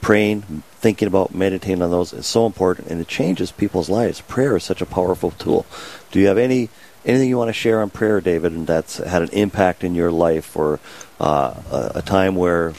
praying, 0.00 0.64
thinking 0.80 1.06
about, 1.06 1.32
meditating 1.32 1.80
on 1.80 1.90
those 1.90 2.12
is 2.12 2.26
so 2.26 2.44
important, 2.44 2.88
and 2.88 3.00
it 3.00 3.08
changes 3.08 3.52
people's 3.52 3.88
lives. 3.88 4.20
Prayer 4.22 4.56
is 4.56 4.64
such 4.64 4.82
a 4.82 4.86
powerful 4.86 5.30
tool. 5.30 5.64
Do 6.10 6.18
you 6.18 6.26
have 6.26 6.38
any 6.38 6.70
anything 7.04 7.28
you 7.28 7.38
want 7.38 7.48
to 7.48 7.52
share 7.52 7.80
on 7.80 7.90
prayer, 7.90 8.20
David, 8.20 8.52
and 8.52 8.66
that's 8.66 8.98
had 8.98 9.22
an 9.22 9.28
impact 9.30 9.84
in 9.84 9.94
your 9.94 10.10
life, 10.10 10.56
or 10.56 10.80
uh, 11.20 11.54
a, 11.70 11.92
a 11.96 12.02
time 12.02 12.36
where 12.36 12.74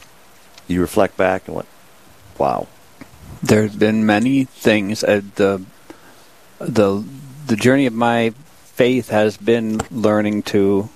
you 0.67 0.81
reflect 0.81 1.17
back 1.17 1.47
and 1.47 1.55
went, 1.55 1.67
"Wow, 2.37 2.67
There's 3.41 3.75
been 3.75 4.05
many 4.05 4.45
things. 4.45 5.03
Uh, 5.03 5.21
the 5.35 5.63
the 6.59 7.03
the 7.45 7.55
journey 7.55 7.85
of 7.85 7.93
my 7.93 8.33
faith 8.63 9.09
has 9.09 9.37
been 9.37 9.81
learning 9.91 10.43
to 10.43 10.89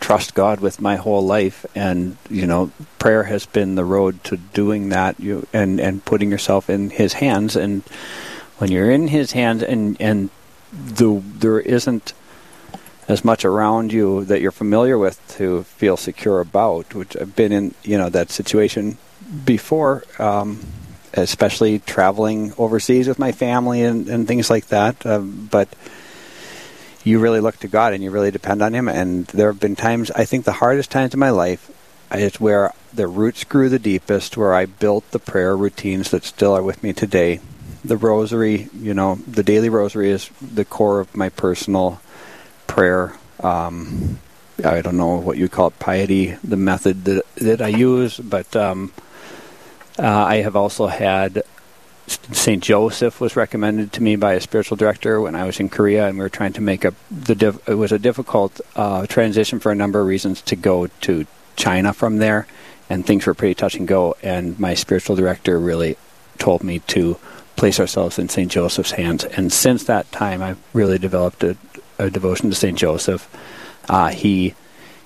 trust 0.00 0.34
God 0.34 0.60
with 0.60 0.80
my 0.80 0.96
whole 0.96 1.24
life, 1.24 1.64
and 1.74 2.16
you 2.28 2.46
know, 2.46 2.72
prayer 2.98 3.24
has 3.24 3.46
been 3.46 3.74
the 3.74 3.84
road 3.84 4.22
to 4.24 4.36
doing 4.36 4.88
that. 4.88 5.20
You 5.20 5.46
and 5.52 5.78
and 5.80 6.04
putting 6.04 6.30
yourself 6.30 6.68
in 6.68 6.90
His 6.90 7.14
hands, 7.14 7.56
and 7.56 7.82
when 8.58 8.70
you're 8.70 8.90
in 8.90 9.08
His 9.08 9.32
hands, 9.32 9.62
and 9.62 9.96
and 10.00 10.30
the 10.72 11.22
there 11.24 11.60
isn't 11.60 12.12
as 13.08 13.24
much 13.24 13.44
around 13.44 13.92
you 13.92 14.24
that 14.24 14.40
you're 14.40 14.52
familiar 14.52 14.96
with 14.96 15.20
to 15.36 15.64
feel 15.64 15.96
secure 15.96 16.40
about. 16.40 16.94
Which 16.94 17.16
I've 17.16 17.36
been 17.36 17.52
in, 17.52 17.74
you 17.82 17.98
know, 17.98 18.08
that 18.08 18.30
situation 18.30 18.98
before. 19.44 20.04
Um, 20.18 20.60
especially 21.14 21.78
traveling 21.80 22.52
overseas 22.56 23.08
with 23.08 23.18
my 23.18 23.32
family 23.32 23.82
and, 23.82 24.08
and 24.08 24.28
things 24.28 24.50
like 24.50 24.66
that. 24.68 25.04
Um, 25.04 25.48
but 25.50 25.68
you 27.02 27.18
really 27.18 27.40
look 27.40 27.58
to 27.60 27.68
God 27.68 27.92
and 27.92 28.02
you 28.02 28.10
really 28.10 28.30
depend 28.30 28.62
on 28.62 28.74
Him. 28.74 28.88
And 28.88 29.26
there 29.28 29.50
have 29.50 29.60
been 29.60 29.76
times, 29.76 30.10
I 30.10 30.24
think 30.24 30.44
the 30.44 30.52
hardest 30.52 30.90
times 30.90 31.14
in 31.14 31.20
my 31.20 31.30
life 31.30 31.70
is 32.12 32.40
where 32.40 32.72
the 32.92 33.06
roots 33.06 33.44
grew 33.44 33.68
the 33.68 33.78
deepest, 33.78 34.36
where 34.36 34.52
I 34.52 34.66
built 34.66 35.10
the 35.10 35.18
prayer 35.18 35.56
routines 35.56 36.10
that 36.10 36.24
still 36.24 36.54
are 36.54 36.62
with 36.62 36.82
me 36.82 36.92
today. 36.92 37.40
the 37.84 37.96
rosary, 37.96 38.68
you 38.74 38.94
know, 38.94 39.16
the 39.26 39.42
daily 39.42 39.68
rosary 39.68 40.10
is 40.10 40.30
the 40.40 40.64
core 40.64 41.00
of 41.00 41.16
my 41.16 41.28
personal 41.28 42.00
prayer. 42.66 43.16
Um, 43.42 44.18
I 44.64 44.82
don't 44.82 44.96
know 44.96 45.16
what 45.16 45.38
you 45.38 45.48
call 45.48 45.68
it, 45.68 45.78
piety, 45.78 46.36
the 46.44 46.56
method 46.56 47.04
that 47.06 47.24
that 47.36 47.62
I 47.62 47.68
use, 47.68 48.18
but 48.18 48.54
um, 48.54 48.92
I 50.06 50.36
have 50.36 50.56
also 50.56 50.86
had 50.86 51.42
Saint 52.32 52.62
Joseph 52.62 53.20
was 53.20 53.36
recommended 53.36 53.92
to 53.92 54.02
me 54.02 54.16
by 54.16 54.32
a 54.32 54.40
spiritual 54.40 54.76
director 54.76 55.20
when 55.20 55.34
I 55.36 55.44
was 55.44 55.60
in 55.60 55.68
Korea, 55.68 56.08
and 56.08 56.18
we 56.18 56.22
were 56.22 56.28
trying 56.28 56.52
to 56.54 56.60
make 56.60 56.84
a 56.84 56.94
the 57.10 57.34
diff, 57.34 57.68
it 57.68 57.74
was 57.74 57.92
a 57.92 57.98
difficult 57.98 58.60
uh, 58.74 59.06
transition 59.06 59.60
for 59.60 59.70
a 59.70 59.76
number 59.76 60.00
of 60.00 60.06
reasons 60.06 60.42
to 60.42 60.56
go 60.56 60.88
to 61.02 61.26
China 61.56 61.92
from 61.92 62.16
there, 62.16 62.46
and 62.88 63.06
things 63.06 63.26
were 63.26 63.34
pretty 63.34 63.54
touch 63.54 63.76
and 63.76 63.86
go. 63.86 64.16
And 64.22 64.58
my 64.58 64.74
spiritual 64.74 65.16
director 65.16 65.58
really 65.58 65.96
told 66.38 66.64
me 66.64 66.80
to 66.88 67.18
place 67.56 67.78
ourselves 67.78 68.18
in 68.18 68.28
Saint 68.28 68.50
Joseph's 68.50 68.92
hands. 68.92 69.24
And 69.24 69.52
since 69.52 69.84
that 69.84 70.10
time, 70.10 70.42
I've 70.42 70.58
really 70.72 70.98
developed 70.98 71.44
a, 71.44 71.56
a 71.98 72.10
devotion 72.10 72.50
to 72.50 72.56
Saint 72.56 72.78
Joseph. 72.78 73.28
Uh, 73.88 74.08
he 74.08 74.54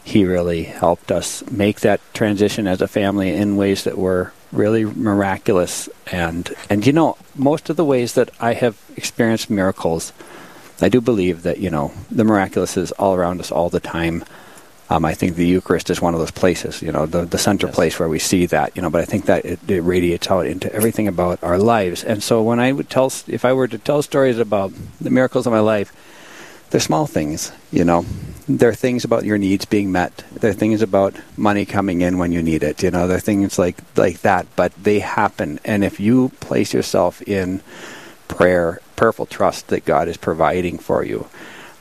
he 0.05 0.25
really 0.25 0.65
helped 0.65 1.11
us 1.11 1.43
make 1.51 1.81
that 1.81 2.01
transition 2.13 2.67
as 2.67 2.81
a 2.81 2.89
family 2.89 3.31
in 3.31 3.57
ways 3.57 3.85
that 3.85 3.99
were 3.99 4.33
really 4.55 4.85
miraculous. 4.85 5.89
And 6.11 6.53
and 6.71 6.87
you 6.87 6.93
know 6.93 7.17
most 7.35 7.71
of 7.71 7.77
the 7.77 7.85
ways 7.85 8.15
that 8.15 8.31
I 8.41 8.55
have 8.55 8.81
experienced 8.97 9.51
miracles 9.51 10.13
I 10.81 10.89
do 10.89 11.01
believe 11.01 11.43
that 11.43 11.59
you 11.59 11.71
know 11.71 11.93
the 12.11 12.25
miraculous 12.25 12.77
is 12.77 12.93
all 12.93 13.15
around 13.15 13.41
us 13.41 13.53
all 13.53 13.71
the 13.71 13.81
time. 13.81 14.25
Um, 14.91 15.05
I 15.05 15.15
think 15.15 15.35
the 15.35 15.47
Eucharist 15.47 15.89
is 15.89 16.03
one 16.03 16.13
of 16.13 16.21
those 16.21 16.31
places 16.31 16.83
you 16.83 16.93
know 16.93 17.07
the 17.07 17.25
the 17.25 17.39
center 17.39 17.69
yes. 17.69 17.75
place 17.75 17.99
where 17.99 18.09
we 18.09 18.19
see 18.19 18.47
that 18.47 18.77
you 18.77 18.83
know 18.83 18.91
but 18.91 19.01
I 19.01 19.05
think 19.05 19.27
that 19.27 19.45
it, 19.45 19.59
it 19.69 19.81
radiates 19.81 20.31
out 20.31 20.47
into 20.47 20.73
everything 20.75 21.09
about 21.09 21.43
our 21.43 21.59
lives. 21.59 22.05
And 22.05 22.23
so 22.23 22.43
when 22.43 22.61
I 22.61 22.73
would 22.73 22.91
tell 22.91 23.11
if 23.27 23.45
I 23.45 23.53
were 23.53 23.69
to 23.69 23.79
tell 23.79 24.03
stories 24.03 24.39
about 24.39 24.73
the 25.01 25.11
miracles 25.11 25.47
of 25.47 25.53
my 25.53 25.61
life 25.61 25.93
they're 26.71 26.81
small 26.81 27.07
things 27.07 27.53
you 27.71 27.85
know 27.85 28.05
there 28.47 28.69
are 28.69 28.75
things 28.75 29.05
about 29.05 29.25
your 29.25 29.39
needs 29.39 29.65
being 29.65 29.91
met. 29.91 30.25
There 30.33 30.51
are 30.51 30.55
things 30.55 30.83
about 30.83 31.17
money 31.37 31.65
coming 31.65 32.03
in 32.03 32.19
when 32.19 32.33
you 32.33 32.43
need 32.43 32.63
it. 32.63 32.83
You 32.83 32.91
know, 32.91 33.07
there 33.07 33.17
are 33.17 33.21
things 33.21 33.59
like 33.59 33.79
like 33.97 34.21
that, 34.21 34.47
but 34.55 34.73
they 34.83 34.99
happen. 34.99 35.61
And 35.65 35.83
if 35.83 35.99
you 35.99 36.31
place 36.41 36.75
yourself 36.75 37.23
in 37.23 37.63
prayer, 38.29 38.81
prayerful 38.97 39.27
trust 39.27 39.69
that 39.69 39.85
God 39.85 40.09
is 40.09 40.17
providing 40.17 40.79
for 40.79 41.03
you, 41.03 41.29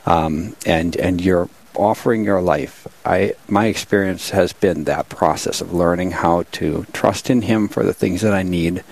um, 0.06 0.56
and 0.66 0.96
and 0.96 1.20
you're 1.20 1.50
offering 1.76 2.24
your 2.24 2.42
life, 2.42 2.88
I 3.06 3.34
my 3.50 3.66
experience 3.66 4.30
has 4.30 4.54
been 4.54 4.86
that 4.86 5.10
process 5.10 5.60
of 5.60 5.74
learning 5.74 6.12
how 6.12 6.44
to 6.54 6.86
trust 6.94 7.30
in 7.30 7.42
Him 7.42 7.68
for 7.68 7.84
the 7.84 7.94
things 7.94 8.22
that 8.22 8.34
I 8.34 8.44
need, 8.44 8.84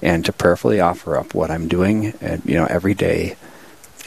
and 0.00 0.24
to 0.24 0.32
prayerfully 0.32 0.80
offer 0.80 1.18
up 1.18 1.34
what 1.34 1.50
I'm 1.50 1.68
doing, 1.68 2.14
and 2.22 2.42
you 2.46 2.54
know, 2.54 2.66
every 2.66 2.94
day 2.94 3.36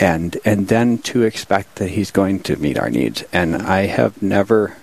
and 0.01 0.37
and 0.43 0.67
then 0.67 0.97
to 0.97 1.21
expect 1.21 1.75
that 1.75 1.91
he's 1.91 2.11
going 2.11 2.39
to 2.41 2.57
meet 2.57 2.77
our 2.77 2.89
needs. 2.89 3.23
And 3.31 3.55
I 3.55 3.85
have 3.85 4.21
never 4.21 4.75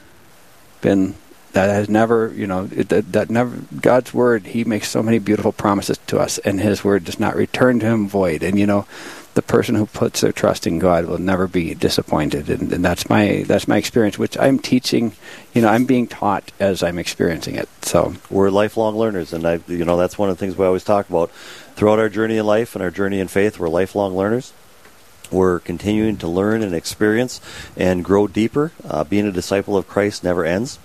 been 0.80 1.16
that 1.52 1.70
has 1.70 1.88
never 1.88 2.32
you 2.34 2.46
know 2.46 2.66
that, 2.66 3.12
that 3.12 3.28
never 3.28 3.56
God's 3.80 4.14
word 4.14 4.46
he 4.46 4.62
makes 4.62 4.88
so 4.88 5.02
many 5.02 5.18
beautiful 5.18 5.52
promises 5.52 5.98
to 6.06 6.20
us 6.20 6.38
and 6.38 6.60
his 6.60 6.84
word 6.84 7.04
does 7.04 7.18
not 7.18 7.34
return 7.34 7.80
to 7.80 7.86
him 7.86 8.08
void. 8.08 8.44
And 8.44 8.58
you 8.58 8.66
know 8.66 8.86
the 9.34 9.42
person 9.42 9.74
who 9.74 9.86
puts 9.86 10.20
their 10.20 10.32
trust 10.32 10.66
in 10.66 10.78
God 10.78 11.06
will 11.06 11.18
never 11.18 11.46
be 11.46 11.74
disappointed. 11.74 12.48
And, 12.48 12.72
and 12.72 12.84
that's 12.84 13.10
my 13.10 13.42
that's 13.44 13.66
my 13.66 13.76
experience 13.76 14.20
which 14.20 14.38
I'm 14.38 14.60
teaching 14.60 15.14
you 15.52 15.62
know 15.62 15.68
I'm 15.68 15.84
being 15.84 16.06
taught 16.06 16.52
as 16.60 16.84
I'm 16.84 16.98
experiencing 16.98 17.56
it. 17.56 17.68
So 17.82 18.14
we're 18.30 18.50
lifelong 18.50 18.96
learners 18.96 19.32
and 19.32 19.44
I 19.44 19.58
you 19.66 19.84
know 19.84 19.96
that's 19.96 20.16
one 20.16 20.30
of 20.30 20.36
the 20.36 20.40
things 20.40 20.56
we 20.56 20.64
always 20.64 20.84
talk 20.84 21.10
about. 21.10 21.32
Throughout 21.74 21.98
our 21.98 22.08
journey 22.08 22.36
in 22.36 22.46
life 22.46 22.76
and 22.76 22.84
our 22.84 22.92
journey 22.92 23.18
in 23.18 23.26
faith 23.26 23.58
we're 23.58 23.68
lifelong 23.68 24.16
learners 24.16 24.52
we're 25.30 25.60
continuing 25.60 26.16
to 26.18 26.28
learn 26.28 26.62
and 26.62 26.74
experience 26.74 27.40
and 27.76 28.04
grow 28.04 28.26
deeper. 28.26 28.72
Uh, 28.84 29.04
being 29.04 29.26
a 29.26 29.32
disciple 29.32 29.76
of 29.76 29.88
Christ 29.88 30.24
never 30.24 30.44
ends. 30.44 30.78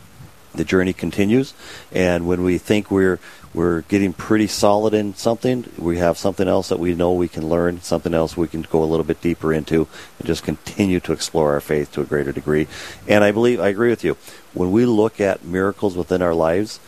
The 0.55 0.63
journey 0.63 0.93
continues, 0.93 1.55
and 1.91 2.27
when 2.27 2.43
we 2.43 2.59
think 2.59 2.91
we're 2.91 3.19
we're 3.55 3.81
getting 3.81 4.13
pretty 4.13 4.47
solid 4.47 4.93
in 4.93 5.13
something, 5.15 5.69
we 5.77 5.97
have 5.97 6.17
something 6.17 6.47
else 6.47 6.69
that 6.69 6.79
we 6.79 6.95
know 6.95 7.13
we 7.13 7.27
can 7.27 7.47
learn, 7.47 7.81
something 7.81 8.13
else 8.13 8.35
we 8.35 8.47
can 8.47 8.63
go 8.63 8.83
a 8.83 8.85
little 8.85 9.03
bit 9.03 9.21
deeper 9.21 9.53
into, 9.53 9.87
and 10.17 10.27
just 10.27 10.43
continue 10.43 10.99
to 11.01 11.13
explore 11.13 11.53
our 11.53 11.61
faith 11.61 11.91
to 11.91 12.01
a 12.01 12.05
greater 12.05 12.31
degree. 12.31 12.67
And 13.07 13.23
I 13.23 13.31
believe 13.31 13.59
I 13.59 13.67
agree 13.69 13.89
with 13.89 14.03
you. 14.03 14.17
When 14.53 14.71
we 14.71 14.85
look 14.85 15.19
at 15.19 15.43
miracles 15.43 15.95
within 15.95 16.21
our 16.21 16.33
lives, 16.33 16.79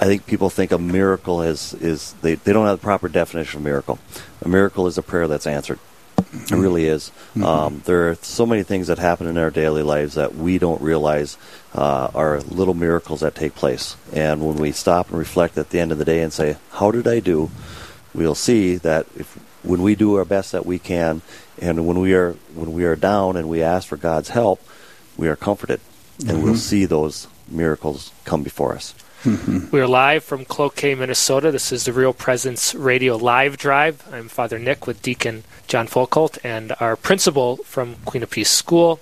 I 0.00 0.06
think 0.06 0.26
people 0.26 0.50
think 0.50 0.72
a 0.72 0.78
miracle 0.78 1.40
is 1.40 1.72
is 1.74 2.14
they, 2.20 2.34
they 2.34 2.52
don't 2.52 2.66
have 2.66 2.80
the 2.80 2.84
proper 2.84 3.08
definition 3.08 3.58
of 3.58 3.64
miracle. 3.64 3.98
A 4.42 4.48
miracle 4.48 4.86
is 4.86 4.98
a 4.98 5.02
prayer 5.02 5.28
that's 5.28 5.46
answered. 5.46 5.78
It 6.18 6.52
really 6.52 6.86
is. 6.86 7.10
Mm-hmm. 7.10 7.44
Um, 7.44 7.82
there 7.84 8.10
are 8.10 8.14
so 8.16 8.44
many 8.44 8.62
things 8.62 8.88
that 8.88 8.98
happen 8.98 9.26
in 9.26 9.38
our 9.38 9.50
daily 9.50 9.82
lives 9.82 10.14
that 10.14 10.34
we 10.34 10.58
don't 10.58 10.80
realize 10.82 11.36
uh, 11.74 12.10
are 12.14 12.40
little 12.40 12.74
miracles 12.74 13.20
that 13.20 13.34
take 13.34 13.54
place. 13.54 13.96
And 14.12 14.46
when 14.46 14.56
we 14.56 14.72
stop 14.72 15.08
and 15.10 15.18
reflect 15.18 15.56
at 15.58 15.70
the 15.70 15.80
end 15.80 15.92
of 15.92 15.98
the 15.98 16.04
day 16.04 16.22
and 16.22 16.32
say, 16.32 16.56
"How 16.72 16.90
did 16.90 17.06
I 17.06 17.20
do?" 17.20 17.50
we'll 18.14 18.34
see 18.34 18.76
that 18.76 19.06
if 19.16 19.38
when 19.62 19.82
we 19.82 19.94
do 19.94 20.14
our 20.14 20.24
best 20.24 20.52
that 20.52 20.64
we 20.64 20.78
can, 20.78 21.22
and 21.60 21.86
when 21.86 21.98
we 21.98 22.14
are 22.14 22.32
when 22.54 22.72
we 22.72 22.84
are 22.84 22.96
down 22.96 23.36
and 23.36 23.48
we 23.48 23.62
ask 23.62 23.88
for 23.88 23.96
God's 23.96 24.30
help, 24.30 24.62
we 25.16 25.28
are 25.28 25.36
comforted, 25.36 25.80
and 26.20 26.28
mm-hmm. 26.28 26.42
we'll 26.42 26.56
see 26.56 26.84
those 26.84 27.26
miracles 27.48 28.12
come 28.24 28.42
before 28.42 28.74
us. 28.74 28.94
Mm-hmm. 29.24 29.70
We're 29.70 29.86
live 29.86 30.22
from 30.22 30.44
Cloquet, 30.44 30.96
Minnesota. 30.96 31.50
This 31.50 31.72
is 31.72 31.86
the 31.86 31.94
Real 31.94 32.12
Presence 32.12 32.74
Radio 32.74 33.16
Live 33.16 33.56
Drive. 33.56 34.06
I'm 34.12 34.28
Father 34.28 34.58
Nick 34.58 34.86
with 34.86 35.00
Deacon 35.00 35.44
John 35.66 35.88
Folkholt 35.88 36.36
and 36.44 36.74
our 36.78 36.94
principal 36.94 37.56
from 37.56 37.94
Queen 38.04 38.22
of 38.22 38.28
Peace 38.28 38.50
School, 38.50 39.00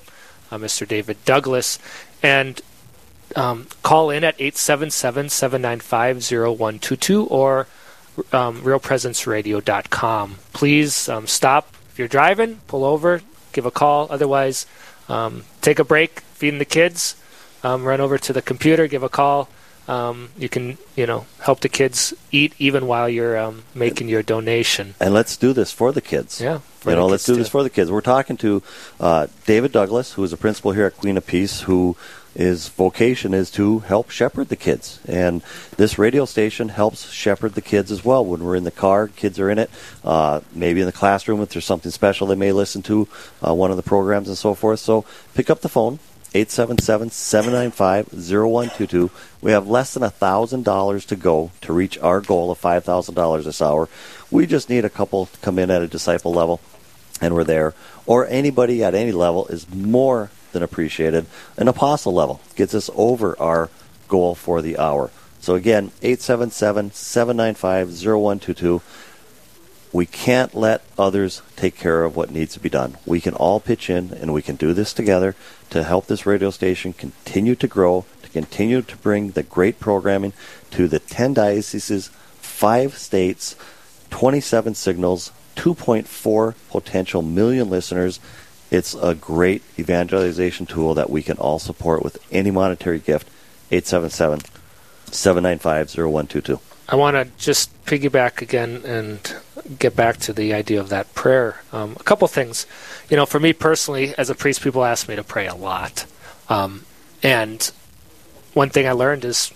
uh, 0.52 0.58
Mr. 0.58 0.86
David 0.86 1.16
Douglas. 1.24 1.80
And 2.22 2.60
um, 3.34 3.66
call 3.82 4.10
in 4.10 4.22
at 4.22 4.36
877 4.36 5.28
795 5.28 6.18
0122 6.18 7.26
or 7.26 7.66
um, 8.32 8.62
realpresenceradio.com. 8.62 10.38
Please 10.52 11.08
um, 11.08 11.26
stop. 11.26 11.74
If 11.90 11.98
you're 11.98 12.06
driving, 12.06 12.60
pull 12.68 12.84
over, 12.84 13.22
give 13.52 13.66
a 13.66 13.72
call. 13.72 14.06
Otherwise, 14.08 14.66
um, 15.08 15.42
take 15.62 15.80
a 15.80 15.84
break, 15.84 16.20
feeding 16.20 16.60
the 16.60 16.64
kids, 16.64 17.16
um, 17.64 17.82
run 17.82 18.00
over 18.00 18.18
to 18.18 18.32
the 18.32 18.40
computer, 18.40 18.86
give 18.86 19.02
a 19.02 19.08
call 19.08 19.48
um, 19.88 20.30
you 20.36 20.48
can 20.48 20.78
you 20.96 21.06
know 21.06 21.26
help 21.40 21.60
the 21.60 21.68
kids 21.68 22.14
eat 22.30 22.54
even 22.58 22.86
while 22.86 23.08
you're 23.08 23.36
um, 23.36 23.64
making 23.74 24.08
your 24.08 24.22
donation. 24.22 24.94
And 25.00 25.14
let's 25.14 25.36
do 25.36 25.52
this 25.52 25.72
for 25.72 25.92
the 25.92 26.00
kids. 26.00 26.40
Yeah, 26.40 26.60
you 26.86 26.94
know, 26.94 27.06
let's 27.06 27.24
do 27.24 27.34
too. 27.34 27.38
this 27.38 27.48
for 27.48 27.62
the 27.62 27.70
kids. 27.70 27.90
We're 27.90 28.00
talking 28.00 28.36
to 28.38 28.62
uh, 29.00 29.26
David 29.46 29.72
Douglas, 29.72 30.12
who 30.12 30.24
is 30.24 30.32
a 30.32 30.36
principal 30.36 30.72
here 30.72 30.86
at 30.86 30.96
Queen 30.96 31.16
of 31.16 31.26
Peace, 31.26 31.62
who 31.62 31.96
his 32.34 32.68
vocation 32.68 33.34
is 33.34 33.50
to 33.52 33.80
help 33.80 34.10
shepherd 34.10 34.48
the 34.48 34.56
kids. 34.56 35.00
And 35.06 35.42
this 35.76 35.98
radio 35.98 36.24
station 36.24 36.70
helps 36.70 37.10
shepherd 37.10 37.54
the 37.54 37.60
kids 37.60 37.90
as 37.90 38.04
well. 38.04 38.24
When 38.24 38.42
we're 38.42 38.56
in 38.56 38.64
the 38.64 38.70
car, 38.70 39.08
kids 39.08 39.38
are 39.38 39.50
in 39.50 39.58
it. 39.58 39.70
Uh, 40.02 40.40
maybe 40.54 40.80
in 40.80 40.86
the 40.86 40.92
classroom, 40.92 41.42
if 41.42 41.50
there's 41.50 41.64
something 41.64 41.92
special, 41.92 42.26
they 42.26 42.34
may 42.34 42.52
listen 42.52 42.82
to 42.82 43.06
uh, 43.46 43.54
one 43.54 43.70
of 43.70 43.76
the 43.76 43.82
programs 43.82 44.28
and 44.28 44.38
so 44.38 44.54
forth. 44.54 44.80
So 44.80 45.04
pick 45.34 45.50
up 45.50 45.60
the 45.60 45.68
phone, 45.68 45.98
877-795-0122. 46.34 49.10
We 49.40 49.52
have 49.52 49.68
less 49.68 49.94
than 49.94 50.02
$1,000 50.02 51.06
to 51.06 51.16
go 51.16 51.52
to 51.60 51.72
reach 51.72 51.96
our 51.98 52.20
goal 52.20 52.50
of 52.50 52.60
$5,000 52.60 53.44
this 53.44 53.62
hour. 53.62 53.88
We 54.30 54.46
just 54.46 54.70
need 54.70 54.84
a 54.84 54.90
couple 54.90 55.26
to 55.26 55.38
come 55.40 55.58
in 55.58 55.68
at 55.70 55.82
a 55.82 55.88
disciple 55.88 56.32
level, 56.32 56.60
and 57.20 57.34
we're 57.34 57.44
there. 57.44 57.74
Or 58.06 58.26
anybody 58.26 58.82
at 58.82 58.94
any 58.94 59.12
level 59.12 59.46
is 59.48 59.70
more 59.72 60.30
than 60.52 60.62
appreciated. 60.62 61.26
An 61.56 61.68
apostle 61.68 62.14
level 62.14 62.40
gets 62.56 62.74
us 62.74 62.88
over 62.94 63.38
our 63.40 63.70
goal 64.08 64.34
for 64.34 64.62
the 64.62 64.78
hour. 64.78 65.10
So 65.40 65.54
again, 65.54 65.90
877-795-0122 66.02 68.80
we 69.92 70.06
can't 70.06 70.54
let 70.54 70.82
others 70.98 71.42
take 71.56 71.76
care 71.76 72.04
of 72.04 72.16
what 72.16 72.30
needs 72.30 72.54
to 72.54 72.60
be 72.60 72.68
done. 72.68 72.96
We 73.04 73.20
can 73.20 73.34
all 73.34 73.60
pitch 73.60 73.90
in 73.90 74.12
and 74.12 74.32
we 74.32 74.42
can 74.42 74.56
do 74.56 74.72
this 74.72 74.92
together 74.92 75.36
to 75.70 75.84
help 75.84 76.06
this 76.06 76.26
radio 76.26 76.50
station 76.50 76.92
continue 76.92 77.54
to 77.56 77.66
grow, 77.66 78.06
to 78.22 78.28
continue 78.30 78.82
to 78.82 78.96
bring 78.96 79.30
the 79.30 79.42
great 79.42 79.80
programming 79.80 80.32
to 80.70 80.88
the 80.88 80.98
10 80.98 81.34
dioceses, 81.34 82.08
5 82.40 82.96
states, 82.96 83.54
27 84.10 84.74
signals, 84.74 85.32
2.4 85.56 86.54
potential 86.70 87.22
million 87.22 87.68
listeners. 87.68 88.18
It's 88.70 88.94
a 88.94 89.14
great 89.14 89.62
evangelization 89.78 90.64
tool 90.64 90.94
that 90.94 91.10
we 91.10 91.22
can 91.22 91.36
all 91.36 91.58
support 91.58 92.02
with 92.02 92.18
any 92.30 92.50
monetary 92.50 92.98
gift. 92.98 93.28
877 93.72 94.40
795 95.10 95.94
0122. 95.96 96.60
I 96.88 96.96
want 96.96 97.16
to 97.16 97.24
just 97.42 97.84
piggyback 97.86 98.42
again 98.42 98.82
and 98.84 99.34
get 99.78 99.96
back 99.96 100.16
to 100.18 100.32
the 100.32 100.52
idea 100.54 100.80
of 100.80 100.88
that 100.90 101.14
prayer. 101.14 101.62
Um, 101.72 101.96
a 101.98 102.02
couple 102.02 102.26
things. 102.28 102.66
You 103.08 103.16
know, 103.16 103.26
for 103.26 103.40
me 103.40 103.52
personally, 103.52 104.14
as 104.16 104.30
a 104.30 104.34
priest, 104.34 104.62
people 104.62 104.84
ask 104.84 105.08
me 105.08 105.16
to 105.16 105.24
pray 105.24 105.46
a 105.46 105.54
lot. 105.54 106.06
Um, 106.48 106.84
and 107.22 107.70
one 108.54 108.70
thing 108.70 108.86
I 108.86 108.92
learned 108.92 109.24
is 109.24 109.52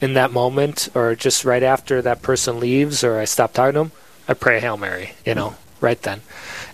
in 0.00 0.14
that 0.14 0.32
moment 0.32 0.88
or 0.94 1.14
just 1.14 1.44
right 1.44 1.62
after 1.62 2.02
that 2.02 2.22
person 2.22 2.60
leaves 2.60 3.04
or 3.04 3.18
I 3.18 3.24
stop 3.24 3.52
talking 3.52 3.74
to 3.74 3.78
them, 3.80 3.92
I 4.28 4.34
pray 4.34 4.60
Hail 4.60 4.76
Mary, 4.76 5.12
you 5.24 5.34
know, 5.34 5.56
right 5.80 6.00
then. 6.02 6.22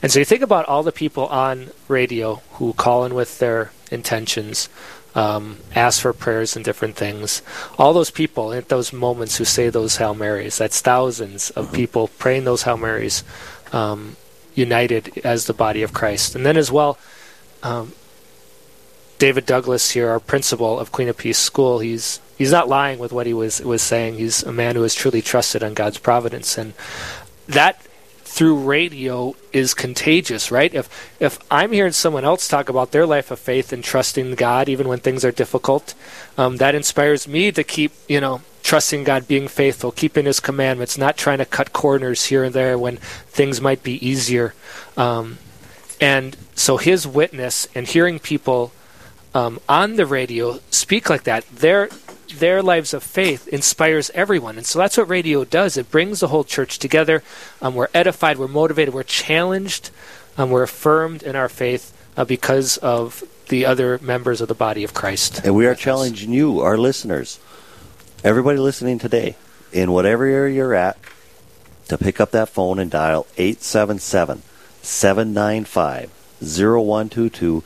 And 0.03 0.11
so 0.11 0.19
you 0.19 0.25
think 0.25 0.43
about 0.43 0.67
all 0.67 0.83
the 0.83 0.93
people 0.93 1.27
on 1.27 1.71
radio 1.89 2.37
who 2.53 2.73
call 2.73 3.05
in 3.05 3.15
with 3.15 3.39
their 3.39 3.73
intentions, 3.91 4.69
um, 5.15 5.59
ask 5.75 6.03
for 6.03 6.13
prayers 6.13 6.57
and 6.57 6.65
different 6.65 6.97
things. 6.97 7.43
All 7.79 7.93
those 7.93 8.11
people 8.11 8.53
at 8.53 8.69
those 8.69 8.93
moments 8.93 9.37
who 9.37 9.45
say 9.45 9.69
those 9.69 9.97
Hail 9.97 10.15
Marys, 10.15 10.59
that's 10.59 10.81
thousands 10.81 11.51
of 11.51 11.73
people 11.73 12.09
praying 12.19 12.45
those 12.45 12.63
Hail 12.63 12.77
Marys, 12.77 13.25
um, 13.73 14.17
united 14.55 15.19
as 15.25 15.47
the 15.47 15.55
body 15.55 15.83
of 15.83 15.93
Christ. 15.93 16.35
And 16.35 16.45
then 16.45 16.57
as 16.57 16.71
well, 16.71 16.99
um, 17.63 17.93
David 19.19 19.45
Douglas 19.45 19.91
here, 19.91 20.09
our 20.09 20.21
principal 20.21 20.79
of 20.79 20.93
Queen 20.93 21.09
of 21.09 21.17
Peace 21.17 21.39
School, 21.39 21.81
he's 21.81 22.21
he's 22.39 22.51
not 22.51 22.69
lying 22.69 22.99
with 22.99 23.13
what 23.13 23.27
he 23.27 23.35
was 23.35 23.61
was 23.61 23.83
saying. 23.83 24.15
He's 24.15 24.43
a 24.43 24.53
man 24.53 24.77
who 24.77 24.83
has 24.83 24.95
truly 24.95 25.21
trusted 25.21 25.63
on 25.63 25.75
God's 25.75 25.99
providence, 25.99 26.57
and 26.57 26.73
that 27.47 27.81
through 28.31 28.55
radio 28.55 29.35
is 29.53 29.75
contagious, 29.75 30.53
right? 30.53 30.73
If 30.73 30.89
if 31.19 31.41
I'm 31.51 31.73
hearing 31.73 31.93
someone 31.93 32.25
else 32.25 32.47
talk 32.47 32.69
about 32.69 32.93
their 32.93 33.05
life 33.05 33.33
of 33.33 33.41
faith 33.41 33.73
and 33.73 33.83
trusting 33.83 34.37
God, 34.37 34.69
even 34.69 34.87
when 34.87 35.01
things 35.01 35.25
are 35.25 35.33
difficult, 35.33 35.95
um, 36.39 36.59
that 36.59 36.77
inspires 36.77 37.27
me 37.27 37.51
to 37.51 37.65
keep, 37.65 37.93
you 38.09 38.21
know, 38.21 38.41
trusting 38.63 39.03
God, 39.03 39.27
being 39.27 39.49
faithful, 39.49 39.91
keeping 39.91 40.27
His 40.27 40.39
commandments, 40.39 40.97
not 40.97 41.17
trying 41.17 41.39
to 41.39 41.45
cut 41.45 41.73
corners 41.73 42.27
here 42.27 42.45
and 42.45 42.55
there 42.55 42.79
when 42.79 42.99
things 42.99 43.61
might 43.61 43.83
be 43.83 43.95
easier. 44.07 44.55
Um, 44.97 45.39
and 46.01 46.37
so 46.55 46.77
His 46.77 47.09
witness 47.09 47.67
and 47.75 47.89
hearing 47.89 48.21
people 48.21 48.71
um, 49.35 49.59
on 49.69 49.97
the 49.97 50.07
radio 50.07 50.61
speak 50.71 51.11
like 51.11 51.25
that, 51.25 51.45
their 51.49 51.89
their 52.39 52.63
lives 52.63 52.95
of 52.95 53.03
faith 53.03 53.49
inspires 53.49 54.11
everyone, 54.11 54.57
and 54.57 54.67
so 54.67 54.79
that's 54.79 54.97
what 54.97 55.09
radio 55.09 55.45
does. 55.45 55.77
It 55.77 55.91
brings 55.91 56.21
the 56.21 56.29
whole 56.29 56.45
church 56.45 56.79
together. 56.79 57.23
Um, 57.61 57.75
we're 57.75 57.89
edified, 57.93 58.39
we're 58.39 58.49
motivated, 58.49 58.95
we're 58.95 59.03
challenged, 59.03 59.91
um, 60.37 60.51
we're 60.51 60.63
affirmed 60.63 61.23
in 61.23 61.37
our 61.37 61.49
faith 61.49 61.97
uh, 62.17 62.25
because 62.25 62.77
of 62.79 63.25
the 63.49 63.67
other 63.67 63.99
members 63.99 64.41
of 64.41 64.49
the 64.49 64.55
body 64.55 64.85
of 64.85 64.95
Christ. 64.95 65.41
And 65.45 65.55
we 65.55 65.67
are 65.67 65.75
challenging 65.75 66.33
you, 66.33 66.61
our 66.61 66.79
listeners, 66.79 67.41
everybody 68.23 68.59
listening 68.59 68.99
today, 68.99 69.37
in 69.73 69.93
whatever 69.93 70.25
area 70.25 70.55
you're 70.55 70.75
at, 70.75 70.99
to 71.89 71.99
pick 71.99 72.21
up 72.21 72.31
that 72.31 72.49
phone 72.49 72.79
and 72.79 72.91
dial 72.91 73.27
877 73.37 74.43
795 74.83 76.11
0122 76.41 77.63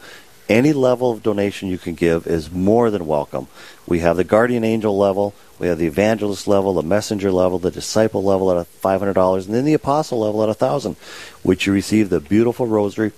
any 0.49 0.73
level 0.73 1.11
of 1.11 1.23
donation 1.23 1.69
you 1.69 1.79
can 1.79 1.95
give 1.95 2.27
is 2.27 2.51
more 2.51 2.91
than 2.91 3.07
welcome. 3.07 3.49
We 3.87 4.01
have 4.01 4.17
the 4.17 4.25
guardian 4.25 4.65
angel 4.65 4.97
level, 4.97 5.35
we 5.59 5.67
have 5.69 5.79
the 5.79 5.87
evangelist 5.87 6.49
level, 6.49 6.75
the 6.75 6.83
messenger 6.83 7.31
level, 7.31 7.59
the 7.59 7.71
disciple 7.71 8.25
level 8.25 8.51
at 8.51 8.67
$500, 8.81 9.47
and 9.47 9.55
then 9.55 9.65
the 9.65 9.75
apostle 9.75 10.21
level 10.21 10.43
at 10.43 10.49
1000 10.49 10.97
which 11.43 11.67
you 11.67 11.73
receive 11.73 12.09
the 12.09 12.21
beautiful 12.21 12.67
rosary 12.67 13.13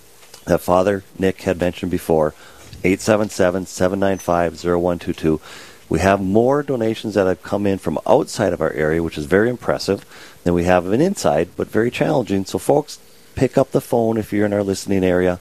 that 0.45 0.61
Father 0.61 1.03
Nick 1.17 1.41
had 1.43 1.59
mentioned 1.59 1.91
before, 1.91 2.33
877-795-0122. 2.83 5.39
We 5.89 5.99
have 5.99 6.21
more 6.21 6.63
donations 6.63 7.13
that 7.13 7.27
have 7.27 7.43
come 7.43 7.65
in 7.65 7.77
from 7.77 7.97
outside 8.05 8.51
of 8.53 8.59
our 8.61 8.71
area, 8.71 9.01
which 9.01 9.17
is 9.17 9.25
very 9.25 9.49
impressive, 9.49 10.03
than 10.43 10.53
we 10.53 10.65
have 10.65 10.85
an 10.85 10.99
inside, 11.01 11.49
but 11.55 11.69
very 11.69 11.89
challenging. 11.89 12.43
So 12.45 12.59
folks, 12.59 12.99
pick 13.35 13.57
up 13.57 13.71
the 13.71 13.81
phone 13.81 14.17
if 14.17 14.33
you're 14.33 14.45
in 14.45 14.53
our 14.53 14.63
listening 14.63 15.03
area 15.03 15.39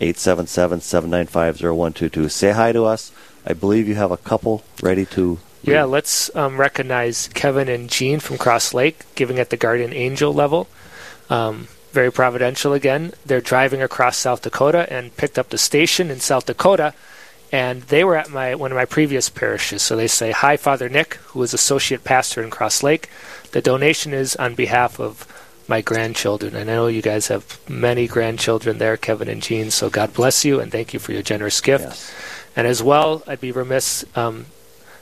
877-795-0122. 0.00 2.30
Say 2.30 2.52
hi 2.52 2.72
to 2.72 2.84
us. 2.84 3.12
I 3.46 3.52
believe 3.52 3.88
you 3.88 3.94
have 3.94 4.10
a 4.10 4.16
couple 4.16 4.64
ready 4.82 5.06
to. 5.06 5.38
Yeah, 5.62 5.84
let's 5.84 6.34
um, 6.34 6.58
recognize 6.58 7.28
Kevin 7.28 7.68
and 7.68 7.88
Jean 7.88 8.18
from 8.18 8.36
Cross 8.36 8.74
Lake 8.74 9.04
giving 9.14 9.38
at 9.38 9.50
the 9.50 9.56
Guardian 9.56 9.92
Angel 9.92 10.32
level. 10.32 10.68
Um, 11.30 11.68
very 11.92 12.10
providential 12.10 12.72
again. 12.72 13.12
They're 13.24 13.40
driving 13.40 13.80
across 13.82 14.16
South 14.16 14.42
Dakota 14.42 14.92
and 14.92 15.16
picked 15.16 15.38
up 15.38 15.50
the 15.50 15.58
station 15.58 16.10
in 16.10 16.20
South 16.20 16.46
Dakota, 16.46 16.94
and 17.52 17.82
they 17.82 18.02
were 18.02 18.16
at 18.16 18.30
my 18.30 18.54
one 18.54 18.72
of 18.72 18.76
my 18.76 18.86
previous 18.86 19.28
parishes. 19.28 19.82
So 19.82 19.94
they 19.94 20.08
say, 20.08 20.32
"Hi, 20.32 20.56
Father 20.56 20.88
Nick, 20.88 21.14
who 21.28 21.42
is 21.42 21.54
associate 21.54 22.02
pastor 22.02 22.42
in 22.42 22.50
Cross 22.50 22.82
Lake. 22.82 23.08
The 23.52 23.62
donation 23.62 24.12
is 24.12 24.34
on 24.36 24.54
behalf 24.54 24.98
of 24.98 25.26
my 25.68 25.80
grandchildren. 25.80 26.54
And 26.54 26.70
I 26.70 26.74
know 26.74 26.86
you 26.86 27.02
guys 27.02 27.28
have 27.28 27.58
many 27.68 28.06
grandchildren 28.06 28.78
there, 28.78 28.96
Kevin 28.96 29.28
and 29.28 29.42
Jean. 29.42 29.70
So 29.70 29.88
God 29.90 30.12
bless 30.12 30.44
you 30.44 30.60
and 30.60 30.70
thank 30.72 30.92
you 30.92 30.98
for 31.00 31.12
your 31.12 31.22
generous 31.22 31.60
gift. 31.60 31.84
Yes. 31.84 32.14
And 32.54 32.66
as 32.66 32.82
well, 32.82 33.22
I'd 33.26 33.40
be 33.40 33.52
remiss 33.52 34.04
um, 34.14 34.46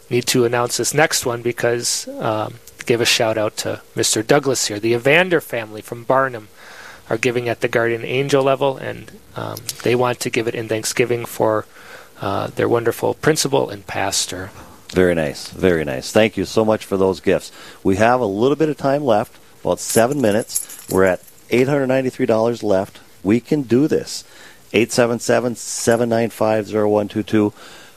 need 0.09 0.26
to 0.26 0.44
announce 0.44 0.76
this 0.76 0.92
next 0.92 1.24
one 1.24 1.42
because 1.42 2.09
um, 2.18 2.55
give 2.86 3.01
a 3.01 3.05
shout 3.05 3.38
out 3.38 3.57
to 3.59 3.80
Mr. 3.94 4.26
Douglas 4.26 4.66
here. 4.66 4.80
The 4.80 4.94
Evander 4.94 5.40
family 5.40 5.80
from 5.80 6.05
Barnum 6.05 6.48
are 7.09 7.18
giving 7.18 7.48
at 7.48 7.61
the 7.61 7.68
Guardian 7.68 8.05
Angel 8.05 8.42
level, 8.42 8.76
and 8.76 9.11
um, 9.36 9.59
they 9.82 9.94
want 9.94 10.20
to 10.20 10.30
give 10.30 10.46
it 10.46 10.55
in 10.55 10.68
Thanksgiving 10.68 11.24
for 11.24 11.66
uh, 12.20 12.48
their 12.48 12.68
wonderful 12.68 13.14
principal 13.14 13.70
and 13.70 13.86
pastor. 13.86 14.51
Very 14.92 15.14
nice, 15.14 15.48
very 15.48 15.84
nice. 15.84 16.11
Thank 16.12 16.36
you 16.36 16.44
so 16.44 16.64
much 16.64 16.84
for 16.84 16.96
those 16.96 17.20
gifts. 17.20 17.53
We 17.82 17.96
have 17.96 18.20
a 18.20 18.26
little 18.26 18.57
bit 18.57 18.68
of 18.68 18.76
time 18.76 19.05
left 19.05 19.38
about 19.61 19.78
seven 19.78 20.20
minutes. 20.20 20.86
We're 20.90 21.05
at 21.05 21.22
$893 21.51 22.62
left. 22.62 23.01
We 23.22 23.40
can 23.40 23.62
do 23.62 23.86
this. 23.86 24.24
877 24.72 25.56
795 25.56 26.66
0122. 26.72 27.52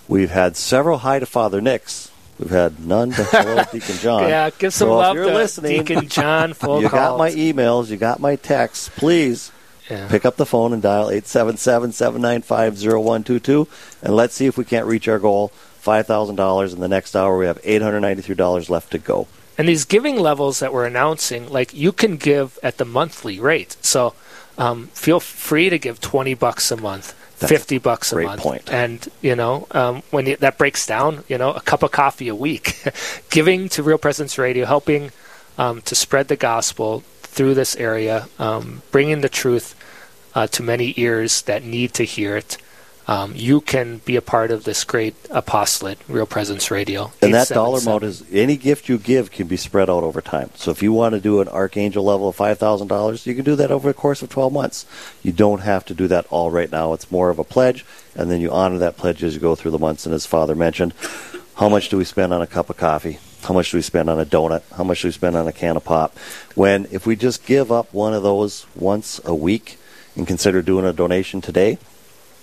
We've 0.07 0.31
had 0.31 0.55
several 0.57 0.99
hi 0.99 1.19
to 1.19 1.25
Father 1.25 1.61
Nicks. 1.61 2.11
We've 2.39 2.49
had 2.49 2.85
none 2.85 3.11
to 3.11 3.23
hello 3.25 3.63
Deacon 3.71 3.95
John. 3.97 4.23
yeah, 4.27 4.49
give 4.49 4.73
some 4.73 4.87
so 4.89 4.97
love 4.97 5.15
if 5.15 5.21
you're 5.21 5.31
to 5.31 5.35
listening, 5.35 5.83
Deacon 5.83 6.07
John. 6.07 6.53
Full 6.55 6.81
you 6.81 6.89
got 6.89 7.17
my 7.17 7.29
emails, 7.31 7.89
you 7.89 7.97
got 7.97 8.19
my 8.19 8.35
texts. 8.35 8.89
Please 8.95 9.51
Yeah. 9.89 10.07
pick 10.07 10.25
up 10.25 10.35
the 10.37 10.45
phone 10.45 10.73
and 10.73 10.81
dial 10.81 11.09
877 11.11 11.91
795 11.91 12.77
0122. 12.81 13.67
And 14.01 14.15
let's 14.15 14.33
see 14.33 14.47
if 14.47 14.57
we 14.57 14.65
can't 14.65 14.87
reach 14.87 15.07
our 15.07 15.19
goal 15.19 15.51
$5,000 15.83 16.73
in 16.73 16.79
the 16.79 16.87
next 16.87 17.15
hour. 17.15 17.37
We 17.37 17.45
have 17.45 17.61
$893 17.61 18.69
left 18.69 18.91
to 18.91 18.97
go. 18.97 19.27
And 19.57 19.67
these 19.69 19.85
giving 19.85 20.17
levels 20.17 20.59
that 20.59 20.73
we're 20.73 20.85
announcing, 20.87 21.47
like 21.51 21.73
you 21.73 21.91
can 21.91 22.17
give 22.17 22.57
at 22.63 22.77
the 22.77 22.85
monthly 22.85 23.39
rate. 23.39 23.77
So 23.81 24.15
um, 24.57 24.87
feel 24.87 25.19
free 25.19 25.69
to 25.69 25.79
give 25.79 25.99
20 26.01 26.33
bucks 26.35 26.71
a 26.71 26.77
month, 26.77 27.15
That's 27.39 27.51
50 27.51 27.77
bucks 27.79 28.11
a 28.11 28.15
great 28.15 28.25
month. 28.25 28.41
point. 28.41 28.71
And, 28.71 29.07
you 29.21 29.35
know, 29.35 29.67
um, 29.71 30.03
when 30.11 30.25
you, 30.27 30.35
that 30.37 30.57
breaks 30.57 30.85
down, 30.85 31.23
you 31.27 31.37
know, 31.37 31.51
a 31.53 31.61
cup 31.61 31.83
of 31.83 31.91
coffee 31.91 32.27
a 32.27 32.35
week. 32.35 32.83
Giving 33.29 33.69
to 33.69 33.83
Real 33.83 33.97
Presence 33.97 34.37
Radio, 34.37 34.65
helping 34.65 35.11
um, 35.57 35.81
to 35.81 35.95
spread 35.95 36.27
the 36.27 36.35
gospel 36.35 37.01
through 37.21 37.55
this 37.55 37.75
area, 37.75 38.27
um, 38.39 38.81
bringing 38.91 39.21
the 39.21 39.29
truth 39.29 39.75
uh, 40.35 40.47
to 40.47 40.63
many 40.63 40.93
ears 40.97 41.41
that 41.43 41.63
need 41.63 41.93
to 41.95 42.03
hear 42.03 42.37
it. 42.37 42.57
Um, 43.05 43.33
you 43.35 43.59
can 43.59 43.97
be 43.99 44.15
a 44.15 44.21
part 44.21 44.49
of 44.49 44.63
this 44.63 44.83
great 44.85 45.15
apostolate, 45.29 45.99
Real 46.07 46.25
Presence 46.25 46.71
Radio. 46.71 47.11
And 47.21 47.33
that 47.33 47.49
dollar 47.49 47.79
amount 47.79 48.03
is 48.03 48.23
any 48.31 48.55
gift 48.55 48.87
you 48.87 48.97
give 48.97 49.29
can 49.29 49.47
be 49.47 49.57
spread 49.57 49.89
out 49.89 50.03
over 50.03 50.21
time. 50.21 50.51
So 50.55 50.71
if 50.71 50.81
you 50.81 50.93
want 50.93 51.13
to 51.13 51.19
do 51.19 51.41
an 51.41 51.49
archangel 51.49 52.05
level 52.05 52.29
of 52.29 52.35
five 52.35 52.59
thousand 52.59 52.87
dollars, 52.87 53.27
you 53.27 53.35
can 53.35 53.43
do 53.43 53.57
that 53.57 53.71
over 53.71 53.89
the 53.89 53.93
course 53.93 54.21
of 54.21 54.29
twelve 54.29 54.53
months. 54.53 54.85
You 55.21 55.33
don't 55.33 55.59
have 55.61 55.85
to 55.85 55.93
do 55.93 56.07
that 56.07 56.25
all 56.29 56.49
right 56.49 56.71
now. 56.71 56.93
It's 56.93 57.11
more 57.11 57.29
of 57.29 57.39
a 57.39 57.43
pledge, 57.43 57.85
and 58.15 58.31
then 58.31 58.39
you 58.39 58.51
honor 58.51 58.77
that 58.77 58.95
pledge 58.95 59.21
as 59.21 59.33
you 59.33 59.41
go 59.41 59.55
through 59.55 59.71
the 59.71 59.79
months. 59.79 60.05
And 60.05 60.15
as 60.15 60.25
Father 60.25 60.55
mentioned, 60.55 60.93
how 61.55 61.67
much 61.67 61.89
do 61.89 61.97
we 61.97 62.05
spend 62.05 62.33
on 62.33 62.41
a 62.41 62.47
cup 62.47 62.69
of 62.69 62.77
coffee? 62.77 63.19
How 63.43 63.53
much 63.53 63.71
do 63.71 63.77
we 63.77 63.81
spend 63.81 64.09
on 64.09 64.17
a 64.17 64.25
donut? 64.25 64.63
How 64.77 64.85
much 64.85 65.01
do 65.01 65.09
we 65.09 65.11
spend 65.11 65.35
on 65.35 65.45
a 65.45 65.51
can 65.51 65.75
of 65.75 65.83
pop? 65.83 66.17
When 66.55 66.87
if 66.89 67.05
we 67.05 67.17
just 67.17 67.45
give 67.45 67.69
up 67.69 67.93
one 67.93 68.13
of 68.13 68.23
those 68.23 68.65
once 68.75 69.19
a 69.25 69.35
week 69.35 69.77
and 70.15 70.25
consider 70.25 70.61
doing 70.61 70.85
a 70.85 70.93
donation 70.93 71.41
today 71.41 71.77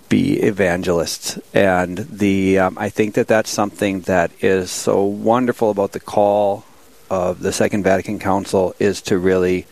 be 0.09 0.41
evangelists, 0.41 1.39
and 1.53 1.99
the 1.99 2.59
um, 2.59 2.77
I 2.77 2.89
think 2.89 3.13
that 3.13 3.27
that's 3.27 3.49
something 3.49 4.01
that 4.01 4.31
is 4.41 4.69
so 4.69 5.03
wonderful 5.03 5.71
about 5.71 5.93
the 5.93 6.01
call 6.01 6.65
of 7.09 7.39
the 7.39 7.53
Second 7.53 7.83
Vatican 7.83 8.19
Council 8.19 8.75
is 8.77 9.01
to 9.03 9.17
really 9.17 9.67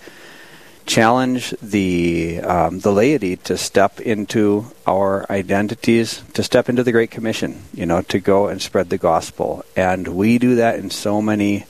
challenge 0.90 1.52
the 1.62 2.40
um, 2.42 2.80
the 2.80 2.92
laity 2.92 3.38
to 3.38 3.56
step 3.56 4.02
into 4.02 4.66
our 4.88 5.32
identities, 5.32 6.24
to 6.34 6.42
step 6.42 6.68
into 6.68 6.84
the 6.84 6.92
Great 6.92 7.12
Commission, 7.12 7.62
you 7.74 7.86
know, 7.86 8.02
to 8.02 8.20
go 8.20 8.48
and 8.48 8.60
spread 8.60 8.90
the 8.90 8.98
gospel. 8.98 9.64
And 9.76 10.08
we 10.08 10.40
do 10.40 10.56
that 10.56 10.80
in 10.80 10.90
so 10.90 11.22
many 11.22 11.66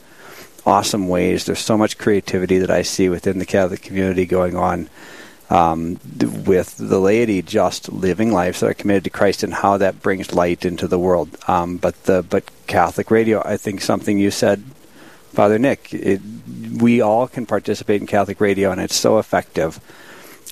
awesome 0.65 1.09
ways. 1.09 1.45
There's 1.45 1.59
so 1.59 1.77
much 1.77 1.97
creativity 1.97 2.59
that 2.59 2.71
I 2.71 2.81
see 2.81 3.09
within 3.09 3.39
the 3.39 3.45
Catholic 3.45 3.81
community 3.81 4.25
going 4.25 4.55
on. 4.55 4.89
Um, 5.51 5.99
with 6.45 6.77
the 6.77 6.99
laity 6.99 7.41
just 7.41 7.91
living 7.91 8.31
lives 8.31 8.59
that 8.59 8.69
are 8.69 8.75
committed 8.75 9.05
to 9.05 9.09
Christ 9.09 9.41
and 9.41 9.51
how 9.51 9.77
that 9.77 9.99
brings 9.99 10.31
light 10.31 10.63
into 10.63 10.87
the 10.87 10.99
world. 10.99 11.35
Um, 11.47 11.77
but 11.77 12.03
the 12.03 12.21
but 12.21 12.43
Catholic 12.67 13.09
radio, 13.09 13.41
I 13.43 13.57
think 13.57 13.81
something 13.81 14.19
you 14.19 14.29
said, 14.29 14.61
Father 15.33 15.57
Nick, 15.57 15.91
it, 15.91 16.21
we 16.77 17.01
all 17.01 17.27
can 17.27 17.45
participate 17.45 18.01
in 18.01 18.07
Catholic 18.07 18.39
radio, 18.39 18.71
and 18.71 18.81
it's 18.81 18.95
so 18.95 19.19
effective. 19.19 19.79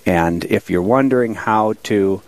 And 0.05 0.43
if 0.45 0.69
you're 0.69 0.81
wondering 0.81 1.35
how 1.35 1.73
to 1.83 2.21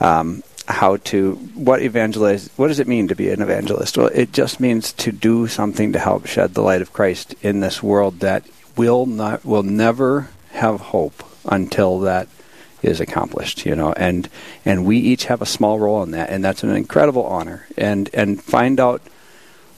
um, 0.00 0.42
how 0.66 0.96
to 0.96 1.34
what 1.54 1.82
evangelize 1.82 2.48
what 2.56 2.68
does 2.68 2.80
it 2.80 2.88
mean 2.88 3.08
to 3.08 3.14
be 3.14 3.28
an 3.28 3.42
evangelist? 3.42 3.98
Well 3.98 4.06
it 4.06 4.32
just 4.32 4.60
means 4.60 4.92
to 4.94 5.12
do 5.12 5.46
something 5.46 5.92
to 5.92 5.98
help 5.98 6.26
shed 6.26 6.54
the 6.54 6.62
light 6.62 6.80
of 6.80 6.92
christ 6.92 7.34
in 7.42 7.60
this 7.60 7.82
world 7.82 8.20
that 8.20 8.44
will 8.76 9.04
not 9.04 9.44
will 9.44 9.62
never 9.62 10.30
have 10.52 10.80
hope 10.80 11.22
until 11.44 12.00
that 12.00 12.28
is 12.82 13.00
accomplished 13.00 13.66
you 13.66 13.76
know? 13.76 13.92
And 13.92 14.28
and 14.64 14.86
we 14.86 14.96
each 14.98 15.26
have 15.26 15.42
a 15.42 15.46
small 15.46 15.78
role 15.78 16.02
in 16.02 16.12
that 16.12 16.30
and 16.30 16.42
that's 16.42 16.62
an 16.62 16.70
incredible 16.70 17.24
honor. 17.24 17.66
And 17.76 18.08
and 18.14 18.42
find 18.42 18.80
out 18.80 19.02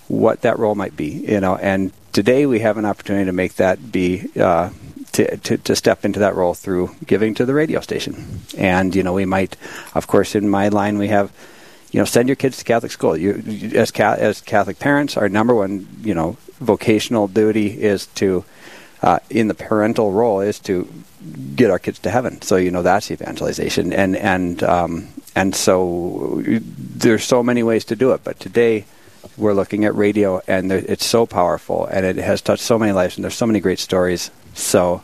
what 0.06 0.42
that 0.42 0.58
role 0.58 0.76
might 0.76 0.96
be 0.96 1.08
you 1.08 1.40
know? 1.40 1.56
And 1.56 1.92
today 2.16 2.46
we 2.46 2.60
have 2.60 2.78
an 2.78 2.86
opportunity 2.86 3.26
to 3.26 3.32
make 3.32 3.56
that 3.56 3.92
be 3.92 4.26
uh, 4.40 4.70
to, 5.12 5.36
to, 5.36 5.58
to 5.58 5.76
step 5.76 6.02
into 6.02 6.20
that 6.20 6.34
role 6.34 6.54
through 6.54 6.96
giving 7.06 7.34
to 7.34 7.44
the 7.44 7.52
radio 7.52 7.80
station. 7.80 8.40
And, 8.56 8.96
you 8.96 9.02
know, 9.02 9.12
we 9.12 9.26
might, 9.26 9.54
of 9.94 10.06
course, 10.06 10.34
in 10.34 10.48
my 10.48 10.68
line, 10.68 10.96
we 10.96 11.08
have, 11.08 11.30
you 11.92 12.00
know, 12.00 12.06
send 12.06 12.30
your 12.30 12.36
kids 12.36 12.56
to 12.56 12.64
Catholic 12.64 12.90
school. 12.90 13.18
You, 13.18 13.34
as, 13.74 13.90
as 13.92 14.40
Catholic 14.40 14.78
parents, 14.78 15.18
our 15.18 15.28
number 15.28 15.54
one, 15.54 15.86
you 16.00 16.14
know, 16.14 16.38
vocational 16.58 17.28
duty 17.28 17.82
is 17.82 18.06
to, 18.20 18.46
uh, 19.02 19.18
in 19.28 19.48
the 19.48 19.54
parental 19.54 20.10
role, 20.10 20.40
is 20.40 20.58
to 20.60 20.90
get 21.54 21.70
our 21.70 21.78
kids 21.78 21.98
to 21.98 22.10
heaven. 22.10 22.40
So, 22.40 22.56
you 22.56 22.70
know, 22.70 22.80
that's 22.80 23.10
evangelization. 23.10 23.92
And, 23.92 24.16
and, 24.16 24.62
um, 24.62 25.08
and 25.34 25.54
so 25.54 26.42
there's 26.46 27.24
so 27.24 27.42
many 27.42 27.62
ways 27.62 27.84
to 27.86 27.94
do 27.94 28.12
it. 28.12 28.24
But 28.24 28.40
today, 28.40 28.86
we're 29.36 29.54
looking 29.54 29.84
at 29.84 29.94
radio, 29.94 30.40
and 30.46 30.72
it's 30.72 31.04
so 31.04 31.26
powerful, 31.26 31.84
and 31.86 32.06
it 32.06 32.16
has 32.16 32.40
touched 32.40 32.62
so 32.62 32.78
many 32.78 32.92
lives, 32.92 33.16
and 33.16 33.24
there's 33.24 33.34
so 33.34 33.46
many 33.46 33.60
great 33.60 33.78
stories. 33.78 34.30
So 34.54 35.02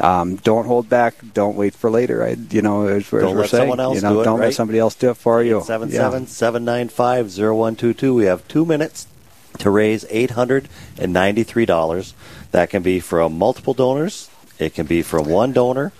um, 0.00 0.36
don't 0.36 0.66
hold 0.66 0.88
back. 0.88 1.16
Don't 1.34 1.56
wait 1.56 1.74
for 1.74 1.90
later. 1.90 2.24
I, 2.24 2.36
you 2.50 2.62
know, 2.62 2.86
as, 2.86 3.12
we're 3.12 3.26
let 3.26 3.50
saying, 3.50 3.62
someone 3.62 3.80
else 3.80 3.96
you 3.96 4.02
know, 4.02 4.14
do 4.14 4.20
it, 4.20 4.24
don't 4.24 4.40
right? 4.40 4.46
let 4.46 4.54
somebody 4.54 4.78
else 4.78 4.94
do 4.94 5.10
it 5.10 5.16
for 5.16 5.42
you. 5.42 5.60
877-795-0122. 5.60 8.14
We 8.14 8.24
have 8.24 8.48
two 8.48 8.64
minutes 8.64 9.06
to 9.58 9.68
raise 9.70 10.06
$893. 10.06 12.14
That 12.52 12.70
can 12.70 12.82
be 12.82 13.00
from 13.00 13.36
multiple 13.36 13.74
donors. 13.74 14.30
It 14.58 14.72
can 14.74 14.86
be 14.86 15.02
from 15.02 15.28
one 15.28 15.52
donor. 15.52 15.92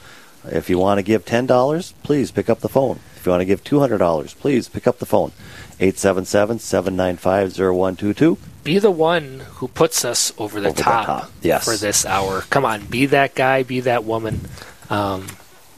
If 0.45 0.69
you 0.69 0.79
want 0.79 0.99
to 0.99 1.03
give 1.03 1.25
$10, 1.25 1.93
please 2.03 2.31
pick 2.31 2.51
up 2.51 2.61
the 2.61 2.69
phone. 2.69 2.99
If 3.17 3.27
you 3.27 3.31
want 3.31 3.43
to 3.43 3.47
give 3.47 3.63
$200, 3.63 4.39
please 4.39 4.69
pick 4.69 4.87
up 4.87 4.99
the 4.99 5.07
phone. 5.07 5.33
877-795-0122. 5.83 8.39
Be 8.65 8.79
the 8.79 8.91
one 8.91 9.41
who 9.55 9.69
puts 9.69 10.05
us 10.05 10.33
over 10.39 10.61
the, 10.61 10.69
Over 10.69 10.77
the 10.77 10.83
top, 10.83 11.07
top, 11.07 11.31
yes. 11.43 11.65
for 11.65 11.77
this 11.77 12.07
hour. 12.07 12.43
Come 12.51 12.65
on, 12.65 12.87
be 12.87 13.07
that 13.07 13.35
guy, 13.35 13.63
be 13.65 13.81
that 13.81 14.05
woman. 14.05 14.41
Um, 14.89 15.27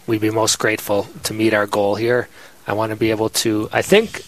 we'd 0.07 0.21
be 0.21 0.31
most 0.31 0.59
grateful 0.59 1.05
to 1.25 1.33
meet 1.35 1.55
our 1.55 1.67
goal 1.67 1.95
here. 1.95 2.29
I 2.67 2.75
want 2.75 2.91
to 2.91 2.97
be 2.97 3.11
able 3.11 3.29
to. 3.31 3.69
I 3.73 3.81
think, 3.83 4.25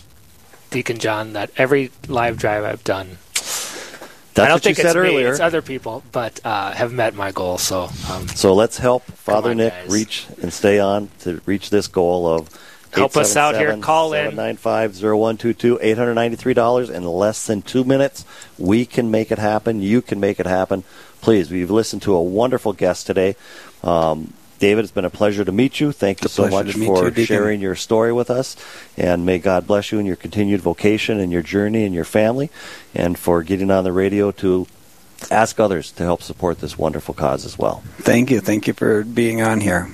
Deacon 0.70 0.98
John, 0.98 1.34
that 1.34 1.50
every 1.56 1.90
live 2.08 2.38
drive 2.38 2.64
I've 2.64 2.84
done, 2.84 3.18
That's 3.34 4.38
I 4.38 4.44
don't 4.46 4.52
what 4.54 4.62
think 4.62 4.78
you 4.78 4.84
said 4.84 4.96
it's 4.96 5.02
me, 5.02 5.08
earlier. 5.10 5.30
it's 5.32 5.40
other 5.40 5.60
people, 5.62 6.02
but 6.12 6.40
uh, 6.44 6.72
have 6.72 6.92
met 6.92 7.14
my 7.14 7.32
goal. 7.32 7.58
So 7.58 7.88
um, 8.10 8.28
So 8.28 8.54
let's 8.54 8.78
help 8.78 9.02
Father 9.04 9.50
on, 9.50 9.58
Nick 9.58 9.72
guys. 9.74 9.90
reach 9.90 10.26
and 10.42 10.50
stay 10.52 10.78
on 10.78 11.08
to 11.20 11.40
reach 11.46 11.68
this 11.70 11.86
goal 11.88 12.26
of 12.26 12.48
Help 12.96 13.16
us 13.16 13.36
out 13.36 13.54
here. 13.54 13.76
Call 13.78 14.12
in. 14.12 14.32
795-0122, 14.32 15.80
$893 15.80 16.90
in 16.90 17.04
less 17.04 17.46
than 17.46 17.62
two 17.62 17.84
minutes. 17.84 18.24
We 18.58 18.86
can 18.86 19.10
make 19.10 19.30
it 19.30 19.38
happen. 19.38 19.82
You 19.82 20.02
can 20.02 20.20
make 20.20 20.40
it 20.40 20.46
happen. 20.46 20.84
Please, 21.20 21.50
we've 21.50 21.70
listened 21.70 22.02
to 22.02 22.14
a 22.14 22.22
wonderful 22.22 22.72
guest 22.72 23.06
today. 23.06 23.36
Um, 23.82 24.32
David, 24.58 24.84
it's 24.84 24.92
been 24.92 25.04
a 25.04 25.10
pleasure 25.10 25.44
to 25.44 25.52
meet 25.52 25.80
you. 25.80 25.92
Thank 25.92 26.22
you 26.22 26.28
so 26.28 26.48
much 26.48 26.72
for 26.72 27.10
you, 27.10 27.24
sharing 27.26 27.60
your 27.60 27.74
story 27.74 28.12
with 28.12 28.30
us. 28.30 28.56
And 28.96 29.26
may 29.26 29.38
God 29.38 29.66
bless 29.66 29.92
you 29.92 29.98
in 29.98 30.06
your 30.06 30.16
continued 30.16 30.60
vocation 30.60 31.20
and 31.20 31.30
your 31.30 31.42
journey 31.42 31.84
and 31.84 31.94
your 31.94 32.04
family, 32.04 32.50
and 32.94 33.18
for 33.18 33.42
getting 33.42 33.70
on 33.70 33.84
the 33.84 33.92
radio 33.92 34.30
to 34.32 34.66
ask 35.30 35.60
others 35.60 35.92
to 35.92 36.04
help 36.04 36.22
support 36.22 36.60
this 36.60 36.78
wonderful 36.78 37.14
cause 37.14 37.44
as 37.44 37.58
well. 37.58 37.82
Thank 37.98 38.30
you. 38.30 38.40
Thank 38.40 38.66
you 38.66 38.72
for 38.72 39.04
being 39.04 39.42
on 39.42 39.60
here. 39.60 39.90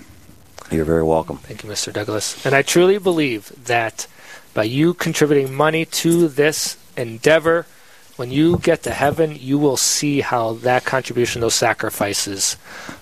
You're 0.72 0.84
very 0.86 1.02
welcome. 1.02 1.36
Thank 1.38 1.62
you, 1.62 1.70
Mr. 1.70 1.92
Douglas. 1.92 2.44
And 2.46 2.54
I 2.54 2.62
truly 2.62 2.96
believe 2.98 3.52
that 3.66 4.06
by 4.54 4.64
you 4.64 4.94
contributing 4.94 5.52
money 5.54 5.84
to 5.84 6.28
this 6.28 6.78
endeavor, 6.96 7.66
when 8.16 8.30
you 8.30 8.58
get 8.58 8.82
to 8.84 8.90
heaven, 8.90 9.34
you 9.38 9.58
will 9.58 9.76
see 9.78 10.20
how 10.20 10.52
that 10.54 10.84
contribution, 10.84 11.40
those 11.40 11.54
sacrifices, 11.54 12.56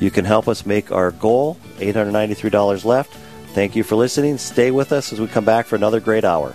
You 0.00 0.10
can 0.10 0.24
help 0.24 0.48
us 0.48 0.66
make 0.66 0.90
our 0.90 1.12
goal, 1.12 1.58
$893 1.76 2.84
left. 2.84 3.12
Thank 3.52 3.76
you 3.76 3.84
for 3.84 3.96
listening. 3.96 4.38
Stay 4.38 4.70
with 4.70 4.92
us 4.92 5.12
as 5.12 5.20
we 5.20 5.26
come 5.26 5.44
back 5.44 5.66
for 5.66 5.76
another 5.76 6.00
great 6.00 6.24
hour. 6.24 6.54